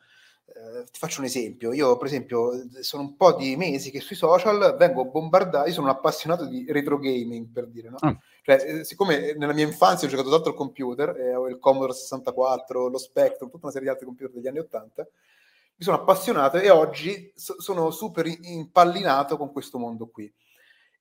Eh, 0.53 0.83
ti 0.91 0.99
faccio 0.99 1.21
un 1.21 1.27
esempio, 1.27 1.71
io 1.71 1.95
per 1.97 2.07
esempio 2.07 2.51
sono 2.81 3.03
un 3.03 3.15
po' 3.15 3.33
di 3.33 3.55
mesi 3.55 3.89
che 3.89 4.01
sui 4.01 4.15
social 4.17 4.75
vengo 4.77 5.05
bombardato, 5.05 5.67
io 5.67 5.73
sono 5.73 5.87
un 5.87 5.93
appassionato 5.93 6.45
di 6.45 6.65
retro 6.69 6.97
gaming 6.97 7.47
per 7.51 7.67
dire, 7.67 7.89
no? 7.89 7.97
Ah. 8.01 8.17
Cioè, 8.43 8.55
eh, 8.55 8.83
siccome 8.83 9.33
nella 9.37 9.53
mia 9.53 9.65
infanzia 9.65 10.07
ho 10.07 10.11
giocato 10.11 10.29
tanto 10.29 10.49
al 10.49 10.55
computer, 10.55 11.15
eh, 11.15 11.35
ho 11.35 11.47
il 11.47 11.59
Commodore 11.59 11.93
64, 11.93 12.87
lo 12.89 12.97
Spectrum, 12.97 13.49
tutta 13.49 13.65
una 13.65 13.71
serie 13.71 13.87
di 13.87 13.93
altri 13.93 14.07
computer 14.07 14.33
degli 14.33 14.47
anni 14.47 14.59
80, 14.59 15.07
mi 15.75 15.85
sono 15.85 15.97
appassionato 15.97 16.57
e 16.57 16.69
oggi 16.69 17.31
so- 17.35 17.61
sono 17.61 17.89
super 17.91 18.25
impallinato 18.25 19.37
con 19.37 19.51
questo 19.51 19.77
mondo 19.77 20.07
qui. 20.09 20.31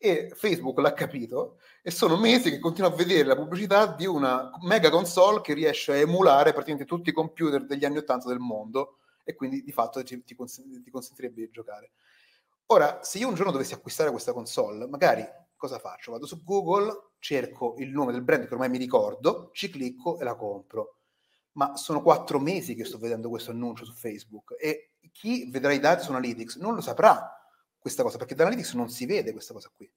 E 0.02 0.32
Facebook 0.34 0.78
l'ha 0.78 0.94
capito 0.94 1.58
e 1.82 1.90
sono 1.90 2.16
mesi 2.16 2.48
che 2.48 2.58
continuo 2.58 2.88
a 2.88 2.94
vedere 2.94 3.24
la 3.24 3.36
pubblicità 3.36 3.86
di 3.86 4.06
una 4.06 4.50
mega 4.62 4.88
console 4.88 5.42
che 5.42 5.52
riesce 5.52 5.92
a 5.92 5.96
emulare 5.96 6.52
praticamente 6.52 6.86
tutti 6.86 7.10
i 7.10 7.12
computer 7.12 7.66
degli 7.66 7.84
anni 7.84 7.98
80 7.98 8.28
del 8.28 8.38
mondo 8.38 8.96
e 9.24 9.34
quindi 9.34 9.62
di 9.62 9.72
fatto 9.72 10.02
ti, 10.02 10.24
ti, 10.24 10.34
consent- 10.34 10.82
ti 10.82 10.90
consentirebbe 10.90 11.42
di 11.42 11.50
giocare. 11.50 11.90
Ora, 12.66 13.00
se 13.02 13.18
io 13.18 13.28
un 13.28 13.34
giorno 13.34 13.52
dovessi 13.52 13.74
acquistare 13.74 14.10
questa 14.10 14.32
console, 14.32 14.86
magari 14.86 15.22
cosa 15.54 15.78
faccio? 15.78 16.12
Vado 16.12 16.24
su 16.24 16.42
Google, 16.42 17.10
cerco 17.18 17.74
il 17.76 17.90
nome 17.90 18.12
del 18.12 18.22
brand 18.22 18.46
che 18.46 18.54
ormai 18.54 18.70
mi 18.70 18.78
ricordo, 18.78 19.50
ci 19.52 19.68
clicco 19.68 20.18
e 20.18 20.24
la 20.24 20.34
compro 20.34 21.00
ma 21.52 21.76
sono 21.76 22.02
quattro 22.02 22.38
mesi 22.38 22.74
che 22.74 22.84
sto 22.84 22.98
vedendo 22.98 23.28
questo 23.28 23.50
annuncio 23.50 23.84
su 23.84 23.92
Facebook 23.92 24.54
e 24.58 24.92
chi 25.12 25.50
vedrà 25.50 25.72
i 25.72 25.80
dati 25.80 26.04
su 26.04 26.10
Analytics 26.10 26.56
non 26.56 26.74
lo 26.74 26.80
saprà 26.80 27.39
questa 27.80 28.02
cosa, 28.02 28.18
perché 28.18 28.34
da 28.34 28.44
Analytics 28.44 28.74
non 28.74 28.90
si 28.90 29.06
vede 29.06 29.32
questa 29.32 29.54
cosa 29.54 29.70
qui. 29.74 29.90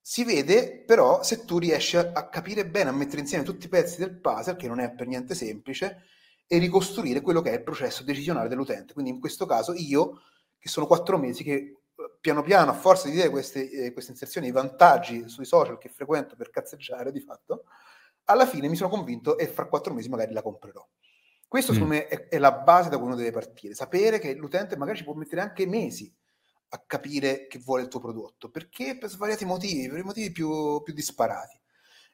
Si 0.00 0.24
vede 0.24 0.84
però 0.84 1.22
se 1.22 1.44
tu 1.44 1.58
riesci 1.58 1.96
a, 1.96 2.12
a 2.12 2.28
capire 2.28 2.66
bene, 2.66 2.90
a 2.90 2.92
mettere 2.92 3.20
insieme 3.20 3.44
tutti 3.44 3.66
i 3.66 3.68
pezzi 3.68 3.98
del 3.98 4.18
puzzle, 4.20 4.56
che 4.56 4.68
non 4.68 4.80
è 4.80 4.92
per 4.92 5.06
niente 5.06 5.34
semplice, 5.34 6.04
e 6.46 6.58
ricostruire 6.58 7.20
quello 7.20 7.40
che 7.40 7.50
è 7.50 7.54
il 7.54 7.62
processo 7.62 8.04
decisionale 8.04 8.48
dell'utente. 8.48 8.92
Quindi 8.92 9.10
in 9.12 9.20
questo 9.20 9.46
caso 9.46 9.72
io, 9.74 10.22
che 10.58 10.68
sono 10.68 10.86
quattro 10.86 11.18
mesi 11.18 11.42
che 11.42 11.52
eh, 11.52 11.76
piano 12.20 12.42
piano, 12.42 12.70
a 12.70 12.74
forza 12.74 13.08
di 13.08 13.14
dire 13.14 13.30
queste, 13.30 13.70
eh, 13.70 13.92
queste 13.92 14.12
inserzioni, 14.12 14.48
i 14.48 14.52
vantaggi 14.52 15.28
sui 15.28 15.44
social 15.44 15.78
che 15.78 15.88
frequento 15.88 16.36
per 16.36 16.50
cazzeggiare 16.50 17.10
di 17.10 17.20
fatto, 17.20 17.64
alla 18.24 18.46
fine 18.46 18.68
mi 18.68 18.76
sono 18.76 18.90
convinto 18.90 19.38
e 19.38 19.46
fra 19.46 19.66
quattro 19.66 19.92
mesi 19.92 20.08
magari 20.08 20.32
la 20.32 20.42
comprerò. 20.42 20.86
Questo 21.48 21.72
mm. 21.72 21.74
secondo 21.74 21.94
me 21.94 22.06
è, 22.06 22.28
è, 22.28 22.38
la 22.38 22.52
base 22.52 22.88
da 22.88 22.96
cui 22.96 23.06
uno 23.06 23.16
deve 23.16 23.30
partire, 23.30 23.74
sapere 23.74 24.18
che 24.18 24.34
l'utente 24.34 24.76
magari 24.76 24.98
ci 24.98 25.04
può 25.04 25.14
mettere 25.14 25.40
anche 25.40 25.66
mesi 25.66 26.12
a 26.68 26.82
capire 26.86 27.46
che 27.46 27.58
vuole 27.58 27.82
il 27.82 27.88
tuo 27.88 28.00
prodotto, 28.00 28.50
perché 28.50 28.96
per 28.98 29.10
svariati 29.10 29.44
motivi, 29.44 29.88
per 29.88 29.98
i 29.98 30.02
motivi 30.02 30.30
più, 30.32 30.82
più 30.82 30.92
disparati. 30.92 31.58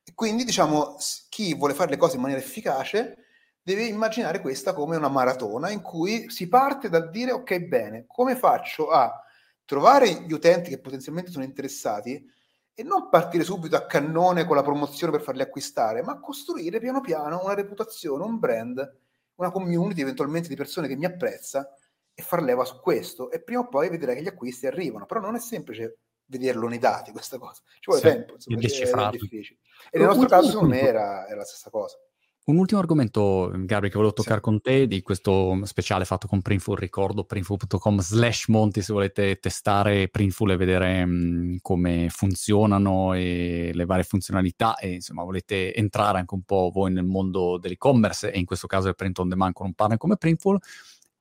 E 0.05 0.13
quindi 0.15 0.45
diciamo, 0.45 0.97
chi 1.29 1.55
vuole 1.55 1.75
fare 1.75 1.91
le 1.91 1.97
cose 1.97 2.17
in 2.17 2.23
maniera 2.23 2.43
efficace 2.43 3.17
deve 3.63 3.85
immaginare 3.85 4.41
questa 4.41 4.75
come 4.75 4.97
una 4.97 5.09
maratona 5.09 5.71
in 5.71 5.81
cui 5.81 6.29
si 6.31 6.49
parte 6.49 6.89
dal 6.89 7.11
dire 7.11 7.31
ok 7.31 7.59
bene, 7.61 8.05
come 8.07 8.37
faccio 8.37 8.91
a 8.91 9.23
trovare 9.65 10.25
gli 10.27 10.33
utenti 10.33 10.71
che 10.71 10.81
potenzialmente 10.81 11.31
sono 11.31 11.45
interessati 11.45 12.29
e 12.75 12.83
non 12.83 13.09
partire 13.09 13.45
subito 13.45 13.77
a 13.77 13.87
cannone 13.87 14.45
con 14.45 14.57
la 14.57 14.63
promozione 14.63 15.13
per 15.13 15.23
farli 15.23 15.43
acquistare, 15.43 16.03
ma 16.03 16.19
costruire 16.19 16.81
piano 16.81 17.01
piano 17.01 17.41
una 17.45 17.55
reputazione, 17.55 18.25
un 18.25 18.39
brand, 18.39 18.97
una 19.37 19.51
community 19.51 20.01
eventualmente 20.01 20.49
di 20.49 20.57
persone 20.57 20.89
che 20.89 20.97
mi 20.97 21.05
apprezza 21.05 21.69
e 22.15 22.23
far 22.23 22.43
leva 22.43 22.65
su 22.65 22.81
questo 22.81 23.31
e 23.31 23.43
prima 23.43 23.61
o 23.61 23.69
poi 23.69 23.89
vedrai 23.89 24.17
che 24.17 24.23
gli 24.23 24.29
acquisti 24.29 24.67
arrivano, 24.67 25.07
però 25.07 25.21
non 25.21 25.35
è 25.35 25.41
semplice 25.41 25.99
vederlo 26.27 26.69
nei 26.69 26.79
dati 26.79 27.13
questa 27.13 27.39
cosa, 27.39 27.63
ci 27.81 27.91
vuole 27.91 28.01
sì, 28.01 28.09
tempo, 28.09 28.35
insomma, 28.35 28.59
è, 28.59 29.09
è 29.09 29.11
difficile. 29.19 29.59
E 29.91 29.99
nel 29.99 30.09
nostro 30.09 30.29
caso 30.29 30.63
me 30.63 30.81
era, 30.81 31.27
era 31.27 31.37
la 31.37 31.45
stessa 31.45 31.71
cosa. 31.71 31.97
Un 32.45 32.57
ultimo 32.57 32.81
argomento, 32.81 33.53
Gabri, 33.55 33.89
che 33.89 33.95
volevo 33.95 34.15
toccare 34.15 34.39
sì. 34.39 34.43
con 34.43 34.61
te 34.61 34.89
di 34.89 35.01
questo 35.01 35.61
speciale 35.63 36.05
fatto 36.05 36.27
con 36.27 36.43
Printful, 36.43 36.77
ricordo 36.77 37.23
printful.com 37.23 38.01
slash 38.01 38.49
monti 38.49 38.83
se 38.83 38.93
volete 38.93 39.39
testare 39.39 40.09
Printful 40.09 40.51
e 40.51 40.57
vedere 40.57 41.05
mh, 41.05 41.13
mm, 41.13 41.57
come 41.61 42.09
funzionano 42.11 43.15
e 43.15 43.71
le 43.73 43.85
varie 43.85 44.03
funzionalità 44.03 44.75
e 44.75 44.95
insomma 44.95 45.23
volete 45.23 45.73
entrare 45.73 46.19
anche 46.19 46.35
un 46.35 46.43
po' 46.43 46.73
voi 46.75 46.91
nel 46.91 47.05
mondo 47.05 47.59
dell'e-commerce 47.59 48.33
e 48.33 48.41
in 48.41 48.45
questo 48.45 48.67
caso 48.67 48.89
è 48.89 48.95
print 48.95 49.21
on 49.21 49.29
demand 49.29 49.53
con 49.53 49.67
un 49.67 49.75
partner 49.75 49.99
come 49.99 50.17
Printful, 50.17 50.59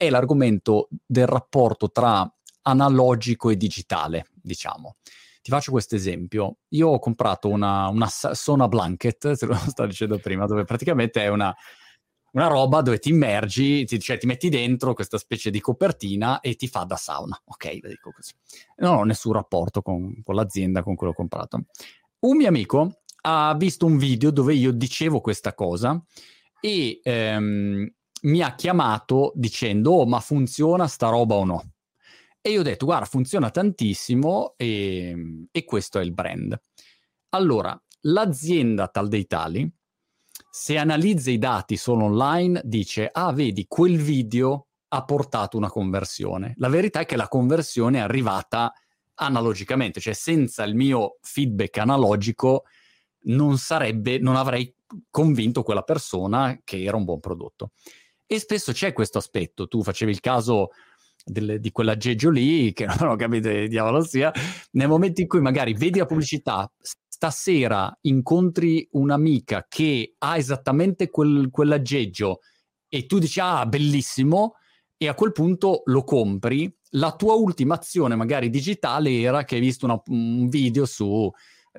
è 0.02 0.10
l'argomento 0.10 0.90
del 1.06 1.28
rapporto 1.28 1.92
tra 1.92 2.28
analogico 2.64 3.52
e 3.52 3.56
digitale, 3.56 4.30
diciamo. 4.34 4.96
Ti 5.44 5.52
faccio 5.52 5.70
questo 5.70 5.94
esempio. 5.94 6.58
Io 6.70 6.88
ho 6.88 6.98
comprato 6.98 7.50
una, 7.50 7.88
una 7.88 8.08
Sona 8.10 8.68
Blanket, 8.68 9.36
te 9.38 9.46
lo 9.46 9.54
stavo 9.54 9.88
dicendo 9.88 10.18
prima, 10.18 10.48
dove 10.48 10.64
praticamente 10.64 11.22
è 11.22 11.28
una, 11.28 11.56
una 12.32 12.48
roba 12.48 12.82
dove 12.82 12.98
ti 12.98 13.10
immergi, 13.10 13.86
ti, 13.86 14.00
cioè 14.00 14.18
ti 14.18 14.26
metti 14.26 14.50
dentro 14.50 14.96
questa 14.96 15.20
specie 15.20 15.52
di 15.52 15.60
copertina 15.60 16.40
e 16.40 16.56
ti 16.56 16.68
fa 16.68 16.84
da 16.84 16.96
sauna. 16.96 17.40
Ok, 17.46 17.78
lo 17.84 17.90
dico 17.90 18.12
così. 18.12 18.34
Non 18.78 18.96
ho 18.96 19.04
nessun 19.04 19.34
rapporto 19.34 19.84
con, 19.84 20.20
con 20.24 20.34
l'azienda 20.34 20.82
con 20.82 20.96
cui 20.96 21.06
l'ho 21.06 21.14
comprato. 21.14 21.66
Un 22.22 22.38
mio 22.38 22.48
amico 22.48 23.02
ha 23.22 23.54
visto 23.56 23.86
un 23.86 23.98
video 23.98 24.32
dove 24.32 24.56
io 24.56 24.72
dicevo 24.72 25.22
questa 25.22 25.54
cosa 25.54 26.04
e 26.60 27.02
ehm, 27.04 27.88
mi 28.22 28.42
ha 28.42 28.56
chiamato 28.56 29.32
dicendo 29.36 29.92
oh 29.92 30.06
ma 30.06 30.20
funziona 30.20 30.88
sta 30.88 31.10
roba 31.10 31.36
o 31.36 31.46
no? 31.46 31.72
E 32.44 32.50
io 32.50 32.62
ho 32.62 32.64
detto, 32.64 32.86
guarda, 32.86 33.06
funziona 33.06 33.52
tantissimo 33.52 34.56
e, 34.58 35.46
e 35.52 35.64
questo 35.64 36.00
è 36.00 36.04
il 36.04 36.12
brand. 36.12 36.60
Allora, 37.30 37.80
l'azienda 38.02 38.88
tal 38.88 39.08
dei 39.10 39.28
tali, 39.28 39.72
se 40.50 40.78
analizza 40.78 41.30
i 41.30 41.38
dati 41.38 41.78
solo 41.78 42.06
online, 42.06 42.62
dice, 42.64 43.10
ah, 43.12 43.32
vedi, 43.32 43.66
quel 43.68 43.98
video 43.98 44.70
ha 44.88 45.06
portato 45.06 45.56
una 45.56 45.70
conversione. 45.70 46.54
La 46.58 46.68
verità 46.68 47.02
è 47.02 47.06
che 47.06 47.16
la 47.16 47.28
conversione 47.28 48.00
è 48.00 48.02
arrivata 48.02 48.74
analogicamente, 49.16 50.00
cioè 50.00 50.14
senza 50.14 50.64
il 50.64 50.76
mio 50.76 51.20
feedback 51.22 51.78
analogico 51.78 52.64
non 53.26 53.58
sarebbe, 53.60 54.18
non 54.18 54.36
avrei 54.36 54.74
convinto 55.10 55.62
quella 55.62 55.84
persona 55.84 56.60
che 56.64 56.84
era 56.84 56.98
un 56.98 57.06
buon 57.06 57.20
prodotto. 57.20 57.72
E 58.32 58.40
spesso 58.40 58.72
c'è 58.72 58.94
questo 58.94 59.18
aspetto, 59.18 59.68
tu 59.68 59.84
facevi 59.84 60.10
il 60.10 60.22
caso 60.22 60.70
delle, 61.26 61.60
di 61.60 61.70
quell'aggeggio 61.70 62.30
lì, 62.30 62.72
che 62.72 62.86
non 62.86 63.10
ho 63.10 63.16
capito 63.18 63.50
che 63.50 63.68
diavolo 63.68 64.06
sia, 64.06 64.32
nel 64.72 64.88
momento 64.88 65.20
in 65.20 65.28
cui 65.28 65.42
magari 65.42 65.74
vedi 65.74 66.00
la 66.00 66.06
pubblicità, 66.06 66.72
stasera 66.80 67.94
incontri 68.04 68.88
un'amica 68.92 69.66
che 69.68 70.16
ha 70.18 70.38
esattamente 70.38 71.10
quel, 71.10 71.50
quell'aggeggio 71.52 72.40
e 72.88 73.06
tu 73.06 73.20
dici 73.20 73.42
ah 73.42 73.66
bellissimo. 73.66 74.54
E 74.96 75.10
a 75.10 75.14
quel 75.14 75.34
punto 75.34 75.82
lo 75.86 76.06
compri, 76.06 76.74
la 76.92 77.14
tua 77.14 77.34
ultima 77.34 77.76
azione 77.76 78.16
magari 78.16 78.50
digitale 78.50 79.20
era 79.20 79.44
che 79.44 79.56
hai 79.56 79.62
visto 79.62 79.84
una, 79.84 80.02
un 80.06 80.48
video 80.48 80.86
su 80.86 81.30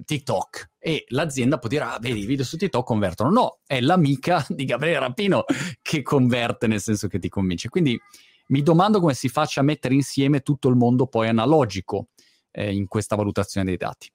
TikTok 0.05 0.71
e 0.79 1.05
l'azienda 1.09 1.59
può 1.59 1.69
dire 1.69 1.85
ah 1.85 1.99
vedi 2.01 2.21
i 2.21 2.27
video 2.27 2.45
su 2.45 2.57
TikTok 2.57 2.85
convertono 2.85 3.31
no 3.31 3.59
è 3.67 3.81
l'amica 3.81 4.45
di 4.49 4.65
Gabriele 4.65 4.99
Rapino 4.99 5.45
che 5.83 6.03
converte 6.03 6.67
nel 6.67 6.81
senso 6.81 7.09
che 7.09 7.19
ti 7.19 7.29
convince 7.29 7.69
quindi 7.69 8.01
mi 8.49 8.63
domando 8.63 9.01
come 9.01 9.15
si 9.15 9.29
faccia 9.29 9.61
a 9.61 9.65
mettere 9.65 9.95
insieme 9.95 10.41
tutto 10.41 10.69
il 10.69 10.77
mondo 10.77 11.07
poi 11.07 11.29
analogico 11.29 12.09
eh, 12.51 12.73
in 12.73 12.87
questa 12.87 13.17
valutazione 13.17 13.67
dei 13.67 13.77
dati. 13.77 14.13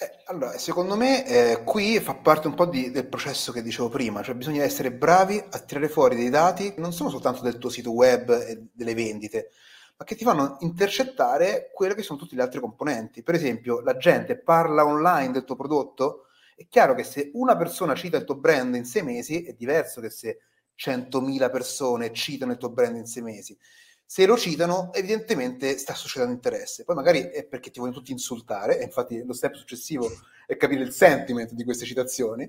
Eh, 0.00 0.10
allora, 0.26 0.56
secondo 0.58 0.96
me 0.96 1.26
eh, 1.26 1.64
qui 1.64 1.98
fa 2.00 2.14
parte 2.14 2.46
un 2.46 2.54
po' 2.54 2.66
di, 2.66 2.90
del 2.90 3.08
processo 3.08 3.50
che 3.50 3.62
dicevo 3.62 3.88
prima, 3.88 4.22
cioè 4.22 4.34
bisogna 4.34 4.62
essere 4.62 4.92
bravi 4.92 5.42
a 5.50 5.58
tirare 5.60 5.88
fuori 5.88 6.16
dei 6.16 6.30
dati 6.30 6.74
che 6.74 6.80
non 6.80 6.92
sono 6.92 7.10
soltanto 7.10 7.42
del 7.42 7.58
tuo 7.58 7.70
sito 7.70 7.92
web 7.92 8.30
e 8.30 8.66
delle 8.72 8.94
vendite, 8.94 9.50
ma 9.98 10.04
che 10.04 10.14
ti 10.14 10.22
fanno 10.22 10.58
intercettare 10.60 11.72
quelli 11.74 11.94
che 11.94 12.02
sono 12.04 12.18
tutti 12.18 12.36
gli 12.36 12.40
altri 12.40 12.60
componenti. 12.60 13.24
Per 13.24 13.34
esempio, 13.34 13.80
la 13.80 13.96
gente 13.96 14.38
parla 14.38 14.86
online 14.86 15.32
del 15.32 15.44
tuo 15.44 15.56
prodotto, 15.56 16.26
è 16.54 16.66
chiaro 16.68 16.94
che 16.94 17.02
se 17.02 17.32
una 17.34 17.56
persona 17.56 17.96
cita 17.96 18.16
il 18.16 18.24
tuo 18.24 18.36
brand 18.36 18.76
in 18.76 18.84
sei 18.84 19.02
mesi 19.02 19.42
è 19.42 19.54
diverso 19.54 20.00
che 20.00 20.10
se 20.10 20.38
100.000 20.78 21.50
persone 21.50 22.12
citano 22.12 22.52
il 22.52 22.58
tuo 22.58 22.70
brand 22.70 22.96
in 22.96 23.06
sei 23.06 23.22
mesi. 23.24 23.58
Se 24.04 24.24
lo 24.24 24.36
citano, 24.38 24.92
evidentemente 24.92 25.76
sta 25.76 25.94
suscitando 25.94 26.32
interesse. 26.32 26.84
Poi 26.84 26.94
magari 26.94 27.22
è 27.22 27.44
perché 27.44 27.70
ti 27.70 27.80
vogliono 27.80 27.98
tutti 27.98 28.12
insultare, 28.12 28.78
e 28.78 28.84
infatti 28.84 29.22
lo 29.24 29.32
step 29.32 29.54
successivo 29.54 30.08
è 30.46 30.56
capire 30.56 30.82
il 30.82 30.92
sentiment 30.92 31.52
di 31.52 31.64
queste 31.64 31.84
citazioni. 31.84 32.48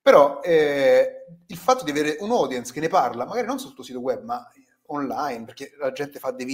Però 0.00 0.40
eh, 0.42 1.24
il 1.46 1.56
fatto 1.56 1.84
di 1.84 1.90
avere 1.90 2.18
un 2.20 2.30
audience 2.30 2.72
che 2.72 2.80
ne 2.80 2.88
parla, 2.88 3.24
magari 3.24 3.46
non 3.46 3.58
sul 3.58 3.74
tuo 3.74 3.82
sito 3.82 4.00
web, 4.00 4.22
ma 4.24 4.46
online, 4.86 5.44
perché 5.44 5.72
la 5.78 5.92
gente 5.92 6.18
fa 6.18 6.30
dei 6.30 6.44
video 6.44 6.50